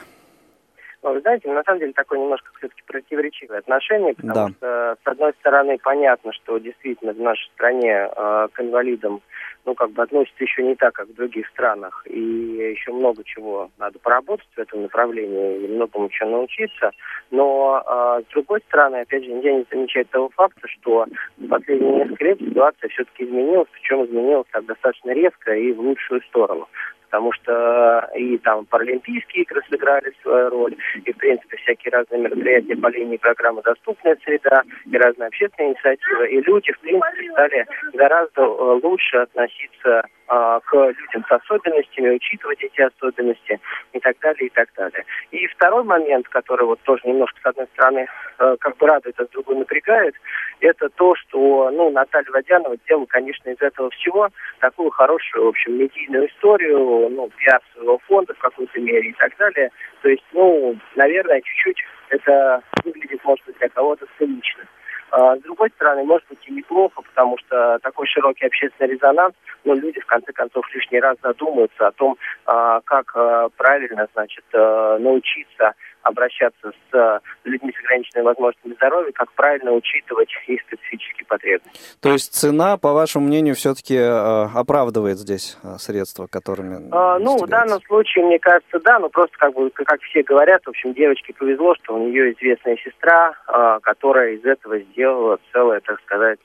Ну, 1.04 1.14
вы 1.14 1.22
знаете, 1.22 1.52
на 1.52 1.64
самом 1.64 1.80
деле 1.80 1.94
такое 1.94 2.20
немножко 2.20 2.52
все-таки 2.58 2.84
противоречивое 2.86 3.60
отношение, 3.60 4.14
потому 4.14 4.34
да. 4.34 4.50
что, 4.50 4.98
с 5.04 5.08
одной 5.08 5.34
стороны, 5.40 5.80
понятно, 5.82 6.32
что 6.34 6.60
действительно 6.60 7.14
в 7.14 7.20
нашей 7.20 7.50
стране 7.56 8.08
э, 8.16 8.48
к 8.54 8.60
инвалидам 8.60 9.22
ну, 9.66 9.74
как 9.76 9.92
бы 9.92 10.04
относится 10.04 10.44
еще 10.44 10.64
не 10.64 10.76
так, 10.76 10.94
как 10.94 11.08
в 11.08 11.16
других 11.16 11.48
странах. 11.50 12.04
И 12.08 12.20
еще 12.20 12.92
много 12.92 13.24
чего 13.24 13.70
надо 13.78 14.00
поработать 14.00 14.48
в 14.56 14.60
этом 14.60 14.84
направлении, 14.84 15.66
и 15.66 15.68
многому 15.68 16.10
чего 16.10 16.30
научиться. 16.30 16.92
Но, 17.32 17.84
э, 17.84 18.22
с 18.28 18.34
другой 18.34 18.62
стороны, 18.68 18.98
опять 18.98 19.24
же, 19.24 19.32
нельзя 19.32 19.54
не 19.54 19.66
замечать 19.72 20.10
того 20.12 20.30
факта, 20.30 20.68
что 20.68 21.06
в 21.38 21.48
последние 21.48 21.94
несколько 21.94 22.26
лет 22.26 22.40
ситуация 22.40 22.90
все-таки 22.90 23.24
изменилась, 23.24 23.68
причем 23.72 24.06
изменилась 24.06 24.48
так 24.52 24.66
достаточно 24.66 25.12
резко 25.12 25.54
и 25.56 25.72
в 25.72 25.80
лучшую 25.80 26.22
сторону 26.24 26.68
потому 27.12 27.34
что 27.34 28.10
и 28.16 28.38
там 28.38 28.66
паралимпийские 28.66 29.44
игры 29.44 29.62
сыграли 29.70 30.14
свою 30.22 30.50
роль, 30.50 30.76
и, 31.04 31.12
в 31.12 31.18
принципе, 31.18 31.58
всякие 31.58 31.92
разные 31.92 32.22
мероприятия 32.22 32.78
по 32.78 32.88
линии 32.88 33.18
программы 33.18 33.62
«Доступная 33.64 34.18
среда», 34.24 34.64
и 34.90 34.98
разные 34.98 35.28
общественные 35.28 35.74
инициативы, 35.74 36.30
и 36.30 36.42
люди, 36.42 36.72
в 36.72 36.80
принципе, 36.80 37.32
стали 37.34 37.66
гораздо 37.94 38.42
э, 38.42 38.80
лучше 38.82 39.18
относиться 39.18 40.04
а, 40.34 40.62
к 40.62 40.74
людям 40.74 41.26
с 41.28 41.32
особенностями, 41.32 42.16
учитывать 42.16 42.64
эти 42.64 42.80
особенности 42.80 43.60
и 43.92 44.00
так 44.00 44.18
далее, 44.20 44.48
и 44.48 44.50
так 44.50 44.70
далее. 44.78 45.04
И 45.32 45.46
второй 45.48 45.84
момент, 45.84 46.30
который 46.30 46.66
вот 46.66 46.80
тоже 46.84 47.02
немножко, 47.04 47.38
с 47.44 47.46
одной 47.48 47.68
стороны, 47.74 48.08
э, 48.40 48.56
как 48.62 48.78
бы 48.78 48.88
радует, 48.88 49.20
а 49.20 49.26
с 49.26 49.30
другой 49.32 49.58
напрягает, 49.58 50.16
это 50.62 50.88
то, 50.88 51.16
что, 51.16 51.70
ну, 51.72 51.90
Наталья 51.90 52.32
Водянова 52.32 52.78
сделала, 52.86 53.08
конечно, 53.08 53.50
из 53.50 53.62
этого 53.62 53.90
всего 53.90 54.30
такую 54.60 54.92
хорошую, 54.92 55.44
в 55.44 55.50
общем, 55.50 55.78
медийную 55.78 56.30
историю, 56.30 57.01
ну, 57.10 57.30
пиар 57.38 57.62
своего 57.74 57.98
фонда 58.08 58.34
в 58.34 58.40
какой-то 58.40 58.80
мере 58.80 59.10
и 59.10 59.14
так 59.14 59.36
далее. 59.38 59.72
То 60.02 60.10
есть, 60.10 60.24
ну, 60.34 60.78
наверное, 60.96 61.42
чуть-чуть 61.42 61.84
это 62.10 62.62
выглядит, 62.84 63.24
может 63.24 63.46
быть, 63.46 63.58
для 63.58 63.70
кого-то 63.70 64.06
цинично. 64.18 64.64
А, 65.12 65.36
с 65.36 65.42
другой 65.42 65.70
стороны, 65.72 66.04
может 66.04 66.28
быть 66.30 66.40
и 66.48 66.54
неплохо, 66.54 67.02
потому 67.02 67.38
что 67.40 67.80
такой 67.82 68.08
широкий 68.08 68.46
общественный 68.46 68.92
резонанс, 68.92 69.36
но 69.66 69.74
люди 69.74 70.00
в 70.00 70.06
конце 70.06 70.32
концов 70.32 70.64
лишний 70.74 71.02
раз 71.02 71.18
задумаются 71.22 71.88
о 71.88 71.92
том, 71.92 72.18
а, 72.46 72.80
как 72.82 73.12
а, 73.16 73.50
правильно, 73.58 74.08
значит, 74.14 74.46
научиться 74.54 75.74
обращаться 76.04 76.72
с 76.72 76.96
э, 76.96 77.20
людьми 77.44 77.72
с 77.72 77.80
ограниченными 77.84 78.26
возможностями 78.26 78.74
здоровья, 78.74 79.12
как 79.12 79.32
правильно 79.34 79.72
учитывать 79.72 80.30
их 80.48 80.62
специфические 80.62 81.26
потребности. 81.26 81.80
То 82.00 82.12
есть 82.12 82.34
цена, 82.34 82.78
по 82.78 82.94
вашему 82.94 83.28
мнению, 83.28 83.56
все-таки 83.56 83.96
э, 83.96 84.48
оправдывает 84.54 85.18
здесь 85.18 85.58
э, 85.64 85.78
средства, 85.78 86.28
которыми... 86.28 86.90
А, 86.92 87.20
ну, 87.20 87.38
в 87.38 87.48
данном 87.48 87.82
случае, 87.84 88.26
мне 88.26 88.40
кажется, 88.40 88.80
да, 88.80 89.00
но 89.00 89.10
просто 89.10 89.38
как 89.38 89.54
бы, 89.54 89.70
как 89.70 90.02
все 90.02 90.24
говорят, 90.24 90.64
в 90.66 90.70
общем, 90.70 90.94
девочке 90.94 91.34
повезло, 91.34 91.76
что 91.76 91.96
у 91.96 92.08
нее 92.08 92.34
известная 92.34 92.78
сестра, 92.78 93.34
которая 93.82 94.34
из 94.34 94.46
этого 94.46 94.80
сделала 94.80 95.40
целое, 95.52 95.80
так 95.82 96.00
сказать, 96.02 96.40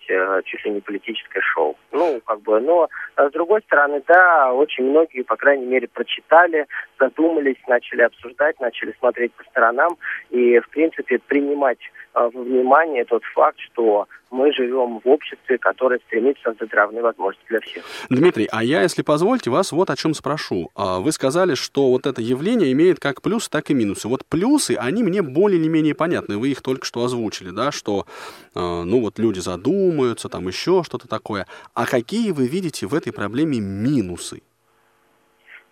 чуть 0.44 0.64
ли 0.64 0.70
не 0.70 0.80
политическое 0.80 1.40
шоу. 1.40 1.76
Ну, 1.92 2.20
как 2.24 2.40
бы, 2.42 2.60
но 2.60 2.88
с 3.16 3.30
другой 3.32 3.62
стороны, 3.62 4.02
да, 4.06 4.52
очень 4.52 4.84
многие, 4.84 5.22
по 5.22 5.36
крайней 5.36 5.66
мере, 5.66 5.88
прочитали, 5.88 6.66
задумались, 6.98 7.56
начали 7.66 8.02
обсуждать, 8.02 8.60
начали 8.60 8.94
смотреть 8.98 9.32
по 9.34 9.44
сторонам 9.50 9.96
и, 10.30 10.58
в 10.60 10.68
принципе, 10.70 11.18
принимать 11.18 11.78
э, 12.14 12.30
во 12.32 12.42
внимание 12.42 13.04
тот 13.04 13.22
факт, 13.34 13.58
что 13.60 14.06
мы 14.30 14.52
живем 14.52 15.00
в 15.04 15.08
обществе, 15.08 15.58
которое 15.58 16.00
стремится 16.06 16.42
создать 16.44 16.72
равные 16.74 17.02
возможности 17.02 17.46
для 17.48 17.60
всех. 17.60 17.84
Дмитрий, 18.10 18.48
а 18.50 18.62
я, 18.62 18.82
если 18.82 19.02
позволите, 19.02 19.50
вас 19.50 19.72
вот 19.72 19.90
о 19.90 19.96
чем 19.96 20.14
спрошу. 20.14 20.70
А, 20.74 20.98
вы 20.98 21.12
сказали, 21.12 21.54
что 21.54 21.90
вот 21.90 22.06
это 22.06 22.20
явление 22.20 22.72
имеет 22.72 22.98
как 22.98 23.22
плюсы, 23.22 23.48
так 23.48 23.70
и 23.70 23.74
минусы. 23.74 24.08
Вот 24.08 24.24
плюсы, 24.26 24.76
они 24.78 25.02
мне 25.02 25.22
более 25.22 25.60
или 25.60 25.68
менее 25.68 25.94
понятны. 25.94 26.38
Вы 26.38 26.50
их 26.50 26.62
только 26.62 26.84
что 26.84 27.04
озвучили, 27.04 27.50
да, 27.50 27.70
что, 27.70 28.06
а, 28.54 28.82
ну 28.84 29.00
вот 29.00 29.18
люди 29.18 29.38
задумаются, 29.38 30.28
там 30.28 30.48
еще 30.48 30.82
что-то 30.84 31.08
такое. 31.08 31.46
А 31.74 31.86
какие 31.86 32.32
вы 32.32 32.48
видите 32.48 32.86
в 32.86 32.94
этой 32.94 33.12
проблеме 33.12 33.60
минусы? 33.60 34.42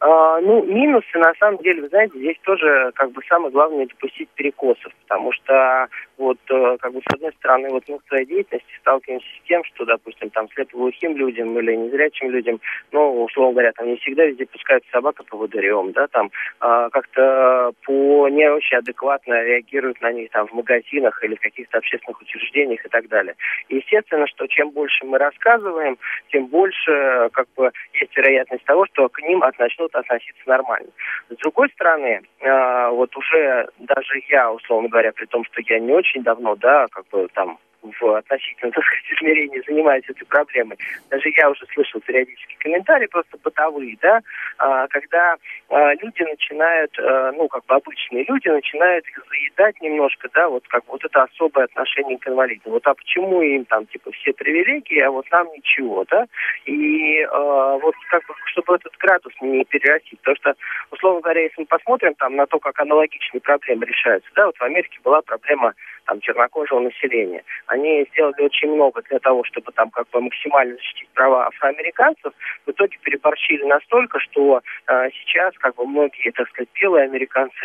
А, 0.06 0.38
ну, 0.42 0.62
минусы, 0.64 1.18
на 1.18 1.32
самом 1.40 1.62
деле, 1.62 1.80
вы 1.80 1.88
знаете, 1.88 2.18
здесь 2.18 2.36
тоже, 2.42 2.92
как 2.94 3.10
бы, 3.12 3.22
самое 3.26 3.50
главное 3.50 3.86
допустить 3.86 4.28
перекосов, 4.34 4.92
потому 5.06 5.32
что, 5.32 5.88
вот, 6.16 6.38
э, 6.48 6.76
как 6.80 6.92
бы, 6.92 7.00
с 7.00 7.14
одной 7.14 7.32
стороны, 7.32 7.70
вот 7.70 7.84
мы 7.88 7.98
в 7.98 8.08
своей 8.08 8.26
деятельности 8.26 8.78
сталкиваемся 8.80 9.26
с 9.26 9.48
тем, 9.48 9.64
что, 9.64 9.84
допустим, 9.84 10.30
там, 10.30 10.48
слепоглухим 10.50 11.16
людям 11.16 11.58
или 11.58 11.74
незрячим 11.74 12.30
людям, 12.30 12.60
ну, 12.92 13.24
условно 13.24 13.52
говоря, 13.52 13.72
там 13.72 13.88
не 13.88 13.96
всегда 13.96 14.24
везде 14.24 14.46
пускают 14.46 14.84
собака 14.92 15.24
по 15.24 15.36
водырем, 15.36 15.92
да, 15.92 16.06
там, 16.08 16.30
э, 16.60 16.88
как-то 16.92 17.72
по 17.84 18.28
не 18.28 18.50
очень 18.50 18.78
адекватно 18.78 19.42
реагируют 19.42 20.00
на 20.00 20.12
них 20.12 20.30
там 20.30 20.46
в 20.46 20.52
магазинах 20.52 21.22
или 21.24 21.34
в 21.34 21.40
каких-то 21.40 21.78
общественных 21.78 22.20
учреждениях 22.20 22.84
и 22.84 22.88
так 22.88 23.08
далее. 23.08 23.34
И, 23.68 23.76
естественно, 23.76 24.26
что 24.26 24.46
чем 24.46 24.70
больше 24.70 25.04
мы 25.04 25.18
рассказываем, 25.18 25.98
тем 26.28 26.46
больше, 26.46 27.28
как 27.32 27.48
бы, 27.56 27.72
есть 27.94 28.16
вероятность 28.16 28.64
того, 28.64 28.86
что 28.86 29.08
к 29.08 29.20
ним 29.22 29.42
начнут 29.58 29.94
относиться 29.94 30.42
нормально. 30.46 30.88
С 31.28 31.36
другой 31.36 31.70
стороны, 31.70 32.22
э, 32.40 32.88
вот 32.90 33.16
уже 33.16 33.68
даже 33.78 34.22
я, 34.28 34.52
условно 34.52 34.88
говоря, 34.88 35.12
при 35.12 35.26
том, 35.26 35.44
что 35.44 35.60
я 35.66 35.78
не 35.78 35.92
очень 35.92 36.03
давно, 36.22 36.56
да, 36.56 36.86
как 36.90 37.06
бы 37.08 37.28
там 37.34 37.58
в 38.00 38.16
относительно, 38.16 38.72
так 38.72 38.84
сказать, 38.84 39.04
измерении 39.18 39.62
занимаюсь 39.66 40.04
этой 40.08 40.24
проблемой. 40.26 40.78
Даже 41.10 41.28
я 41.36 41.50
уже 41.50 41.66
слышал 41.72 42.00
периодически 42.00 42.56
комментарии, 42.58 43.06
просто 43.06 43.36
бытовые, 43.42 43.96
да, 44.00 44.20
а, 44.58 44.86
когда 44.88 45.36
а, 45.68 45.94
люди 45.94 46.22
начинают, 46.22 46.96
а, 46.98 47.32
ну, 47.32 47.48
как 47.48 47.64
бы 47.66 47.74
обычные 47.74 48.24
люди 48.24 48.48
начинают 48.48 49.06
их 49.06 49.22
заедать 49.28 49.80
немножко, 49.80 50.28
да, 50.32 50.48
вот 50.48 50.66
как 50.68 50.84
вот 50.88 51.04
это 51.04 51.22
особое 51.22 51.64
отношение 51.64 52.18
к 52.18 52.26
инвалидам. 52.26 52.72
Вот 52.72 52.86
а 52.86 52.94
почему 52.94 53.42
им 53.42 53.64
там, 53.66 53.86
типа, 53.86 54.10
все 54.12 54.32
привилегии, 54.32 55.00
а 55.00 55.10
вот 55.10 55.30
нам 55.30 55.48
ничего, 55.52 56.04
да? 56.10 56.26
И 56.66 57.26
вот 57.30 57.94
как 58.10 58.26
бы, 58.26 58.34
чтобы 58.46 58.76
этот 58.76 58.94
градус 58.98 59.32
не 59.40 59.64
перерастить. 59.64 60.18
Потому 60.20 60.36
что, 60.36 60.54
условно 60.90 61.20
говоря, 61.20 61.42
если 61.42 61.60
мы 61.60 61.66
посмотрим 61.66 62.14
там 62.14 62.36
на 62.36 62.46
то, 62.46 62.58
как 62.58 62.78
аналогичные 62.80 63.40
проблемы 63.40 63.86
решаются, 63.86 64.28
да, 64.34 64.46
вот 64.46 64.56
в 64.56 64.62
Америке 64.62 64.98
была 65.02 65.22
проблема 65.22 65.74
там 66.04 66.20
чернокожего 66.20 66.80
населения. 66.80 67.42
Они 67.66 68.06
сделали 68.12 68.42
очень 68.42 68.72
много 68.72 69.02
для 69.02 69.18
того, 69.18 69.44
чтобы 69.44 69.72
там 69.72 69.90
как 69.90 70.08
бы 70.10 70.20
максимально 70.20 70.74
защитить 70.74 71.08
права 71.14 71.46
афроамериканцев. 71.46 72.32
В 72.66 72.70
итоге 72.70 72.96
переборщили 73.02 73.64
настолько, 73.64 74.18
что 74.20 74.62
э, 74.86 75.08
сейчас 75.10 75.54
как 75.58 75.74
бы 75.76 75.86
многие, 75.86 76.30
так 76.32 76.48
сказать, 76.48 76.68
белые 76.80 77.04
американцы 77.04 77.56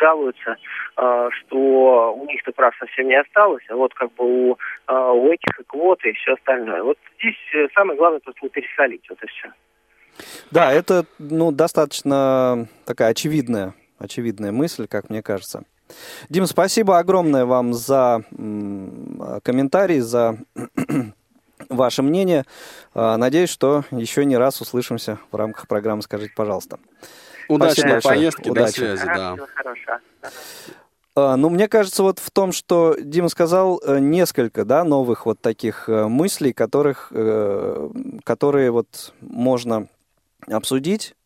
жалуются, 0.00 0.56
э, 0.96 1.28
что 1.32 2.14
у 2.14 2.26
них-то 2.26 2.52
прав 2.52 2.74
совсем 2.78 3.08
не 3.08 3.20
осталось, 3.20 3.64
а 3.68 3.76
вот 3.76 3.94
как 3.94 4.12
бы 4.14 4.24
у, 4.24 4.58
э, 4.88 4.94
у 4.94 5.32
этих 5.32 5.60
и 5.60 5.64
квоты 5.64 6.10
и 6.10 6.14
все 6.14 6.34
остальное. 6.34 6.82
Вот 6.82 6.98
здесь 7.18 7.36
э, 7.54 7.68
самое 7.74 7.98
главное 7.98 8.20
просто 8.20 8.40
не 8.42 8.48
пересолить, 8.48 9.08
вот 9.08 9.22
и 9.22 9.26
все. 9.26 9.48
Да, 10.50 10.72
это 10.72 11.04
ну, 11.18 11.52
достаточно 11.52 12.68
такая 12.84 13.10
очевидная, 13.10 13.74
очевидная 13.98 14.52
мысль, 14.52 14.86
как 14.88 15.10
мне 15.10 15.22
кажется. 15.22 15.64
Дим, 16.28 16.46
спасибо 16.46 16.98
огромное 16.98 17.44
вам 17.44 17.74
за 17.74 18.22
комментарий, 19.42 20.00
за 20.00 20.38
ваше 21.68 22.02
мнение. 22.02 22.44
А, 22.94 23.16
надеюсь, 23.16 23.50
что 23.50 23.84
еще 23.90 24.24
не 24.24 24.36
раз 24.36 24.60
услышимся 24.60 25.18
в 25.30 25.36
рамках 25.36 25.66
программы 25.66 26.02
«Скажите, 26.02 26.32
пожалуйста». 26.36 26.78
Удачной 27.48 28.00
поездки, 28.02 28.50
Удачи. 28.50 28.66
до 28.66 28.96
связи, 28.96 29.06
да. 29.06 29.36
А, 31.16 31.36
ну, 31.36 31.48
мне 31.48 31.66
кажется, 31.66 32.02
вот 32.02 32.18
в 32.18 32.30
том, 32.30 32.52
что 32.52 32.94
Дима 33.00 33.28
сказал 33.28 33.80
э, 33.84 33.98
несколько, 33.98 34.64
да, 34.64 34.84
новых 34.84 35.26
вот 35.26 35.40
таких 35.40 35.88
э, 35.88 36.06
мыслей, 36.06 36.52
которых, 36.52 37.08
э, 37.10 37.90
которые 38.22 38.70
вот 38.70 39.14
можно 39.20 39.88
обсудить 40.46 41.16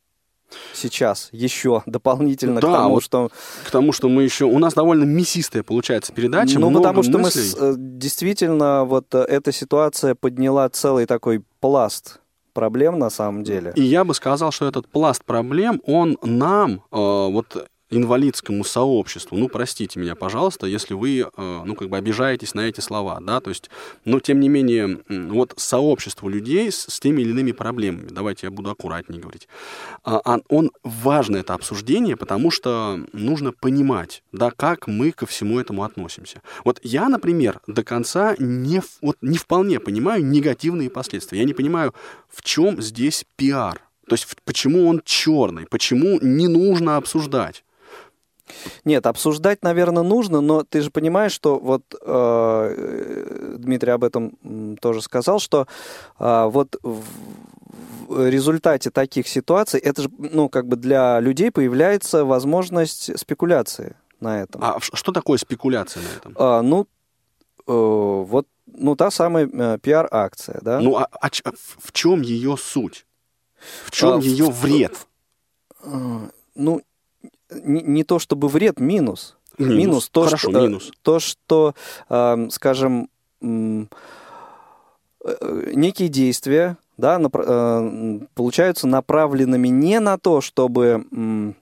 сейчас 0.75 1.29
еще 1.33 1.83
дополнительно 1.87 2.61
да, 2.61 2.69
к 2.69 2.73
тому, 2.73 2.95
вот 2.95 3.03
что... 3.03 3.31
К 3.67 3.71
тому, 3.71 3.93
что 3.93 4.09
мы 4.09 4.23
еще... 4.23 4.45
У 4.45 4.59
нас 4.59 4.75
довольно 4.75 5.05
мясистая 5.05 5.63
получается 5.63 6.13
передача, 6.13 6.59
Ну, 6.59 6.71
потому 6.73 7.03
что 7.03 7.13
мы 7.19 7.25
мыслей. 7.25 7.43
с- 7.43 7.57
э, 7.59 7.75
действительно, 7.77 8.85
вот 8.85 9.15
э, 9.15 9.19
эта 9.23 9.53
ситуация 9.53 10.15
подняла 10.15 10.69
целый 10.69 11.07
такой 11.07 11.43
пласт 11.61 12.21
проблем 12.53 12.99
на 12.99 13.09
самом 13.11 13.45
деле. 13.45 13.73
И 13.77 13.83
я 13.83 14.05
бы 14.05 14.15
сказал, 14.15 14.53
что 14.53 14.67
этот 14.67 14.87
пласт 14.87 15.25
проблем, 15.25 15.81
он 15.87 16.19
нам, 16.23 16.73
э, 16.73 16.97
вот 16.97 17.67
инвалидскому 17.93 18.64
сообществу, 18.64 19.36
ну, 19.36 19.49
простите 19.49 20.01
меня, 20.01 20.14
пожалуйста, 20.14 20.66
если 20.66 20.95
вы, 20.95 21.20
э, 21.20 21.62
ну, 21.64 21.74
как 21.74 21.88
бы 21.88 21.97
обижаетесь 21.97 22.55
на 22.55 22.62
эти 22.62 22.80
слова, 22.80 23.20
да, 23.20 23.40
то 23.40 23.51
есть, 23.51 23.70
но, 24.05 24.18
тем 24.18 24.40
не 24.40 24.49
менее, 24.49 25.01
вот 25.09 25.55
сообществу 25.57 26.28
людей 26.28 26.72
с, 26.72 26.86
с 26.88 27.01
теми 27.01 27.22
или 27.22 27.30
иными 27.30 27.53
проблемами, 27.53 28.09
давайте 28.11 28.47
я 28.47 28.51
буду 28.51 28.70
аккуратнее 28.70 29.20
говорить, 29.20 29.47
а, 30.05 30.20
а 30.24 30.40
он, 30.49 30.72
важно 30.82 31.36
это 31.36 31.55
обсуждение, 31.55 32.16
потому 32.16 32.51
что 32.51 32.99
нужно 33.12 33.53
понимать, 33.53 34.22
да, 34.32 34.51
как 34.51 34.86
мы 34.86 35.12
ко 35.12 35.26
всему 35.26 35.61
этому 35.61 35.84
относимся. 35.84 36.43
Вот 36.64 36.80
я, 36.82 37.09
например, 37.09 37.61
до 37.66 37.84
конца 37.84 38.34
не, 38.38 38.80
вот, 39.03 39.18
не 39.20 39.36
вполне 39.36 39.80
понимаю 39.80 40.24
негативные 40.24 40.90
последствия, 40.90 41.38
я 41.38 41.45
не 41.45 41.55
понимаю, 41.55 41.95
в 42.28 42.43
чем 42.43 42.80
здесь 42.80 43.26
пиар, 43.36 43.82
то 44.09 44.14
есть 44.14 44.26
почему 44.45 44.88
он 44.88 45.03
черный, 45.05 45.66
почему 45.66 46.18
не 46.20 46.49
нужно 46.49 46.97
обсуждать. 46.97 47.64
Нет, 48.85 49.07
обсуждать, 49.07 49.63
наверное, 49.63 50.03
нужно, 50.03 50.41
но 50.41 50.63
ты 50.65 50.81
же 50.83 50.91
понимаешь, 50.91 51.33
что 51.33 51.59
вот 51.59 51.83
э, 52.01 53.57
Дмитрий 53.59 53.91
об 53.93 54.05
этом 54.05 54.77
тоже 54.81 55.03
сказал, 55.03 55.39
что 55.41 55.67
э, 56.19 56.45
вот 56.51 56.77
в, 56.83 57.03
в 58.09 58.29
результате 58.29 58.91
таких 58.91 59.29
ситуаций 59.29 59.81
это 59.81 60.03
же, 60.03 60.09
ну, 60.19 60.49
как 60.49 60.67
бы 60.67 60.77
для 60.77 61.21
людей 61.21 61.51
появляется 61.51 62.25
возможность 62.25 63.19
спекуляции 63.19 63.97
на 64.21 64.43
этом. 64.43 64.63
А 64.63 64.79
что 64.81 65.13
такое 65.13 65.39
спекуляция 65.39 66.03
на 66.03 66.17
этом? 66.19 66.35
А, 66.39 66.63
ну, 66.63 66.87
э, 67.67 67.73
вот, 67.73 68.47
ну, 68.67 68.97
та 68.97 69.11
самая 69.11 69.49
э, 69.53 69.79
пиар-акция, 69.79 70.59
да? 70.63 70.81
Ну, 70.81 70.97
а, 70.97 71.09
а 71.21 71.27
а 71.27 71.51
в 71.53 71.87
в 71.89 71.93
чем 71.93 72.23
ее 72.23 72.57
суть? 72.57 73.07
В 73.85 73.91
чем 73.91 74.09
А, 74.11 74.17
в- 74.19 74.23
ее 74.23 74.47
вред? 74.51 75.07
Э, 75.85 76.19
Ну, 76.55 76.83
не, 77.65 77.83
не 77.83 78.05
то 78.05 78.19
чтобы 78.19 78.49
вред, 78.49 78.81
минус. 78.81 79.37
Минус. 79.59 80.09
то, 80.09 80.25
Хорошо, 80.25 80.51
что, 80.51 80.59
э, 80.59 80.63
минус. 80.63 80.93
То, 81.03 81.19
что, 81.21 81.75
э, 82.09 82.49
скажем, 82.51 83.09
э, 83.41 83.85
некие 85.75 86.09
действия, 86.09 86.77
да, 86.97 87.19
напра- 87.19 87.45
э, 87.47 88.27
получаются 88.35 88.87
направленными 88.87 89.69
не 89.69 90.01
на 90.01 90.19
то, 90.19 90.41
чтобы 90.41 91.07
м, 91.13 91.55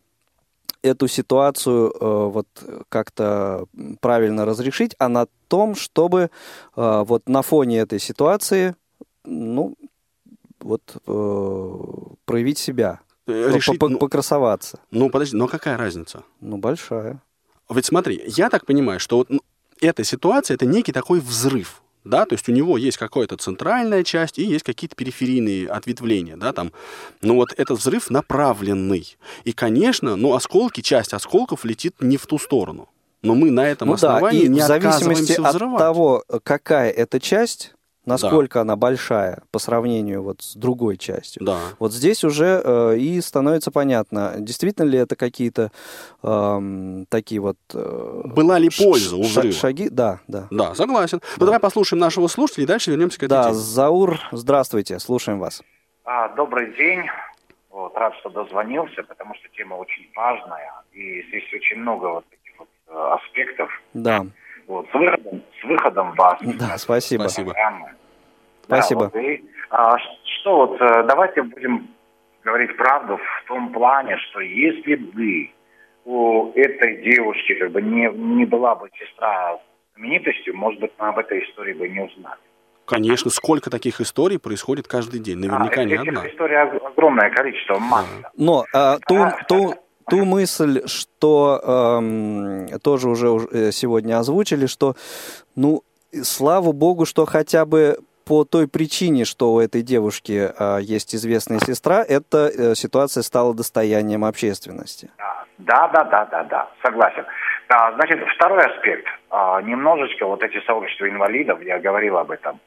эту 0.82 1.08
ситуацию 1.08 1.90
э, 1.90 2.30
вот 2.32 2.46
как-то 2.88 3.66
правильно 4.00 4.44
разрешить, 4.44 4.94
а 4.98 5.08
на 5.08 5.26
том, 5.48 5.74
чтобы 5.74 6.30
э, 6.76 7.04
вот 7.06 7.28
на 7.28 7.42
фоне 7.42 7.78
этой 7.78 7.98
ситуации, 7.98 8.74
ну, 9.24 9.74
вот 10.60 10.82
э, 11.06 11.76
проявить 12.24 12.58
себя, 12.58 13.00
Э, 13.00 13.09
решить- 13.26 13.78
по- 13.78 13.88
ну, 13.88 13.98
покрасоваться. 13.98 14.80
ну, 14.90 15.10
подожди, 15.10 15.36
но 15.36 15.46
какая 15.48 15.76
разница? 15.76 16.22
Ну, 16.40 16.56
большая. 16.56 17.22
Ведь 17.68 17.86
смотри, 17.86 18.22
я 18.26 18.50
так 18.50 18.66
понимаю, 18.66 18.98
что 19.00 19.16
вот 19.18 19.30
ну, 19.30 19.40
эта 19.80 20.02
ситуация 20.04 20.54
это 20.56 20.66
некий 20.66 20.92
такой 20.92 21.20
взрыв. 21.20 21.82
Да, 22.02 22.24
то 22.24 22.32
есть 22.32 22.48
у 22.48 22.52
него 22.52 22.78
есть 22.78 22.96
какая-то 22.96 23.36
центральная 23.36 24.02
часть 24.04 24.38
и 24.38 24.42
есть 24.42 24.64
какие-то 24.64 24.96
периферийные 24.96 25.68
ответвления, 25.68 26.36
да, 26.38 26.54
там. 26.54 26.72
Но 27.20 27.34
вот 27.34 27.52
этот 27.58 27.78
взрыв 27.78 28.08
направленный. 28.08 29.18
И, 29.44 29.52
конечно, 29.52 30.16
ну, 30.16 30.32
осколки, 30.34 30.80
часть 30.80 31.12
осколков 31.12 31.66
летит 31.66 31.96
не 32.00 32.16
в 32.16 32.26
ту 32.26 32.38
сторону. 32.38 32.88
Но 33.22 33.34
мы 33.34 33.50
на 33.50 33.66
этом 33.68 33.88
Ну 33.88 33.96
да, 33.98 34.16
основании 34.16 34.44
и 34.44 34.48
не 34.48 34.60
в 34.60 34.66
зависимости 34.66 35.32
от 35.32 35.50
взрывать. 35.54 35.78
того, 35.78 36.24
какая 36.42 36.90
эта 36.90 37.20
часть, 37.20 37.74
насколько 38.06 38.60
она 38.60 38.76
большая 38.76 39.42
по 39.50 39.58
сравнению 39.58 40.22
вот 40.22 40.42
с 40.42 40.54
другой 40.54 40.96
частью. 40.96 41.44
Да. 41.44 41.58
Вот 41.78 41.92
здесь 41.92 42.24
уже 42.24 42.60
э, 42.64 42.96
и 42.98 43.20
становится 43.20 43.70
понятно, 43.70 44.34
действительно 44.38 44.86
ли 44.86 44.98
это 44.98 45.16
какие-то 45.16 45.70
эм, 46.22 47.06
такие 47.08 47.40
вот... 47.40 47.56
э, 47.74 48.22
Была 48.24 48.58
ли 48.58 48.70
польза 48.70 49.16
у 49.16 49.22
взрыва? 49.22 49.52
Шаги, 49.52 49.88
да, 49.88 50.20
да. 50.28 50.46
Да, 50.50 50.74
согласен. 50.74 51.20
Ну, 51.38 51.44
давай 51.46 51.60
послушаем 51.60 52.00
нашего 52.00 52.26
слушателя 52.26 52.64
и 52.64 52.66
дальше 52.66 52.90
вернемся 52.90 53.18
к 53.18 53.22
этой 53.24 53.30
Да, 53.30 53.42
теме. 53.44 53.54
Заур, 53.54 54.18
здравствуйте, 54.32 54.98
слушаем 54.98 55.38
вас. 55.38 55.62
А, 56.04 56.28
добрый 56.34 56.74
день. 56.76 57.02
Вот, 57.70 57.94
рад, 57.96 58.14
что 58.20 58.30
дозвонился, 58.30 59.02
потому 59.04 59.34
что 59.36 59.48
тема 59.56 59.74
очень 59.74 60.08
важная. 60.16 60.72
И 60.92 61.22
здесь 61.28 61.44
очень 61.54 61.76
много 61.78 62.06
вот 62.06 62.24
таких 62.28 62.58
вот 62.58 62.68
э, 62.88 63.14
аспектов. 63.14 63.70
Да, 63.94 64.26
Вот, 64.70 64.86
с 64.88 64.94
выходом, 64.94 65.42
с 65.60 65.64
выходом 65.64 66.12
вас. 66.12 66.38
да, 66.42 66.78
спасибо. 66.78 67.22
Спасибо. 67.22 67.52
программы. 67.52 67.88
Спасибо. 68.62 69.00
Да, 69.00 69.10
вот, 69.12 69.16
и, 69.16 69.44
а, 69.68 69.98
что 69.98 70.56
вот, 70.58 70.80
э, 70.80 71.02
давайте 71.08 71.42
будем 71.42 71.88
говорить 72.44 72.76
правду 72.76 73.16
в 73.16 73.48
том 73.48 73.72
плане, 73.72 74.16
что 74.18 74.38
если 74.38 74.94
бы 74.94 75.50
у 76.04 76.52
этой 76.52 77.02
девушки 77.02 77.54
как 77.54 77.72
бы 77.72 77.82
не, 77.82 78.08
не 78.12 78.44
была 78.44 78.76
бы 78.76 78.88
сестра 78.96 79.58
знаменитостью, 79.96 80.56
может 80.56 80.80
быть, 80.80 80.92
мы 81.00 81.08
об 81.08 81.18
этой 81.18 81.42
истории 81.44 81.72
бы 81.72 81.88
не 81.88 82.04
узнали. 82.04 82.38
Конечно, 82.86 83.28
сколько 83.32 83.70
таких 83.70 84.00
историй 84.00 84.38
происходит 84.38 84.86
каждый 84.86 85.18
день. 85.18 85.38
Наверняка 85.38 85.80
а, 85.80 85.84
не 85.84 85.94
этих 85.94 86.08
одна. 86.10 86.28
историй 86.28 86.56
ог- 86.62 86.84
огромное 86.84 87.30
количество, 87.30 87.80
масса. 87.80 88.30
Но 88.36 88.64
а, 88.72 88.98
ту, 89.08 89.26
ту, 89.48 89.74
ту 90.10 90.24
мысль, 90.24 90.82
что 90.86 91.60
эм, 92.00 92.68
тоже 92.80 93.08
уже 93.08 93.30
уж, 93.30 93.44
э, 93.52 93.70
сегодня 93.72 94.18
озвучили, 94.18 94.66
что, 94.66 94.94
ну, 95.56 95.82
слава 96.22 96.72
богу, 96.72 97.06
что 97.06 97.26
хотя 97.26 97.64
бы 97.64 97.98
по 98.26 98.44
той 98.44 98.68
причине, 98.68 99.24
что 99.24 99.52
у 99.52 99.60
этой 99.60 99.82
девушки 99.82 100.50
э, 100.56 100.78
есть 100.82 101.14
известная 101.14 101.58
сестра, 101.58 102.04
эта 102.06 102.48
э, 102.48 102.74
ситуация 102.74 103.22
стала 103.22 103.54
достоянием 103.54 104.24
общественности. 104.24 105.10
Да, 105.58 105.88
да, 105.88 106.04
да, 106.04 106.24
да, 106.26 106.44
да, 106.44 106.68
согласен. 106.82 107.24
А, 107.68 107.92
значит, 107.92 108.20
второй 108.36 108.64
аспект. 108.64 109.06
А, 109.30 109.60
немножечко 109.62 110.26
вот 110.26 110.42
эти 110.42 110.60
сообщества 110.64 111.08
инвалидов, 111.08 111.62
я 111.62 111.78
говорил 111.78 112.18
об 112.18 112.30
этом, 112.30 112.60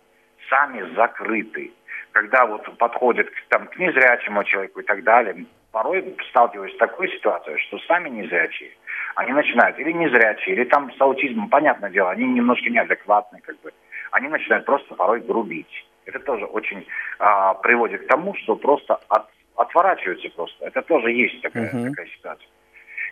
сами 0.50 0.96
закрыты. 0.96 1.72
Когда 2.12 2.46
вот 2.46 2.78
подходят 2.78 3.28
там, 3.50 3.68
к 3.68 3.78
незрячему 3.78 4.44
человеку 4.44 4.82
и 4.82 4.84
так 4.84 5.04
далее, 5.04 5.46
порой 5.74 6.16
сталкиваюсь 6.30 6.74
с 6.76 6.78
такой 6.78 7.10
ситуацией, 7.10 7.58
что 7.58 7.80
сами 7.80 8.08
незрячие, 8.08 8.72
они 9.16 9.34
начинают, 9.34 9.78
или 9.80 9.92
незрячие, 9.92 10.56
или 10.56 10.64
там 10.66 10.94
с 10.94 11.02
аутизмом, 11.02 11.50
понятное 11.50 11.90
дело, 11.90 12.12
они 12.12 12.26
немножко 12.26 12.70
неадекватны, 12.70 13.42
как 13.42 13.60
бы, 13.62 13.72
они 14.12 14.28
начинают 14.30 14.66
просто 14.66 14.94
порой 14.96 15.20
грубить. 15.20 15.86
Это 16.06 16.20
тоже 16.20 16.46
очень 16.46 16.86
а, 17.18 17.56
приводит 17.56 18.04
к 18.04 18.08
тому, 18.08 18.36
что 18.36 18.56
просто 18.56 19.00
от- 19.10 19.30
отворачиваются 19.56 20.30
просто. 20.30 20.66
Это 20.66 20.82
тоже 20.84 21.12
есть 21.12 21.42
такая, 21.42 21.74
Мгм. 21.74 21.90
такая 21.90 22.08
ситуация. 22.08 22.48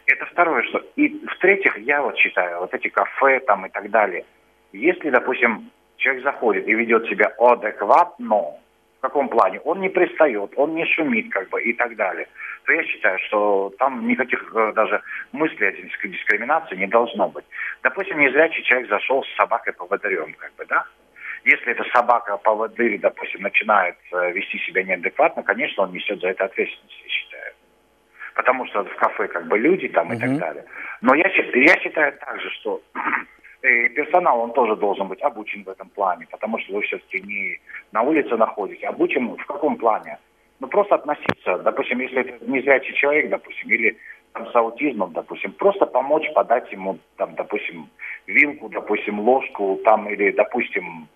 Это 0.06 0.26
второе, 0.26 0.62
что... 0.64 0.84
И 0.98 1.08
в-третьих, 1.26 1.78
я 1.80 2.02
вот 2.04 2.16
считаю, 2.18 2.60
вот 2.60 2.74
эти 2.74 2.90
кафе 2.90 3.40
там 3.40 3.66
и 3.66 3.70
так 3.70 3.90
далее, 3.90 4.26
если, 4.72 5.10
допустим, 5.10 5.72
человек 5.98 6.24
заходит 6.24 6.68
и 6.68 6.74
ведет 6.74 7.08
себя 7.08 7.34
адекватно, 7.40 8.62
в 9.02 9.02
каком 9.02 9.30
плане? 9.30 9.60
Он 9.62 9.82
не 9.82 9.90
пристает, 9.90 10.54
он 10.58 10.76
не 10.76 10.86
шумит, 10.86 11.32
как 11.32 11.50
бы, 11.50 11.60
и 11.60 11.74
так 11.74 11.96
далее. 11.96 12.28
То 12.66 12.74
я 12.74 12.84
считаю, 12.84 13.18
что 13.28 13.74
там 13.80 14.08
никаких 14.08 14.54
э, 14.56 14.74
даже 14.74 15.02
мыслей 15.32 15.68
о 15.68 15.72
диск- 15.72 16.08
дискриминации 16.08 16.76
не 16.76 16.88
должно 16.88 17.28
быть. 17.30 17.46
Допустим, 17.82 18.20
незрячий 18.20 18.64
человек 18.64 18.90
зашел 18.90 19.24
с 19.24 19.36
собакой 19.36 19.74
поводырем, 19.74 20.34
как 20.34 20.54
бы, 20.56 20.66
да? 20.66 20.86
Если 21.44 21.72
эта 21.72 21.84
собака 21.92 22.38
поводырь, 22.38 23.00
допустим, 23.00 23.42
начинает 23.42 23.96
э, 24.12 24.32
вести 24.32 24.60
себя 24.60 24.84
неадекватно, 24.84 25.42
конечно, 25.42 25.84
он 25.84 25.92
несет 25.92 26.20
за 26.22 26.30
это 26.30 26.46
ответственность, 26.46 27.02
я 27.04 27.10
считаю. 27.10 27.54
Потому 28.36 28.68
что 28.68 28.84
в 28.84 28.96
кафе 28.96 29.28
как 29.28 29.48
бы 29.48 29.58
люди 29.58 29.88
там 29.88 30.14
и 30.14 30.20
так 30.20 30.38
далее. 30.38 30.66
Но 31.02 31.16
я, 31.16 31.26
я 31.26 31.80
считаю 31.80 32.14
также, 32.14 32.50
что 32.52 32.82
э, 33.64 33.90
персонал, 33.90 34.40
он 34.40 34.54
тоже 34.54 34.76
должен 34.76 35.08
быть 35.08 35.22
обучен 35.22 35.64
в 35.64 35.70
этом 35.70 35.90
плане, 35.90 36.28
потому 36.30 36.60
что 36.60 36.74
вы 36.74 36.82
все-таки 36.84 37.22
не 37.22 37.60
на 37.92 38.04
улице 38.04 38.38
находитесь. 38.38 38.84
Обучен 38.84 39.36
в 39.36 39.46
каком 39.48 39.78
плане? 39.78 40.20
Ну, 40.62 40.68
просто 40.68 40.94
относиться, 40.94 41.58
допустим, 41.58 42.00
если 42.02 42.20
это 42.20 42.46
незрячий 42.46 42.94
человек, 42.94 43.32
допустим, 43.32 43.72
или 43.72 43.98
там, 44.34 44.46
с 44.46 44.56
аутизмом, 44.56 45.12
допустим, 45.12 45.54
просто 45.54 45.88
помочь 45.88 46.32
подать 46.36 46.72
ему, 46.72 47.00
там, 47.18 47.34
допустим, 47.34 47.90
вилку, 48.28 48.70
допустим, 48.70 49.20
ложку, 49.22 49.80
там, 49.84 50.08
или, 50.08 50.30
допустим, 50.30 51.08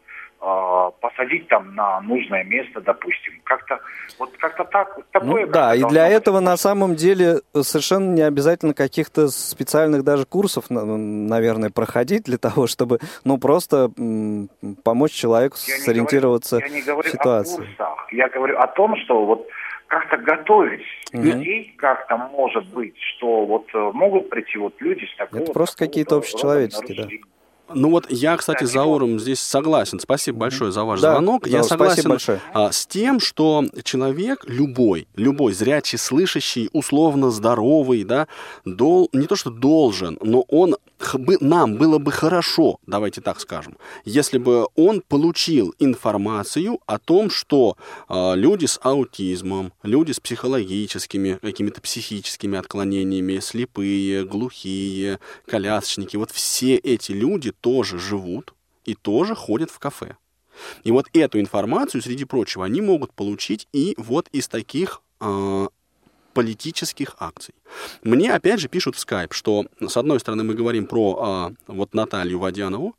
посадить 1.02 1.48
там 1.48 1.76
на 1.76 2.02
нужное 2.02 2.43
место, 2.43 2.82
допустим. 2.82 3.34
Как-то, 3.43 3.80
вот 4.20 4.32
как-то 4.38 4.64
так, 4.66 5.00
такое 5.12 5.46
Ну 5.46 5.52
да, 5.52 5.76
и 5.76 5.84
для 5.84 6.06
быть. 6.06 6.14
этого 6.14 6.39
на 6.39 6.58
самом 6.58 6.96
деле 6.96 7.41
совершенно 7.54 8.14
не 8.14 8.22
обязательно 8.22 8.74
каких-то 8.74 9.28
специальных 9.30 10.04
даже 10.04 10.26
курсов, 10.26 10.70
на- 10.70 10.86
наверное, 10.86 11.70
проходить 11.70 12.24
для 12.24 12.38
того, 12.38 12.68
чтобы, 12.68 13.00
ну, 13.24 13.38
просто 13.38 13.89
помочь 14.84 15.14
человеку 15.14 15.58
Я 15.68 15.78
сориентироваться 15.78 16.58
говорю, 16.58 16.74
я 16.74 16.80
не 16.80 16.86
говорю 16.86 17.10
в 17.10 17.12
ситуации. 17.12 17.56
о 17.56 17.66
курсах. 17.66 18.08
Я 18.12 18.30
говорю 18.30 18.60
о 18.60 18.68
том, 18.68 18.96
что 18.98 19.26
вот 19.26 19.48
как-то 19.88 20.18
готовить 20.18 20.82
mm-hmm. 21.14 21.22
людей, 21.22 21.74
как-то 21.78 22.18
может 22.18 22.66
быть, 22.74 22.96
что 22.98 23.46
вот 23.46 23.68
э, 23.74 23.91
могут 23.93 24.30
прийти 24.30 24.58
вот 24.58 24.74
люди 24.80 25.06
с 25.06 25.18
такого... 25.18 25.41
Это 25.41 25.54
просто 25.54 25.78
какие-то 25.78 26.18
общечеловеческие, 26.18 27.04
да. 27.04 27.08
Ну 27.74 27.89
вот 27.89 28.05
я, 28.09 28.38
кстати, 28.38 28.63
с 28.63 28.72
Зауром 28.72 29.20
здесь 29.20 29.39
согласен. 29.39 29.99
Спасибо 29.99 30.39
большое 30.39 30.72
за 30.72 30.84
ваш 30.84 31.01
да, 31.01 31.13
звонок. 31.13 31.47
я 31.47 31.63
согласен 31.63 32.09
большое. 32.09 32.39
А, 32.53 32.72
с 32.72 32.86
тем, 32.86 33.20
что 33.20 33.66
человек 33.84 34.45
любой, 34.47 35.07
любой 35.16 35.53
зрячий, 35.53 35.97
слышащий, 35.97 36.70
условно 36.74 37.32
здоровый, 37.32 38.03
да, 38.03 38.28
дол, 38.66 39.09
не 39.13 39.26
то 39.26 39.36
что 39.36 39.49
должен, 39.49 40.18
но 40.22 40.41
он 40.47 40.76
нам 41.41 41.76
было 41.76 41.98
бы 41.98 42.12
хорошо, 42.12 42.80
давайте 42.86 43.22
так 43.22 43.39
скажем, 43.39 43.78
если 44.04 44.38
бы 44.38 44.68
он 44.76 45.02
получил 45.02 45.74
информацию 45.80 46.80
о 46.86 47.00
том, 47.00 47.30
что 47.30 47.78
э, 48.08 48.36
люди 48.36 48.66
с 48.66 48.80
аутизмом, 48.82 49.74
люди 49.84 50.12
с 50.12 50.20
психологическими, 50.20 51.39
какими-то 51.41 51.82
психическими 51.82 52.58
отклонениями, 52.58 53.39
слепые, 53.39 54.26
глухие, 54.26 55.20
колясочники, 55.46 56.16
вот 56.18 56.32
все 56.32 56.76
эти 56.76 57.12
люди 57.12 57.52
тоже 57.52 58.00
живут 58.00 58.54
и 58.86 58.96
тоже 58.96 59.36
ходят 59.36 59.72
в 59.72 59.80
кафе. 59.80 60.18
И 60.84 60.91
вот 60.91 61.08
эту 61.14 61.39
информацию, 61.39 62.02
среди 62.02 62.26
прочего, 62.26 62.66
они 62.66 62.82
могут 62.82 63.14
получить 63.14 63.68
и 63.74 63.96
вот 63.98 64.30
из 64.32 64.48
таких 64.48 65.02
э, 65.20 65.68
политических 66.36 67.15
акций. 67.19 67.55
Мне 68.03 68.33
опять 68.33 68.59
же 68.59 68.67
пишут 68.67 68.95
в 68.95 68.99
скайп, 68.99 69.33
что 69.33 69.65
с 69.79 69.97
одной 69.97 70.19
стороны 70.19 70.43
мы 70.43 70.53
говорим 70.53 70.86
про 70.86 71.17
а, 71.19 71.53
вот 71.65 71.95
Наталью 71.95 72.39
Водянову, 72.39 72.95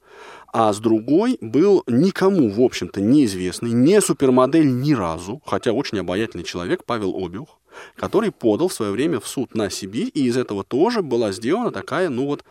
а 0.53 0.73
с 0.73 0.79
другой 0.79 1.37
был 1.43 1.85
никому, 1.87 2.51
в 2.51 2.61
общем-то, 2.61 3.01
неизвестный, 3.01 3.73
не 3.73 4.01
супермодель 4.01 4.69
ни 4.81 4.95
разу, 4.95 5.43
хотя 5.45 5.73
очень 5.73 6.01
обаятельный 6.01 6.45
человек 6.45 6.85
Павел 6.85 7.15
Обюх, 7.15 7.59
который 7.95 8.33
подал 8.33 8.69
в 8.69 8.73
свое 8.73 8.91
время 8.91 9.21
в 9.21 9.29
суд 9.29 9.55
на 9.55 9.69
Сибирь, 9.69 10.11
и 10.15 10.25
из 10.25 10.37
этого 10.39 10.65
тоже 10.65 11.03
была 11.03 11.31
сделана 11.33 11.71
такая, 11.71 12.09
ну 12.09 12.25
вот, 12.25 12.43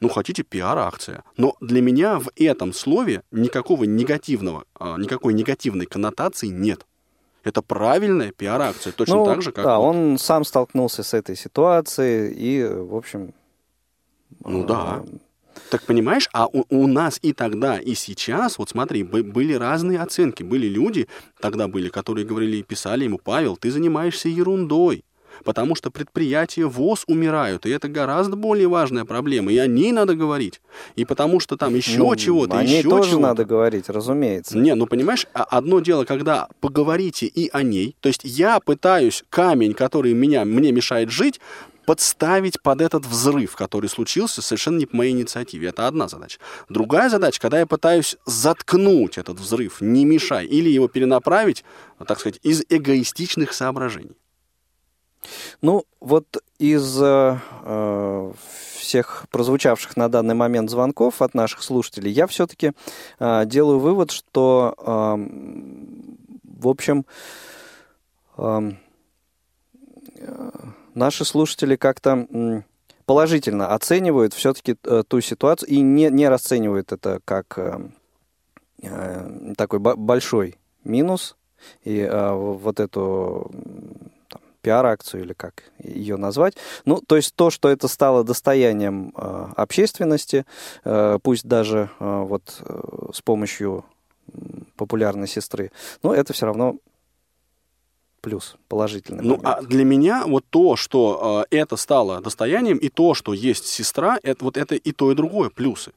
ну 0.00 0.10
хотите, 0.10 0.42
пиар-акция. 0.42 1.24
Но 1.38 1.56
для 1.62 1.80
меня 1.80 2.18
в 2.18 2.30
этом 2.36 2.74
слове 2.74 3.22
никакого 3.30 3.84
негативного, 3.84 4.64
а, 4.78 4.98
никакой 4.98 5.32
негативной 5.32 5.86
коннотации 5.86 6.48
нет. 6.48 6.84
Это 7.44 7.62
правильная 7.62 8.32
пиар-акция, 8.32 8.92
точно 8.92 9.16
ну, 9.16 9.24
так 9.26 9.42
же, 9.42 9.52
как... 9.52 9.64
Да, 9.64 9.78
вот... 9.78 9.94
он 9.94 10.18
сам 10.18 10.44
столкнулся 10.44 11.02
с 11.02 11.14
этой 11.14 11.36
ситуацией, 11.36 12.32
и, 12.32 12.64
в 12.64 12.96
общем... 12.96 13.34
Ну 14.44 14.64
да. 14.64 15.04
Так 15.70 15.82
понимаешь, 15.82 16.28
а 16.32 16.46
у, 16.46 16.64
у 16.68 16.86
нас 16.86 17.18
и 17.22 17.32
тогда, 17.32 17.78
и 17.78 17.94
сейчас, 17.94 18.58
вот 18.58 18.70
смотри, 18.70 19.02
были 19.04 19.52
разные 19.54 20.00
оценки. 20.00 20.42
Были 20.42 20.66
люди, 20.66 21.06
тогда 21.40 21.68
были, 21.68 21.88
которые 21.88 22.26
говорили 22.26 22.56
и 22.56 22.62
писали 22.62 23.04
ему, 23.04 23.18
Павел, 23.18 23.56
ты 23.56 23.70
занимаешься 23.70 24.28
ерундой 24.28 25.04
потому 25.44 25.74
что 25.74 25.90
предприятия 25.90 26.66
ВОЗ 26.66 27.04
умирают, 27.06 27.66
и 27.66 27.70
это 27.70 27.88
гораздо 27.88 28.36
более 28.36 28.68
важная 28.68 29.04
проблема, 29.04 29.52
и 29.52 29.58
о 29.58 29.66
ней 29.66 29.92
надо 29.92 30.14
говорить. 30.14 30.60
И 30.96 31.04
потому 31.04 31.40
что 31.40 31.56
там 31.56 31.74
еще 31.74 31.98
ну, 31.98 32.14
чего-то, 32.16 32.60
еще 32.60 32.82
чего-то. 32.82 33.02
Тоже 33.02 33.18
надо 33.18 33.44
говорить, 33.44 33.88
разумеется. 33.88 34.58
Не, 34.58 34.74
ну 34.74 34.86
понимаешь, 34.86 35.26
а 35.34 35.44
одно 35.44 35.80
дело, 35.80 36.04
когда 36.04 36.48
поговорите 36.60 37.26
и 37.26 37.50
о 37.52 37.62
ней, 37.62 37.96
то 38.00 38.08
есть 38.08 38.20
я 38.24 38.60
пытаюсь 38.60 39.24
камень, 39.30 39.74
который 39.74 40.12
меня, 40.12 40.44
мне 40.44 40.72
мешает 40.72 41.10
жить, 41.10 41.40
подставить 41.84 42.60
под 42.60 42.80
этот 42.80 43.06
взрыв, 43.06 43.56
который 43.56 43.88
случился 43.88 44.42
совершенно 44.42 44.78
не 44.78 44.86
по 44.86 44.96
моей 44.96 45.12
инициативе. 45.12 45.68
Это 45.68 45.86
одна 45.86 46.08
задача. 46.08 46.38
Другая 46.68 47.08
задача, 47.08 47.40
когда 47.40 47.58
я 47.58 47.66
пытаюсь 47.66 48.16
заткнуть 48.26 49.18
этот 49.18 49.38
взрыв, 49.38 49.80
не 49.80 50.04
мешай, 50.04 50.46
или 50.46 50.70
его 50.70 50.88
перенаправить, 50.88 51.64
так 52.06 52.18
сказать, 52.20 52.40
из 52.42 52.62
эгоистичных 52.68 53.52
соображений. 53.52 54.16
Ну, 55.62 55.84
вот 56.00 56.42
из 56.58 57.00
э, 57.00 57.38
э, 57.62 58.32
всех 58.76 59.26
прозвучавших 59.30 59.96
на 59.96 60.08
данный 60.08 60.34
момент 60.34 60.70
звонков 60.70 61.22
от 61.22 61.34
наших 61.34 61.62
слушателей, 61.62 62.12
я 62.12 62.26
все-таки 62.26 62.72
э, 63.18 63.46
делаю 63.46 63.78
вывод, 63.78 64.10
что, 64.10 64.74
э, 64.78 65.16
в 66.60 66.68
общем, 66.68 67.06
э, 68.36 68.72
наши 70.94 71.24
слушатели 71.24 71.76
как-то 71.76 72.26
положительно 73.06 73.74
оценивают 73.74 74.34
все-таки 74.34 74.76
э, 74.84 75.02
ту 75.06 75.20
ситуацию 75.20 75.68
и 75.68 75.80
не, 75.80 76.08
не 76.10 76.28
расценивают 76.28 76.92
это 76.92 77.20
как 77.24 77.58
э, 77.58 77.80
э, 78.82 79.52
такой 79.56 79.78
большой 79.78 80.56
минус. 80.84 81.36
И 81.82 81.98
э, 81.98 82.32
вот 82.32 82.80
эту 82.80 83.50
пиар-акцию 84.64 85.22
или 85.22 85.32
как 85.34 85.64
ее 85.78 86.16
назвать. 86.16 86.56
Ну, 86.84 87.00
то 87.06 87.16
есть 87.16 87.34
то, 87.34 87.50
что 87.50 87.68
это 87.68 87.86
стало 87.88 88.24
достоянием 88.24 89.12
э, 89.14 89.46
общественности, 89.56 90.44
э, 90.84 91.18
пусть 91.22 91.46
даже 91.46 91.90
э, 92.00 92.24
вот 92.26 92.60
э, 92.60 93.10
с 93.12 93.20
помощью 93.20 93.84
популярной 94.76 95.28
сестры, 95.28 95.70
но 96.02 96.14
это 96.14 96.32
все 96.32 96.46
равно 96.46 96.76
плюс, 98.22 98.56
положительный 98.68 99.22
Ну, 99.22 99.38
а 99.44 99.60
для 99.60 99.84
меня 99.84 100.24
вот 100.26 100.44
то, 100.48 100.76
что 100.76 101.44
э, 101.50 101.56
это 101.56 101.76
стало 101.76 102.22
достоянием, 102.22 102.78
и 102.78 102.88
то, 102.88 103.12
что 103.12 103.34
есть 103.34 103.66
сестра, 103.66 104.18
это 104.22 104.44
вот 104.44 104.56
это 104.56 104.74
и 104.74 104.92
то, 104.92 105.12
и 105.12 105.14
другое 105.14 105.50
плюсы. 105.50 105.92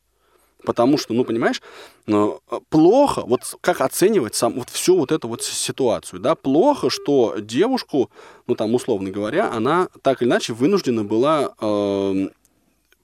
Потому 0.68 0.98
что, 0.98 1.14
ну, 1.14 1.24
понимаешь, 1.24 1.62
ну, 2.08 2.42
плохо, 2.68 3.24
вот 3.26 3.56
как 3.62 3.80
оценивать 3.80 4.36
сам, 4.36 4.56
вот 4.56 4.70
всю 4.70 4.98
вот 4.98 5.14
эту 5.14 5.30
вот 5.30 5.42
ситуацию, 5.42 6.20
да, 6.20 6.36
плохо, 6.36 6.90
что 6.90 7.36
девушку, 7.40 8.12
ну, 8.48 8.56
там, 8.56 8.76
условно 8.76 9.10
говоря, 9.10 9.50
она 9.50 9.88
так 10.02 10.22
или 10.22 10.28
иначе 10.28 10.52
вынуждена 10.52 11.06
была 11.06 11.54
э, 11.62 12.28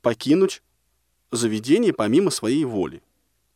покинуть 0.02 0.62
заведение 1.32 1.94
помимо 1.94 2.32
своей 2.32 2.66
воли. 2.66 3.02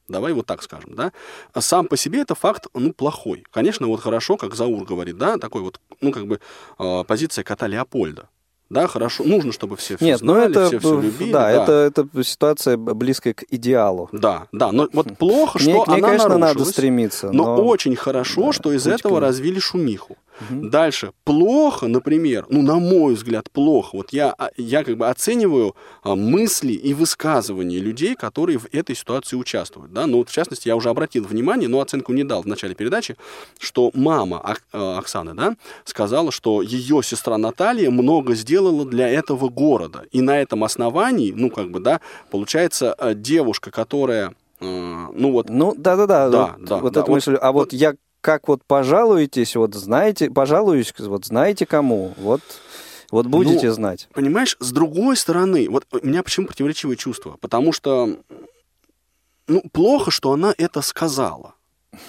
Давай 0.07 0.31
вот 0.31 0.45
так 0.45 0.63
скажем, 0.63 0.95
да. 0.95 1.11
А 1.51 1.59
сам 1.59 1.85
по 1.87 1.97
себе 1.97 2.21
это 2.21 2.33
факт, 2.33 2.67
ну, 2.73 2.93
плохой. 2.93 3.43
Конечно, 3.51 3.87
вот 3.87 3.99
хорошо, 3.99 4.37
как 4.37 4.55
Заур 4.55 4.85
говорит, 4.85 5.17
да, 5.17 5.37
такой 5.37 5.63
вот, 5.63 5.81
ну, 5.99 6.13
как 6.13 6.27
бы 6.27 6.39
э, 6.79 7.03
позиция 7.05 7.43
кота 7.43 7.67
Леопольда. 7.67 8.29
Да, 8.69 8.87
хорошо, 8.87 9.23
нужно, 9.23 9.53
чтобы 9.53 9.77
все, 9.77 9.95
все 9.95 10.05
Нет, 10.05 10.19
знали, 10.19 10.37
ну 10.37 10.49
это, 10.49 10.67
все 10.67 10.79
все 10.79 10.99
любили. 10.99 11.31
Да, 11.31 11.39
да. 11.39 11.63
Это, 11.63 11.71
это 11.71 12.23
ситуация 12.23 12.75
близкая 12.77 13.33
к 13.33 13.43
идеалу. 13.49 14.09
Да, 14.11 14.47
да, 14.51 14.71
но 14.71 14.89
вот 14.91 15.17
плохо, 15.17 15.57
что 15.59 15.69
мне, 15.69 15.83
она 15.87 16.07
конечно, 16.09 16.37
надо 16.37 16.65
стремиться. 16.65 17.31
Но, 17.31 17.55
но 17.55 17.65
очень 17.65 17.95
хорошо, 17.95 18.47
да, 18.47 18.53
что 18.53 18.73
из 18.73 18.85
этого 18.85 19.19
развили 19.19 19.59
шумиху. 19.59 20.17
Угу. 20.41 20.69
Дальше. 20.69 21.11
Плохо, 21.23 21.87
например, 21.87 22.45
ну, 22.49 22.61
на 22.61 22.75
мой 22.75 23.15
взгляд, 23.15 23.49
плохо. 23.51 23.89
Вот 23.93 24.13
я, 24.13 24.33
а, 24.37 24.49
я 24.57 24.83
как 24.83 24.97
бы 24.97 25.07
оцениваю 25.07 25.75
а, 26.03 26.15
мысли 26.15 26.73
и 26.73 26.93
высказывания 26.93 27.79
людей, 27.79 28.15
которые 28.15 28.59
в 28.59 28.67
этой 28.71 28.95
ситуации 28.95 29.35
участвуют. 29.35 29.93
Да? 29.93 30.05
Ну, 30.05 30.17
вот, 30.17 30.29
в 30.29 30.33
частности, 30.33 30.67
я 30.67 30.75
уже 30.75 30.89
обратил 30.89 31.25
внимание, 31.25 31.67
но 31.67 31.81
оценку 31.81 32.13
не 32.13 32.23
дал 32.23 32.43
в 32.43 32.47
начале 32.47 32.75
передачи, 32.75 33.15
что 33.59 33.91
мама 33.93 34.37
Ок, 34.37 34.61
э, 34.73 34.97
Оксаны 34.97 35.33
да, 35.33 35.55
сказала, 35.85 36.31
что 36.31 36.61
ее 36.61 37.01
сестра 37.03 37.37
Наталья 37.37 37.89
много 37.89 38.35
сделала 38.35 38.85
для 38.85 39.09
этого 39.09 39.49
города. 39.49 40.03
И 40.11 40.21
на 40.21 40.39
этом 40.39 40.63
основании, 40.63 41.33
ну, 41.35 41.49
как 41.49 41.71
бы, 41.71 41.79
да, 41.79 42.01
получается, 42.29 42.95
э, 42.97 43.13
девушка, 43.15 43.71
которая 43.71 44.33
Uh, 44.59 45.13
ну 45.13 45.31
вот. 45.33 45.49
Ну 45.49 45.75
да, 45.77 45.95
да, 45.95 46.07
да. 46.07 46.29
Да, 46.29 46.55
вот, 46.57 46.65
да. 46.67 46.77
Вот 46.77 46.93
да, 46.93 47.01
эту 47.01 47.11
вот, 47.11 47.15
мысль. 47.15 47.35
А 47.35 47.51
вот, 47.51 47.59
вот 47.59 47.73
я 47.73 47.93
как 48.21 48.47
вот 48.47 48.63
пожалуетесь, 48.65 49.55
вот 49.55 49.73
знаете, 49.75 50.29
пожалуюсь, 50.29 50.93
вот 50.97 51.25
знаете 51.25 51.65
кому, 51.65 52.13
вот, 52.17 52.41
вот 53.11 53.27
будете 53.27 53.67
ну, 53.67 53.73
знать. 53.73 54.09
Понимаешь, 54.13 54.57
с 54.59 54.71
другой 54.71 55.15
стороны, 55.17 55.69
вот 55.69 55.85
у 55.91 56.05
меня 56.05 56.23
почему 56.23 56.47
противоречивые 56.47 56.97
чувства? 56.97 57.37
Потому 57.39 57.71
что, 57.71 58.17
ну, 59.47 59.63
плохо, 59.71 60.11
что 60.11 60.31
она 60.31 60.53
это 60.57 60.81
сказала. 60.81 61.53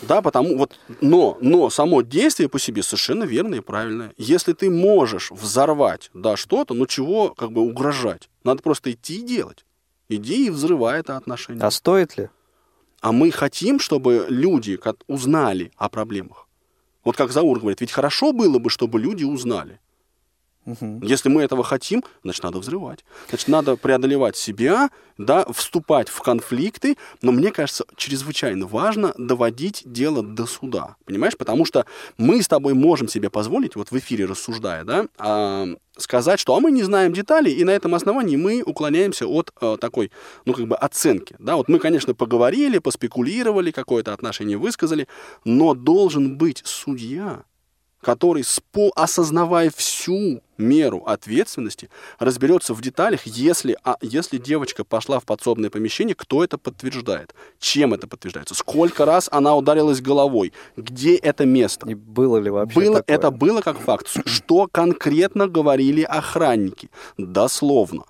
Да, 0.03 0.23
потому 0.23 0.59
вот, 0.59 0.79
но, 1.01 1.39
но 1.41 1.71
само 1.71 2.03
действие 2.03 2.49
по 2.49 2.59
себе 2.59 2.83
совершенно 2.83 3.25
верное 3.25 3.59
и 3.59 3.63
правильное. 3.63 4.13
Если 4.17 4.53
ты 4.53 4.71
можешь 4.71 5.31
взорвать, 5.31 6.11
да, 6.15 6.37
что-то, 6.37 6.75
ну 6.75 6.87
чего 6.87 7.31
как 7.31 7.53
бы 7.53 7.63
угрожать? 7.63 8.29
Надо 8.45 8.63
просто 8.63 8.93
идти 8.93 9.21
и 9.21 9.23
делать. 9.23 9.65
Иди 10.09 10.47
и 10.47 10.51
взрывай 10.51 11.01
это 11.01 11.17
отношение. 11.17 11.63
А 11.63 11.71
стоит 11.71 12.17
ли? 12.17 12.29
А 13.01 13.13
мы 13.13 13.31
хотим, 13.31 13.79
чтобы 13.79 14.27
люди 14.29 14.77
узнали 15.07 15.71
о 15.77 15.89
проблемах. 15.89 16.49
Вот 17.05 17.17
как 17.17 17.33
Заур 17.33 17.61
говорит, 17.61 17.81
ведь 17.81 17.93
хорошо 17.93 18.33
было 18.33 18.59
бы, 18.59 18.71
чтобы 18.71 18.99
люди 19.01 19.25
узнали. 19.25 19.81
Угу. 20.69 21.01
Если 21.03 21.31
мы 21.31 21.43
этого 21.43 21.65
хотим, 21.65 22.05
значит, 22.23 22.43
надо 22.43 22.59
взрывать. 22.59 23.05
Значит, 23.31 23.49
надо 23.49 23.77
преодолевать 23.77 24.37
себя, 24.37 24.91
да, 25.17 25.47
вступать 25.51 26.11
в 26.11 26.21
конфликты, 26.21 26.99
но 27.23 27.33
мне 27.33 27.51
кажется, 27.51 27.87
чрезвычайно 27.97 28.67
важно 28.67 29.15
доводить 29.17 29.83
дело 29.87 30.23
до 30.23 30.47
суда. 30.47 30.97
Понимаешь? 31.07 31.39
Потому 31.39 31.65
что 31.65 31.87
мы 32.19 32.43
с 32.43 32.49
тобой 32.49 32.75
можем 32.75 33.09
себе 33.09 33.31
позволить, 33.31 33.77
вот 33.77 33.91
в 33.91 33.99
эфире 33.99 34.27
рассуждая, 34.27 34.85
да, 34.85 35.07
а, 35.17 35.67
сказать, 35.97 36.39
что 36.39 36.55
а 36.55 36.61
мы 36.61 36.71
не 36.71 36.83
знаем 36.83 37.15
деталей, 37.15 37.53
и 37.53 37.65
на 37.65 37.71
этом 37.71 37.95
основании 37.95 38.37
мы 38.37 38.63
уклоняемся 38.63 39.27
от 39.27 39.51
а, 39.61 39.79
такой, 39.79 40.11
ну, 40.45 40.53
как 40.53 40.67
бы 40.67 40.77
оценки. 40.77 41.35
Да, 41.39 41.57
вот 41.57 41.69
мы, 41.69 41.79
конечно, 41.79 42.15
поговорили, 42.15 42.79
поспекулировали, 42.79 43.71
какое-то 43.71 44.13
отношение 44.13 44.59
высказали, 44.59 45.09
но 45.45 45.73
должен 45.75 46.37
быть 46.37 46.63
судья, 46.65 47.45
который, 48.01 48.45
осознавая 48.95 49.71
всю 49.71 50.43
меру 50.57 51.05
ответственности, 51.07 51.89
разберется 52.19 52.75
в 52.75 52.81
деталях, 52.81 53.27
если, 53.27 53.77
а, 53.85 53.97
если 54.01 54.39
девочка 54.39 54.85
пошла 54.85 55.21
в 55.21 55.25
подсобное 55.25 55.71
помещение, 55.71 56.15
кто 56.15 56.43
это 56.43 56.59
подтверждает, 56.59 57.35
чем 57.59 57.95
это 57.95 58.07
подтверждается, 58.07 58.55
сколько 58.55 59.05
раз 59.05 59.29
она 59.31 59.57
ударилась 59.57 60.01
головой, 60.01 60.53
где 60.77 61.17
это 61.17 61.47
место. 61.47 61.89
И 61.89 61.95
было 61.95 62.39
ли 62.39 62.51
вообще 62.51 62.81
было, 62.81 62.97
такое? 62.99 63.17
Это 63.17 63.31
было 63.31 63.61
как 63.61 63.79
факт. 63.79 64.09
Что 64.27 64.69
конкретно 64.71 65.47
говорили 65.47 66.03
охранники? 66.03 66.91
Дословно. 67.17 68.05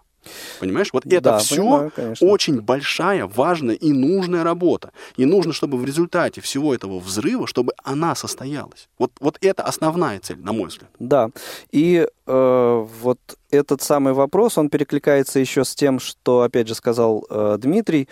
Понимаешь, 0.60 0.88
вот 0.92 1.06
это 1.06 1.20
Да, 1.20 1.38
все 1.38 1.56
понимаю, 1.56 1.92
конечно. 1.94 2.26
очень 2.28 2.60
большая, 2.60 3.26
важная 3.26 3.74
и 3.74 3.92
нужная 3.92 4.44
работа. 4.44 4.92
И 5.16 5.24
нужно, 5.24 5.52
чтобы 5.52 5.78
в 5.78 5.84
результате 5.84 6.40
всего 6.40 6.74
этого 6.74 6.98
взрыва, 6.98 7.46
чтобы 7.46 7.72
она 7.82 8.14
состоялась. 8.14 8.88
Вот, 8.98 9.12
вот 9.20 9.38
это 9.40 9.62
основная 9.62 10.18
цель, 10.20 10.38
на 10.40 10.52
мой 10.52 10.68
взгляд. 10.68 10.90
Да, 10.98 11.30
и 11.70 12.06
э, 12.26 12.86
вот 13.02 13.18
этот 13.50 13.82
самый 13.82 14.12
вопрос, 14.12 14.58
он 14.58 14.68
перекликается 14.68 15.38
еще 15.38 15.64
с 15.64 15.74
тем, 15.74 15.98
что, 16.00 16.42
опять 16.42 16.68
же, 16.68 16.74
сказал 16.74 17.24
э, 17.30 17.56
Дмитрий. 17.60 18.08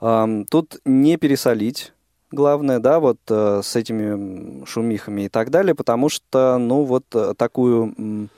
Ам, 0.00 0.44
тут 0.46 0.80
не 0.84 1.16
пересолить, 1.18 1.92
главное, 2.30 2.78
да, 2.78 3.00
вот 3.00 3.18
э, 3.28 3.60
с 3.62 3.76
этими 3.76 4.64
шумихами 4.64 5.22
и 5.22 5.28
так 5.28 5.50
далее, 5.50 5.74
потому 5.74 6.08
что, 6.08 6.56
ну, 6.58 6.84
вот 6.84 7.04
э, 7.14 7.34
такую, 7.36 8.28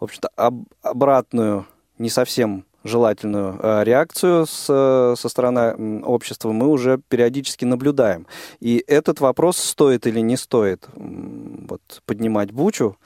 в 0.00 0.04
общем-то, 0.04 0.28
об- 0.36 0.66
обратную, 0.82 1.66
не 1.98 2.08
совсем 2.08 2.64
желательную 2.84 3.58
э, 3.60 3.84
реакцию 3.84 4.46
с, 4.46 4.66
э, 4.68 5.14
со 5.16 5.28
стороны 5.28 6.02
общества 6.04 6.52
мы 6.52 6.68
уже 6.68 7.00
периодически 7.08 7.64
наблюдаем. 7.64 8.26
И 8.60 8.84
этот 8.86 9.20
вопрос, 9.20 9.56
стоит 9.56 10.06
или 10.06 10.20
не 10.20 10.36
стоит 10.36 10.86
вот, 10.94 11.80
поднимать 12.06 12.52
бучу, 12.52 12.96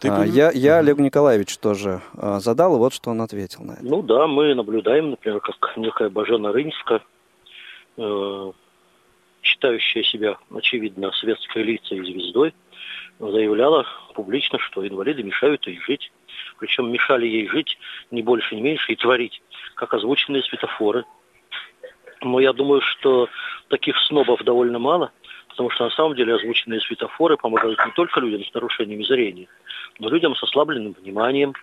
Ты 0.00 0.08
а, 0.08 0.24
я, 0.24 0.50
я 0.52 0.78
Олегу 0.78 1.02
Николаевичу 1.02 1.58
тоже 1.60 2.00
а, 2.16 2.40
задал, 2.40 2.76
и 2.76 2.78
вот 2.78 2.94
что 2.94 3.10
он 3.10 3.20
ответил 3.20 3.62
на 3.62 3.72
это. 3.72 3.84
Ну 3.84 4.02
да, 4.02 4.26
мы 4.26 4.54
наблюдаем, 4.54 5.10
например, 5.10 5.40
как 5.40 5.76
некая 5.76 6.08
Бажена 6.08 6.52
Рынска, 6.52 7.02
э, 7.98 8.52
считающая 9.42 10.02
себя, 10.02 10.38
очевидно, 10.54 11.12
светской 11.12 11.62
лицей 11.62 11.98
и 11.98 12.04
звездой, 12.04 12.54
заявляла 13.18 13.86
публично, 14.14 14.58
что 14.58 14.86
инвалиды 14.86 15.22
мешают 15.22 15.66
ей 15.66 15.78
жить. 15.86 16.10
Причем 16.58 16.90
мешали 16.90 17.26
ей 17.26 17.48
жить 17.48 17.78
не 18.10 18.22
больше, 18.22 18.54
не 18.54 18.62
меньше 18.62 18.92
и 18.92 18.96
творить, 18.96 19.40
как 19.74 19.94
озвученные 19.94 20.42
светофоры. 20.42 21.04
Но 22.20 22.40
я 22.40 22.52
думаю, 22.52 22.80
что 22.80 23.28
таких 23.68 23.96
снобов 24.06 24.42
довольно 24.42 24.78
мало, 24.78 25.12
потому 25.48 25.70
что 25.70 25.84
на 25.84 25.90
самом 25.90 26.16
деле 26.16 26.34
озвученные 26.34 26.80
светофоры 26.80 27.36
помогают 27.36 27.78
не 27.84 27.92
только 27.92 28.20
людям 28.20 28.44
с 28.44 28.52
нарушениями 28.54 29.04
зрения, 29.04 29.48
но 29.98 30.08
людям 30.08 30.34
с 30.34 30.42
ослабленным 30.42 30.94
вниманием, 31.00 31.54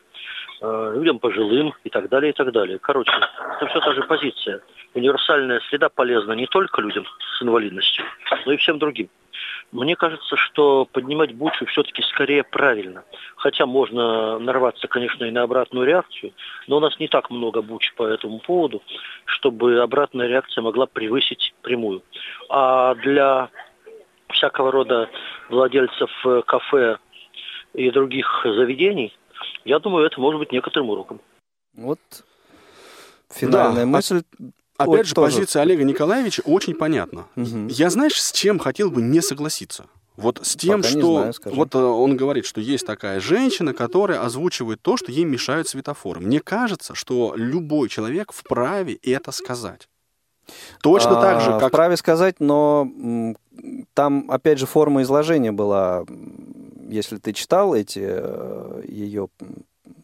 людям 0.95 1.19
пожилым 1.19 1.73
и 1.83 1.89
так 1.89 2.09
далее, 2.09 2.31
и 2.31 2.33
так 2.33 2.51
далее. 2.51 2.79
Короче, 2.79 3.11
это 3.57 3.67
все 3.67 3.79
та 3.79 3.93
же 3.93 4.03
позиция. 4.03 4.61
Универсальная 4.93 5.59
среда 5.69 5.89
полезна 5.89 6.33
не 6.33 6.47
только 6.47 6.81
людям 6.81 7.05
с 7.37 7.41
инвалидностью, 7.41 8.05
но 8.45 8.53
и 8.53 8.57
всем 8.57 8.79
другим. 8.79 9.09
Мне 9.71 9.95
кажется, 9.95 10.37
что 10.37 10.85
поднимать 10.85 11.33
бучу 11.33 11.65
все-таки 11.65 12.01
скорее 12.03 12.43
правильно. 12.43 13.03
Хотя 13.35 13.65
можно 13.65 14.39
нарваться, 14.39 14.87
конечно, 14.87 15.25
и 15.25 15.31
на 15.31 15.43
обратную 15.43 15.85
реакцию, 15.85 16.33
но 16.67 16.77
у 16.77 16.79
нас 16.79 16.97
не 16.99 17.07
так 17.07 17.29
много 17.29 17.61
буч 17.61 17.93
по 17.95 18.03
этому 18.03 18.39
поводу, 18.39 18.81
чтобы 19.25 19.81
обратная 19.81 20.27
реакция 20.27 20.61
могла 20.61 20.85
превысить 20.85 21.53
прямую. 21.61 22.03
А 22.49 22.95
для 22.95 23.49
всякого 24.29 24.71
рода 24.71 25.09
владельцев 25.49 26.11
э, 26.25 26.41
кафе 26.45 26.97
и 27.73 27.91
других 27.91 28.41
заведений, 28.43 29.13
я 29.65 29.79
думаю, 29.79 30.05
это 30.05 30.19
может 30.19 30.39
быть 30.39 30.51
некоторым 30.51 30.89
уроком. 30.89 31.21
Вот 31.73 31.99
финальная 33.31 33.81
Да, 33.81 33.85
мысль. 33.85 34.23
Опять 34.77 34.89
Ой, 34.99 35.03
же, 35.05 35.15
тоже. 35.15 35.35
позиция 35.37 35.61
Олега 35.61 35.83
Николаевича 35.85 36.41
очень 36.45 36.75
понятна. 36.75 37.27
Мгм. 37.35 37.67
Я, 37.67 37.89
знаешь, 37.89 38.21
с 38.21 38.33
чем 38.33 38.59
хотел 38.59 38.91
бы 38.91 39.01
не 39.01 39.21
согласиться? 39.21 39.85
Вот 40.17 40.39
с 40.45 40.55
тем, 40.55 40.81
Пока 40.81 40.89
что 40.89 41.15
знаю, 41.17 41.33
скажи. 41.33 41.55
вот 41.55 41.75
э, 41.75 41.77
он 41.77 42.15
говорит, 42.17 42.45
что 42.45 42.59
есть 42.61 42.85
такая 42.85 43.19
женщина, 43.21 43.73
которая 43.73 44.21
озвучивает 44.21 44.81
то, 44.81 44.97
что 44.97 45.11
ей 45.11 45.23
мешают 45.25 45.67
светофоры. 45.69 46.19
Мне 46.21 46.39
кажется, 46.41 46.93
что 46.95 47.33
любой 47.37 47.87
человек 47.89 48.31
вправе 48.33 48.97
это 49.01 49.31
сказать. 49.31 49.87
Точно 50.81 51.19
А, 51.19 51.21
так 51.21 51.41
же, 51.41 51.51
как 51.59 51.69
Вправе 51.69 51.97
сказать, 51.97 52.35
но 52.39 52.87
там, 53.93 54.29
опять 54.29 54.59
же, 54.59 54.65
форма 54.67 55.01
изложения 55.01 55.51
была, 55.51 56.05
если 56.87 57.17
ты 57.17 57.33
читал 57.33 57.73
эти 57.75 57.99
э, 58.03 58.81
ее 58.87 59.29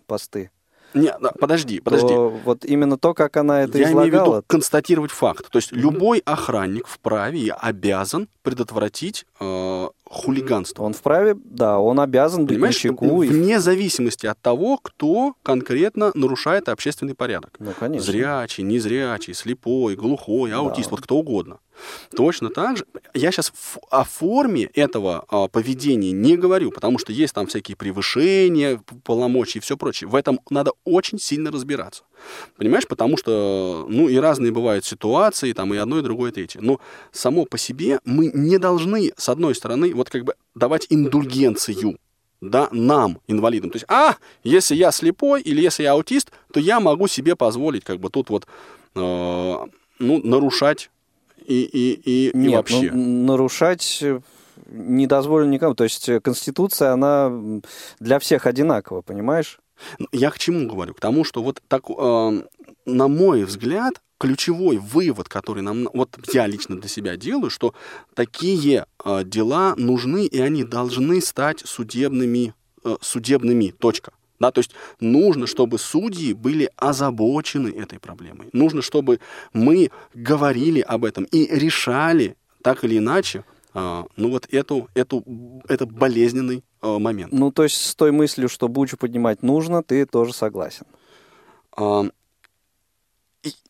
посты, 0.08 0.52
Не, 0.94 1.14
подожди, 1.40 1.80
подожди. 1.80 2.08
то 2.08 2.30
вот 2.30 2.66
именно 2.66 2.98
то, 2.98 3.14
как 3.14 3.38
она 3.38 3.62
это 3.64 3.78
Я 3.78 3.86
имею 3.86 3.98
в 3.98 4.10
излагала, 4.10 4.36
виду 4.38 4.46
констатировать 4.48 5.12
факт. 5.12 5.50
То 5.50 5.58
есть 5.58 5.72
любой 5.72 6.20
охранник 6.26 6.88
вправе 6.88 7.40
и 7.40 7.50
обязан 7.50 8.28
предотвратить 8.44 9.26
э, 9.40 9.90
хулиганство. 10.12 10.84
он 10.84 10.94
вправе, 10.94 11.36
да, 11.44 11.80
он 11.80 12.00
обязан 12.00 12.46
быть 12.46 12.56
Понимаешь, 12.58 12.84
и- 12.86 12.90
вне 12.90 13.60
зависимости 13.60 14.26
от 14.26 14.40
того, 14.40 14.78
кто 14.78 15.36
конкретно 15.42 16.12
нарушает 16.14 16.70
общественный 16.70 17.16
порядок. 17.16 17.56
Ну, 17.60 17.72
конечно. 17.80 18.12
Зрячий, 18.12 18.64
незрячий, 18.64 19.34
слепой, 19.34 19.96
глухой, 19.96 20.52
аутист, 20.54 20.92
вот 20.92 21.02
кто 21.02 21.16
угодно. 21.18 21.60
Точно 22.16 22.50
так 22.50 22.78
же. 22.78 22.86
Я 23.14 23.32
сейчас 23.32 23.52
о 23.90 24.04
форме 24.04 24.70
этого 24.74 25.26
а, 25.30 25.48
поведения 25.48 26.12
не 26.12 26.38
говорю, 26.38 26.72
потому 26.72 27.00
что 27.00 27.12
есть 27.12 27.34
там 27.34 27.48
всякие 27.48 27.76
превышения 27.76 28.82
полномочий 29.04 29.60
и 29.60 29.62
все 29.62 29.78
прочее. 29.78 30.10
В 30.10 30.16
этом 30.16 30.40
надо 30.50 30.74
очень 30.84 31.20
сильно 31.20 31.52
разбираться. 31.52 32.04
Понимаешь, 32.58 32.88
потому 32.88 33.18
что, 33.18 33.86
ну, 33.90 34.10
и 34.10 34.18
разные 34.18 34.52
бывают 34.52 34.86
ситуации, 34.86 35.54
там 35.54 35.74
и 35.74 35.78
одно, 35.78 36.00
и 36.00 36.02
другое, 36.02 36.32
и 36.32 36.34
третье. 36.34 36.60
Но 36.62 36.80
само 37.12 37.46
по 37.46 37.58
себе 37.58 38.00
мы 38.06 38.32
не 38.34 38.58
должны, 38.58 39.12
с 39.18 39.30
одной 39.30 39.56
стороны, 39.56 39.94
вот 39.94 40.10
как 40.10 40.24
бы 40.24 40.36
давать 40.56 40.88
индульгенцию 40.90 41.98
да, 42.42 42.70
нам, 42.72 43.20
инвалидам. 43.28 43.70
То 43.70 43.76
есть, 43.76 43.86
а, 43.88 44.16
если 44.44 44.76
я 44.76 44.92
слепой 44.92 45.42
или 45.42 45.62
если 45.62 45.84
я 45.84 45.94
аутист, 45.94 46.32
то 46.52 46.60
я 46.60 46.80
могу 46.80 47.08
себе 47.08 47.36
позволить 47.36 47.84
как 47.84 48.00
бы 48.00 48.10
тут 48.10 48.30
вот, 48.30 48.48
э, 48.96 49.00
ну, 50.00 50.22
нарушать 50.24 50.90
и, 51.46 51.62
и, 51.62 51.94
и, 51.94 52.30
и 52.30 52.38
Нет, 52.38 52.54
вообще. 52.54 52.92
ну, 52.92 53.26
нарушать 53.26 54.04
не 54.72 55.06
дозволено 55.08 55.50
никому. 55.50 55.76
То 55.76 55.84
есть 55.84 56.08
э, 56.10 56.20
Конституция, 56.20 56.92
она 56.94 57.62
для 58.00 58.20
всех 58.20 58.46
одинакова, 58.46 59.02
понимаешь? 59.02 59.60
Я 60.12 60.32
к 60.32 60.40
чему 60.40 60.68
говорю? 60.68 60.94
К 60.94 61.00
тому, 61.00 61.24
что 61.24 61.44
вот 61.44 61.62
так, 61.68 61.90
э, 61.90 62.42
на 62.86 63.08
мой 63.08 63.44
взгляд, 63.44 64.02
ключевой 64.22 64.78
вывод, 64.78 65.28
который 65.28 65.64
нам, 65.64 65.90
вот 65.94 66.20
я 66.32 66.46
лично 66.46 66.80
для 66.80 66.88
себя 66.88 67.18
делаю, 67.18 67.50
что 67.50 67.74
такие 68.14 68.86
э, 69.04 69.24
дела 69.26 69.74
нужны, 69.78 70.26
и 70.26 70.40
они 70.40 70.64
должны 70.64 71.22
стать 71.22 71.62
судебными, 71.66 72.54
э, 72.84 72.98
судебными, 73.02 73.74
точка. 73.80 74.12
Да, 74.40 74.52
то 74.52 74.60
есть 74.60 74.72
нужно, 75.00 75.48
чтобы 75.48 75.80
судьи 75.80 76.34
были 76.34 76.70
озабочены 76.76 77.70
этой 77.70 78.00
проблемой. 78.00 78.50
Нужно, 78.54 78.84
чтобы 78.84 79.20
мы 79.54 79.90
говорили 80.14 80.82
об 80.82 81.06
этом 81.06 81.24
и 81.26 81.48
решали 81.48 82.36
так 82.62 82.84
или 82.84 83.00
иначе, 83.00 83.44
э, 83.74 84.04
ну 84.18 84.30
вот 84.30 84.48
эту, 84.52 84.88
эту, 84.94 85.24
это 85.68 85.88
болезненный 85.88 86.64
момент. 86.82 87.32
Ну, 87.32 87.52
то 87.52 87.64
есть 87.64 87.78
с 87.84 87.96
той 87.96 88.12
мыслью, 88.12 88.50
что 88.50 88.68
бучу 88.68 88.98
поднимать 88.98 89.44
нужно, 89.44 89.84
ты 89.84 90.06
тоже 90.06 90.34
согласен. 90.34 90.86
А, 91.76 92.06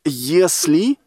если 0.05 0.97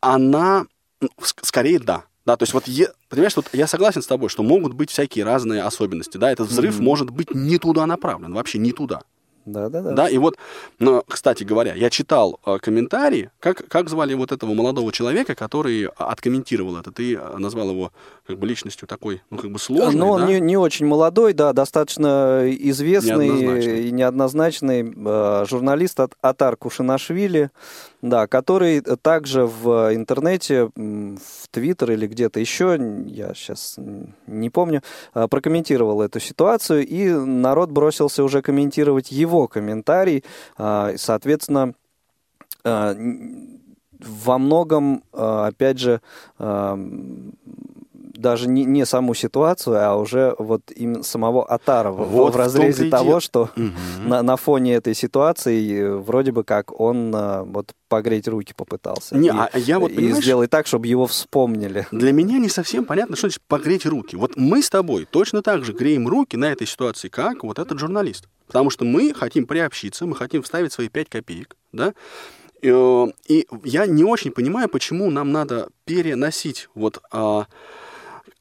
она, 0.00 0.66
ну, 1.00 1.08
ск- 1.18 1.40
скорее 1.42 1.78
да. 1.78 2.04
Да, 2.26 2.36
то 2.36 2.42
есть 2.44 2.52
вот, 2.54 2.68
е- 2.68 2.92
понимаешь, 3.08 3.34
тут 3.34 3.46
я 3.52 3.66
согласен 3.66 4.02
с 4.02 4.06
тобой, 4.06 4.28
что 4.28 4.42
могут 4.42 4.74
быть 4.74 4.90
всякие 4.90 5.24
разные 5.24 5.62
особенности, 5.62 6.16
да, 6.18 6.30
этот 6.30 6.48
взрыв 6.48 6.76
Мгм. 6.76 6.84
может 6.84 7.10
быть 7.10 7.34
не 7.34 7.58
туда 7.58 7.86
направлен, 7.86 8.32
вообще 8.34 8.58
не 8.58 8.72
туда. 8.72 9.02
Да-да-да. 9.44 9.92
Да, 9.92 10.08
и 10.08 10.18
вот, 10.18 10.36
ну, 10.78 11.02
кстати 11.08 11.44
говоря, 11.44 11.74
я 11.74 11.90
читал 11.90 12.38
э, 12.46 12.58
комментарии, 12.60 13.30
как, 13.40 13.66
как 13.68 13.88
звали 13.88 14.14
вот 14.14 14.32
этого 14.32 14.54
молодого 14.54 14.92
человека, 14.92 15.34
который 15.34 15.86
откомментировал 15.86 16.76
это, 16.76 16.92
ты 16.92 17.14
э, 17.14 17.36
назвал 17.38 17.70
его 17.70 17.92
как 18.26 18.38
бы 18.38 18.46
личностью 18.46 18.86
такой, 18.86 19.22
ну, 19.30 19.38
как 19.38 19.50
бы 19.50 19.58
сложной, 19.58 19.94
Но 19.94 20.10
он 20.10 20.20
да? 20.22 20.26
не, 20.28 20.40
не 20.40 20.56
очень 20.56 20.86
молодой, 20.86 21.32
да, 21.32 21.52
достаточно 21.52 22.44
известный 22.48 23.28
Неоднозначный. 23.28 23.88
и 23.88 23.90
неоднозначный 23.92 24.94
э, 24.94 25.44
журналист 25.48 26.00
от, 26.00 26.12
Атар 26.20 26.56
Кушинашвили, 26.56 27.50
да, 28.02 28.26
который 28.26 28.80
также 28.80 29.46
в 29.46 29.94
интернете, 29.94 30.70
в 30.74 31.48
Твиттер 31.50 31.92
или 31.92 32.06
где-то 32.06 32.40
еще, 32.40 32.78
я 33.06 33.34
сейчас 33.34 33.76
не 34.26 34.50
помню, 34.50 34.82
э, 35.14 35.28
прокомментировал 35.28 36.02
эту 36.02 36.20
ситуацию, 36.20 36.86
и 36.86 37.10
народ 37.10 37.70
бросился 37.70 38.24
уже 38.24 38.42
комментировать 38.42 39.12
его 39.12 39.48
комментарий, 39.48 40.24
э, 40.58 40.94
соответственно, 40.96 41.74
э, 42.64 42.94
во 44.00 44.38
многом, 44.38 45.04
э, 45.12 45.44
опять 45.48 45.78
же, 45.78 46.00
даже 48.20 48.48
не, 48.48 48.64
не 48.64 48.86
саму 48.86 49.14
ситуацию, 49.14 49.76
а 49.82 49.96
уже 49.96 50.34
вот 50.38 50.62
именно 50.74 51.02
самого 51.02 51.44
Атарова 51.44 52.04
вот 52.04 52.34
в 52.34 52.36
разрезе 52.36 52.86
в 52.86 52.90
того, 52.90 53.20
что 53.20 53.50
угу. 53.56 53.70
на, 54.06 54.22
на 54.22 54.36
фоне 54.36 54.74
этой 54.74 54.94
ситуации 54.94 55.80
э, 55.80 55.96
вроде 55.96 56.32
бы 56.32 56.44
как 56.44 56.78
он 56.78 57.14
э, 57.14 57.42
вот 57.42 57.72
погреть 57.88 58.28
руки 58.28 58.54
попытался. 58.56 59.16
Не, 59.16 59.28
и, 59.28 59.30
а 59.30 59.50
я 59.54 59.78
вот, 59.78 59.90
и 59.90 60.12
сделать 60.12 60.50
так, 60.50 60.66
чтобы 60.66 60.86
его 60.86 61.06
вспомнили. 61.06 61.86
Для 61.90 62.12
меня 62.12 62.38
не 62.38 62.48
совсем 62.48 62.84
понятно, 62.84 63.16
что 63.16 63.28
значит 63.28 63.42
погреть 63.48 63.86
руки. 63.86 64.16
Вот 64.16 64.36
мы 64.36 64.62
с 64.62 64.70
тобой 64.70 65.06
точно 65.10 65.42
так 65.42 65.64
же 65.64 65.72
греем 65.72 66.06
руки 66.08 66.36
на 66.36 66.52
этой 66.52 66.66
ситуации, 66.66 67.08
как 67.08 67.42
вот 67.44 67.58
этот 67.58 67.78
журналист. 67.78 68.28
Потому 68.46 68.70
что 68.70 68.84
мы 68.84 69.14
хотим 69.14 69.46
приобщиться, 69.46 70.06
мы 70.06 70.16
хотим 70.16 70.42
вставить 70.42 70.72
свои 70.72 70.88
5 70.88 71.08
копеек, 71.08 71.56
да, 71.72 71.94
Э, 72.62 73.06
и 73.28 73.46
я 73.64 73.86
не 73.86 74.04
очень 74.04 74.32
понимаю, 74.32 74.68
почему 74.68 75.10
нам 75.10 75.32
надо 75.32 75.68
переносить 75.84 76.68
вот 76.74 77.00
а, 77.10 77.46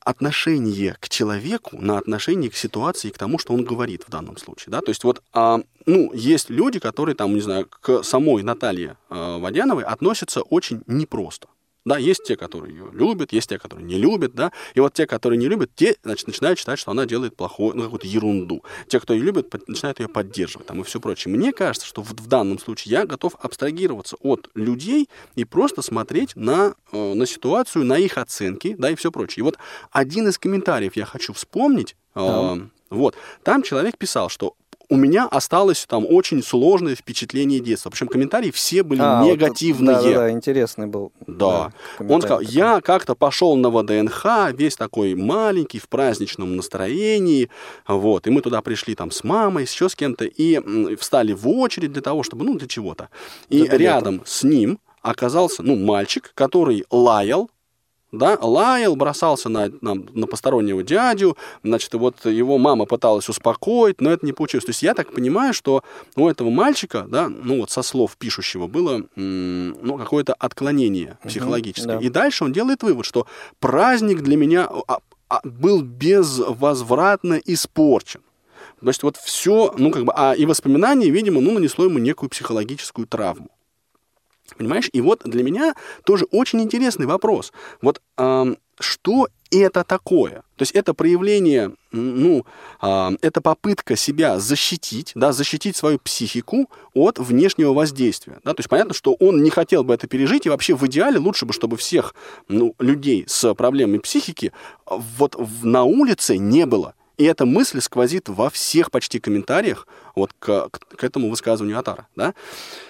отношение 0.04 0.96
к 1.00 1.10
человеку 1.10 1.78
на 1.80 1.98
отношение 1.98 2.50
к 2.50 2.56
ситуации 2.56 3.10
к 3.10 3.18
тому, 3.18 3.38
что 3.38 3.54
он 3.54 3.64
говорит 3.64 4.04
в 4.08 4.10
данном 4.10 4.38
случае. 4.38 4.72
Да? 4.72 4.82
То 4.82 4.90
есть 4.90 5.04
вот, 5.04 5.22
а, 5.34 5.62
ну, 5.86 6.12
есть 6.14 6.50
люди, 6.50 6.80
которые 6.80 7.16
там, 7.16 7.34
не 7.34 7.42
знаю, 7.42 7.68
к 7.68 8.04
самой 8.04 8.44
Наталье 8.44 8.98
а, 9.10 9.38
Водяновой 9.38 9.84
относятся 9.84 10.42
очень 10.42 10.82
непросто. 10.88 11.48
Да, 11.86 11.98
есть 11.98 12.24
те, 12.26 12.36
которые 12.36 12.76
ее 12.76 12.90
любят, 12.92 13.32
есть 13.32 13.50
те, 13.50 13.58
которые 13.58 13.86
не 13.86 13.98
любят, 13.98 14.34
да, 14.34 14.52
и 14.74 14.80
вот 14.80 14.94
те, 14.94 15.08
которые 15.08 15.38
не 15.38 15.48
любят, 15.48 15.72
те, 15.76 15.96
значит, 16.04 16.28
начинают 16.28 16.60
считать, 16.60 16.78
что 16.78 16.92
она 16.92 17.06
делает 17.06 17.36
плохую, 17.36 17.76
ну, 17.76 17.84
какую-то 17.84 18.06
ерунду. 18.06 18.64
Те, 18.88 19.00
кто 19.00 19.14
ее 19.14 19.24
любит, 19.24 19.54
начинают 19.68 20.00
ее 20.00 20.10
поддерживать, 20.10 20.68
там, 20.68 20.82
и 20.82 20.84
все 20.84 21.00
прочее. 21.00 21.34
Мне 21.34 21.54
кажется, 21.54 21.88
что 21.88 22.04
в, 22.04 22.12
в 22.12 22.28
данном 22.28 22.60
случае 22.60 22.92
я 22.92 23.06
готов 23.06 23.36
абстрагироваться 23.42 24.18
от 24.22 24.50
людей 24.56 25.10
и 25.36 25.46
просто 25.46 25.82
смотреть 25.82 26.36
на, 26.36 26.76
э, 26.92 27.14
на 27.14 27.26
ситуацию, 27.26 27.86
на 27.86 27.98
их 27.98 28.18
оценки, 28.18 28.76
да, 28.78 28.92
и 28.92 28.96
все 28.96 29.12
прочее. 29.12 29.42
И 29.42 29.44
вот 29.44 29.58
один 29.92 30.28
из 30.28 30.38
комментариев 30.38 30.96
я 30.96 31.06
хочу 31.06 31.34
вспомнить, 31.34 31.96
э, 32.16 32.20
да. 32.20 32.58
Вот. 32.90 33.16
Там 33.44 33.62
человек 33.62 33.98
писал, 33.98 34.30
что 34.30 34.56
у 34.90 34.96
меня 34.96 35.28
осталось 35.28 35.86
там 35.88 36.06
очень 36.08 36.44
сложное 36.44 36.96
впечатление 36.96 37.60
детства. 37.60 37.92
Причем 37.92 38.08
комментарии 38.08 38.50
все 38.50 38.82
были 38.82 39.02
а, 39.04 39.24
негативные. 39.24 39.96
Вот, 39.96 40.04
да, 40.04 40.10
да, 40.10 40.18
да, 40.18 40.32
интересный 40.32 40.88
был. 40.88 41.12
Да. 41.28 41.72
да 42.00 42.14
Он 42.14 42.22
сказал, 42.22 42.40
такой. 42.40 42.54
я 42.54 42.82
как-то 42.82 43.14
пошел 43.14 43.56
на 43.56 43.70
ВДНХ, 43.70 44.52
весь 44.54 44.76
такой 44.76 45.14
маленький, 45.14 45.80
в 45.80 45.88
праздничном 45.88 46.56
настроении, 46.56 47.50
вот, 47.88 48.26
и 48.26 48.32
мы 48.32 48.42
туда 48.42 48.62
пришли 48.62 48.96
там 48.96 49.12
с 49.12 49.24
мамой, 49.24 49.64
еще 49.64 49.90
с 49.90 49.96
кем-то, 49.96 50.26
и 50.26 50.96
встали 50.96 51.34
в 51.34 51.48
очередь 51.48 51.94
для 51.94 52.02
того, 52.02 52.24
чтобы, 52.24 52.44
ну, 52.46 52.58
для 52.58 52.68
чего-то. 52.68 53.10
И 53.50 53.64
рядом 53.64 54.24
с 54.26 54.44
ним 54.44 54.80
оказался, 55.02 55.62
ну, 55.62 55.76
мальчик, 55.76 56.32
который 56.34 56.86
лаял, 56.90 57.50
да, 58.12 58.38
лаял, 58.42 58.96
бросался 58.96 59.50
на, 59.50 59.70
на, 59.82 59.94
на 59.94 60.28
постороннего 60.28 60.84
дядю, 60.84 61.38
значит, 61.64 61.94
вот 61.94 62.26
его 62.26 62.58
мама 62.58 62.86
пыталась 62.86 63.30
успокоить, 63.30 64.02
но 64.02 64.12
это 64.12 64.26
не 64.26 64.34
получилось. 64.34 64.66
То 64.66 64.72
есть 64.72 64.84
я 64.84 64.94
так 64.94 65.12
понимаю, 65.12 65.54
что 65.54 65.84
у 66.16 66.28
этого 66.28 66.50
мальчика, 66.50 67.06
да, 67.08 67.30
ну 67.30 67.62
вот 67.62 67.72
со 67.72 67.82
слов 67.82 68.18
пишущего 68.18 68.68
было, 68.68 69.04
ну, 69.16 69.98
какое-то 69.98 70.34
отклонение 70.34 71.18
психологическое. 71.24 71.98
Uh-huh, 71.98 72.00
да. 72.00 72.06
И 72.06 72.10
дальше 72.10 72.44
он 72.44 72.54
делает 72.54 72.84
вывод, 72.84 73.06
что 73.06 73.28
праздник 73.60 74.22
для 74.22 74.38
меня 74.38 74.70
а, 74.88 75.00
а, 75.30 75.42
был 75.44 75.82
безвозвратно 75.82 77.40
испорчен. 77.46 78.22
Есть 78.82 79.04
вот 79.04 79.18
все, 79.18 79.74
ну 79.78 79.92
как 79.92 80.06
бы, 80.06 80.14
а 80.16 80.34
и 80.34 80.46
воспоминание, 80.46 81.10
видимо, 81.10 81.42
ну 81.42 81.52
нанесло 81.52 81.86
ему 81.86 82.00
некую 82.00 82.30
психологическую 82.30 83.08
травму. 83.08 83.50
Понимаешь? 84.58 84.90
И 84.92 85.02
вот 85.02 85.22
для 85.26 85.44
меня 85.44 85.76
тоже 86.06 86.26
очень 86.32 86.62
интересный 86.62 87.06
вопрос. 87.06 87.52
Вот 87.82 88.02
эм, 88.18 88.58
что 88.80 89.28
это 89.52 89.84
такое? 89.84 90.44
То 90.56 90.62
есть 90.62 90.74
это 90.74 90.94
проявление, 90.94 91.72
ну, 91.92 92.46
э, 92.82 93.10
это 93.22 93.42
попытка 93.42 93.96
себя 93.96 94.40
защитить, 94.40 95.12
да, 95.16 95.32
защитить 95.32 95.76
свою 95.76 96.00
психику 96.00 96.70
от 96.94 97.20
внешнего 97.20 97.74
воздействия. 97.74 98.40
Да? 98.44 98.54
То 98.54 98.60
есть 98.60 98.70
понятно, 98.70 98.94
что 98.94 99.14
он 99.20 99.42
не 99.42 99.50
хотел 99.50 99.84
бы 99.84 99.94
это 99.94 100.08
пережить, 100.08 100.46
и 100.46 100.50
вообще 100.50 100.76
в 100.76 100.86
идеале 100.88 101.20
лучше 101.20 101.46
бы, 101.46 101.54
чтобы 101.54 101.78
всех 101.78 102.14
ну, 102.48 102.76
людей 102.80 103.26
с 103.28 103.54
проблемами 103.56 103.98
психики 103.98 104.54
вот 104.86 105.36
в, 105.36 105.66
на 105.66 105.84
улице 105.84 106.38
не 106.38 106.66
было. 106.66 106.94
И 107.18 107.26
эта 107.26 107.46
мысль 107.46 107.82
сквозит 107.82 108.30
во 108.30 108.50
всех 108.50 108.92
почти 108.92 109.20
комментариях 109.20 109.88
вот 110.16 110.32
к, 110.40 110.70
к, 110.70 110.80
к 110.96 111.04
этому 111.04 111.30
высказыванию 111.30 111.78
Атара. 111.78 112.08
Да? 112.16 112.34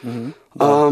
Угу, 0.03 0.33
да. 0.53 0.87
А, 0.87 0.91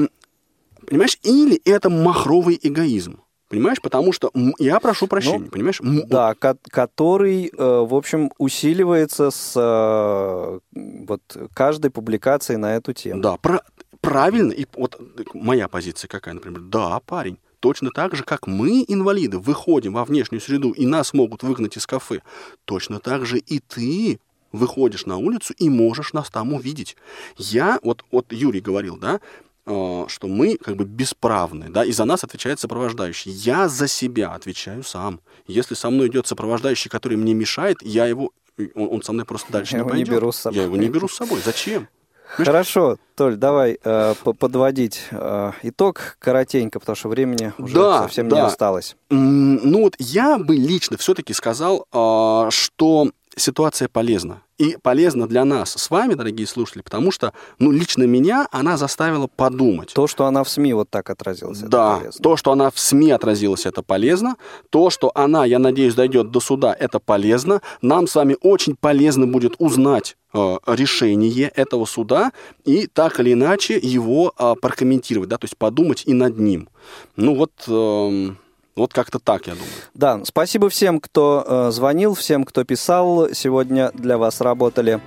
Понимаешь? 0.87 1.19
Или 1.23 1.61
это 1.65 1.89
махровый 1.89 2.57
эгоизм. 2.61 3.19
Понимаешь, 3.49 3.81
потому 3.81 4.11
что 4.11 4.31
я 4.59 4.79
прошу 4.79 5.07
прощения, 5.07 5.45
ну, 5.45 5.51
понимаешь? 5.51 5.79
Да, 5.81 6.33
ко- 6.33 6.57
который, 6.69 7.45
э, 7.47 7.51
в 7.57 7.95
общем, 7.95 8.31
усиливается 8.37 9.31
с 9.31 9.53
э, 9.55 10.59
вот 10.73 11.21
каждой 11.53 11.91
публикацией 11.91 12.57
на 12.57 12.75
эту 12.75 12.91
тему. 12.93 13.21
Да, 13.21 13.37
про- 13.37 13.61
правильно. 14.01 14.51
И 14.51 14.65
вот 14.75 14.99
моя 15.33 15.67
позиция 15.69 16.09
какая, 16.09 16.33
например? 16.33 16.59
Да, 16.61 16.99
парень. 17.05 17.37
Точно 17.61 17.89
так 17.91 18.15
же, 18.15 18.23
как 18.23 18.47
мы, 18.47 18.83
инвалиды, 18.87 19.39
выходим 19.39 19.93
во 19.93 20.03
внешнюю 20.05 20.41
среду 20.41 20.71
и 20.71 20.85
нас 20.85 21.13
могут 21.13 21.41
выгнать 21.43 21.77
из 21.77 21.87
кафе, 21.87 22.21
точно 22.65 22.99
так 22.99 23.25
же 23.25 23.39
и 23.39 23.59
ты 23.59 24.19
выходишь 24.51 25.05
на 25.05 25.17
улицу 25.17 25.53
и 25.57 25.69
можешь 25.69 26.13
нас 26.13 26.29
там 26.29 26.53
увидеть. 26.53 26.97
Я, 27.37 27.79
вот, 27.81 28.03
вот 28.11 28.31
Юрий 28.31 28.61
говорил, 28.61 28.97
да, 28.97 29.15
Э, 29.15 29.19
что 29.67 30.27
мы 30.27 30.57
как 30.57 30.75
бы 30.77 30.85
бесправны, 30.85 31.69
да, 31.69 31.83
и 31.83 31.91
за 31.91 32.05
нас 32.05 32.23
отвечает 32.23 32.59
сопровождающий. 32.59 33.31
Я 33.31 33.67
за 33.67 33.87
себя 33.87 34.33
отвечаю 34.33 34.83
сам. 34.83 35.19
Если 35.45 35.75
со 35.75 35.89
мной 35.89 36.07
идет 36.07 36.25
сопровождающий, 36.25 36.89
который 36.89 37.17
мне 37.17 37.33
мешает, 37.33 37.77
я 37.81 38.05
его, 38.05 38.31
он, 38.75 38.89
он 38.93 39.03
со 39.03 39.11
мной 39.11 39.25
просто 39.25 39.51
дальше 39.51 39.75
я 39.75 39.83
не 39.83 39.89
пойдет. 39.89 40.07
Не 40.07 40.13
беру 40.13 40.31
с 40.31 40.37
собой. 40.37 40.57
Я 40.57 40.63
его 40.63 40.77
не 40.77 40.87
беру 40.87 41.07
с 41.07 41.15
собой. 41.15 41.41
Зачем? 41.43 41.87
Хорошо, 42.27 42.97
Толь, 43.15 43.35
давай 43.35 43.79
э, 43.81 44.13
подводить 44.37 45.01
э, 45.11 45.51
итог 45.63 46.17
коротенько, 46.19 46.79
потому 46.79 46.95
что 46.95 47.09
времени 47.09 47.53
уже 47.57 47.75
да, 47.75 48.03
совсем 48.03 48.27
да. 48.29 48.35
не 48.35 48.41
осталось. 48.43 48.95
Ну 49.09 49.81
вот 49.81 49.95
я 49.97 50.37
бы 50.37 50.55
лично 50.55 50.97
все-таки 50.97 51.33
сказал, 51.33 51.85
э, 51.91 52.49
что 52.51 53.11
ситуация 53.37 53.87
полезна. 53.87 54.41
И 54.57 54.75
полезна 54.81 55.27
для 55.27 55.45
нас 55.45 55.71
с 55.71 55.89
вами, 55.91 56.15
дорогие 56.15 56.47
слушатели, 56.47 56.81
потому 56.81 57.11
что, 57.11 57.31
ну, 57.59 57.71
лично 57.71 58.03
меня 58.03 58.47
она 58.51 58.75
заставила 58.75 59.27
подумать. 59.27 59.93
То, 59.93 60.07
что 60.07 60.25
она 60.25 60.43
в 60.43 60.49
СМИ 60.49 60.73
вот 60.73 60.89
так 60.89 61.09
отразилась, 61.09 61.59
да, 61.59 62.01
это 62.03 62.17
то, 62.21 62.37
что 62.37 62.51
она 62.51 62.71
в 62.71 62.79
СМИ 62.79 63.11
отразилась, 63.11 63.65
это 63.65 63.83
полезно. 63.83 64.35
То, 64.69 64.89
что 64.89 65.11
она, 65.13 65.45
я 65.45 65.59
надеюсь, 65.59 65.93
дойдет 65.93 66.31
до 66.31 66.39
суда, 66.39 66.75
это 66.77 66.99
полезно. 66.99 67.61
Нам 67.81 68.07
с 68.07 68.15
вами 68.15 68.35
очень 68.41 68.75
полезно 68.75 69.27
будет 69.27 69.55
узнать 69.59 70.17
э, 70.33 70.57
решение 70.65 71.49
этого 71.49 71.85
суда 71.85 72.31
и 72.65 72.87
так 72.87 73.19
или 73.19 73.33
иначе 73.33 73.77
его 73.77 74.33
э, 74.37 74.55
прокомментировать, 74.59 75.29
да, 75.29 75.37
то 75.37 75.45
есть 75.45 75.57
подумать 75.57 76.03
и 76.05 76.13
над 76.13 76.39
ним. 76.39 76.67
Ну 77.15 77.35
вот... 77.35 77.51
Э, 77.67 78.31
вот 78.77 78.93
как-то 78.93 79.19
так, 79.19 79.47
я 79.47 79.53
думаю. 79.53 79.69
Да, 79.93 80.21
спасибо 80.23 80.69
всем, 80.69 80.99
кто 80.99 81.43
э, 81.45 81.71
звонил, 81.71 82.13
всем, 82.13 82.43
кто 82.43 82.63
писал. 82.63 83.29
Сегодня 83.33 83.91
для 83.93 84.17
вас 84.17 84.39
работали 84.39 85.01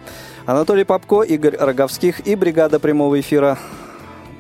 Анатолий 0.45 0.85
Попко, 0.85 1.23
Игорь 1.23 1.57
Роговских 1.57 2.27
и 2.27 2.35
бригада 2.35 2.81
прямого 2.81 3.21
эфира. 3.21 3.59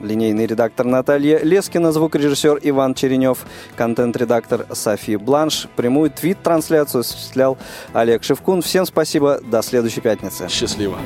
Линейный 0.00 0.46
редактор 0.46 0.86
Наталья 0.86 1.38
Лескина, 1.38 1.92
звукорежиссер 1.92 2.58
Иван 2.62 2.94
Черенев, 2.94 3.46
контент-редактор 3.76 4.66
Софи 4.72 5.16
Бланш. 5.16 5.68
Прямую 5.76 6.10
твит-трансляцию 6.10 7.02
осуществлял 7.02 7.56
Олег 7.92 8.24
Шевкун. 8.24 8.62
Всем 8.62 8.86
спасибо, 8.86 9.40
до 9.40 9.62
следующей 9.62 10.00
пятницы. 10.00 10.48
Счастливо. 10.48 10.98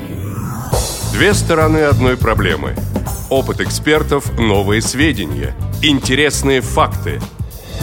Две 1.13 1.35
стороны 1.35 1.79
одной 1.79 2.17
проблемы. 2.17 2.75
Опыт 3.31 3.61
экспертов, 3.61 4.39
новые 4.39 4.81
сведения, 4.81 5.55
интересные 5.83 6.61
факты– 6.61 7.21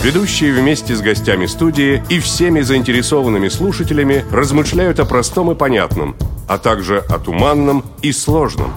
Ведущие 0.03 0.51
вместе 0.51 0.95
с 0.95 1.01
гостями 1.01 1.45
студии 1.45 2.03
и 2.09 2.19
всеми 2.19 2.61
заинтересованными 2.61 3.49
слушателями 3.49 4.25
размышляют 4.31 4.99
о 4.99 5.05
простом 5.05 5.51
и 5.51 5.55
понятном, 5.55 6.15
а 6.47 6.57
также 6.57 6.97
о 6.97 7.19
туманном 7.19 7.85
и 8.01 8.11
сложном. 8.11 8.73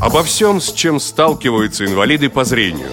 Обо 0.00 0.22
всем, 0.22 0.60
с 0.60 0.72
чем 0.72 1.00
сталкиваются 1.00 1.84
инвалиды 1.84 2.28
по 2.28 2.44
зрению. 2.44 2.86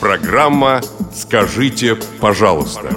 Программа 0.00 0.80
«Скажите, 1.14 1.98
пожалуйста». 2.20 2.88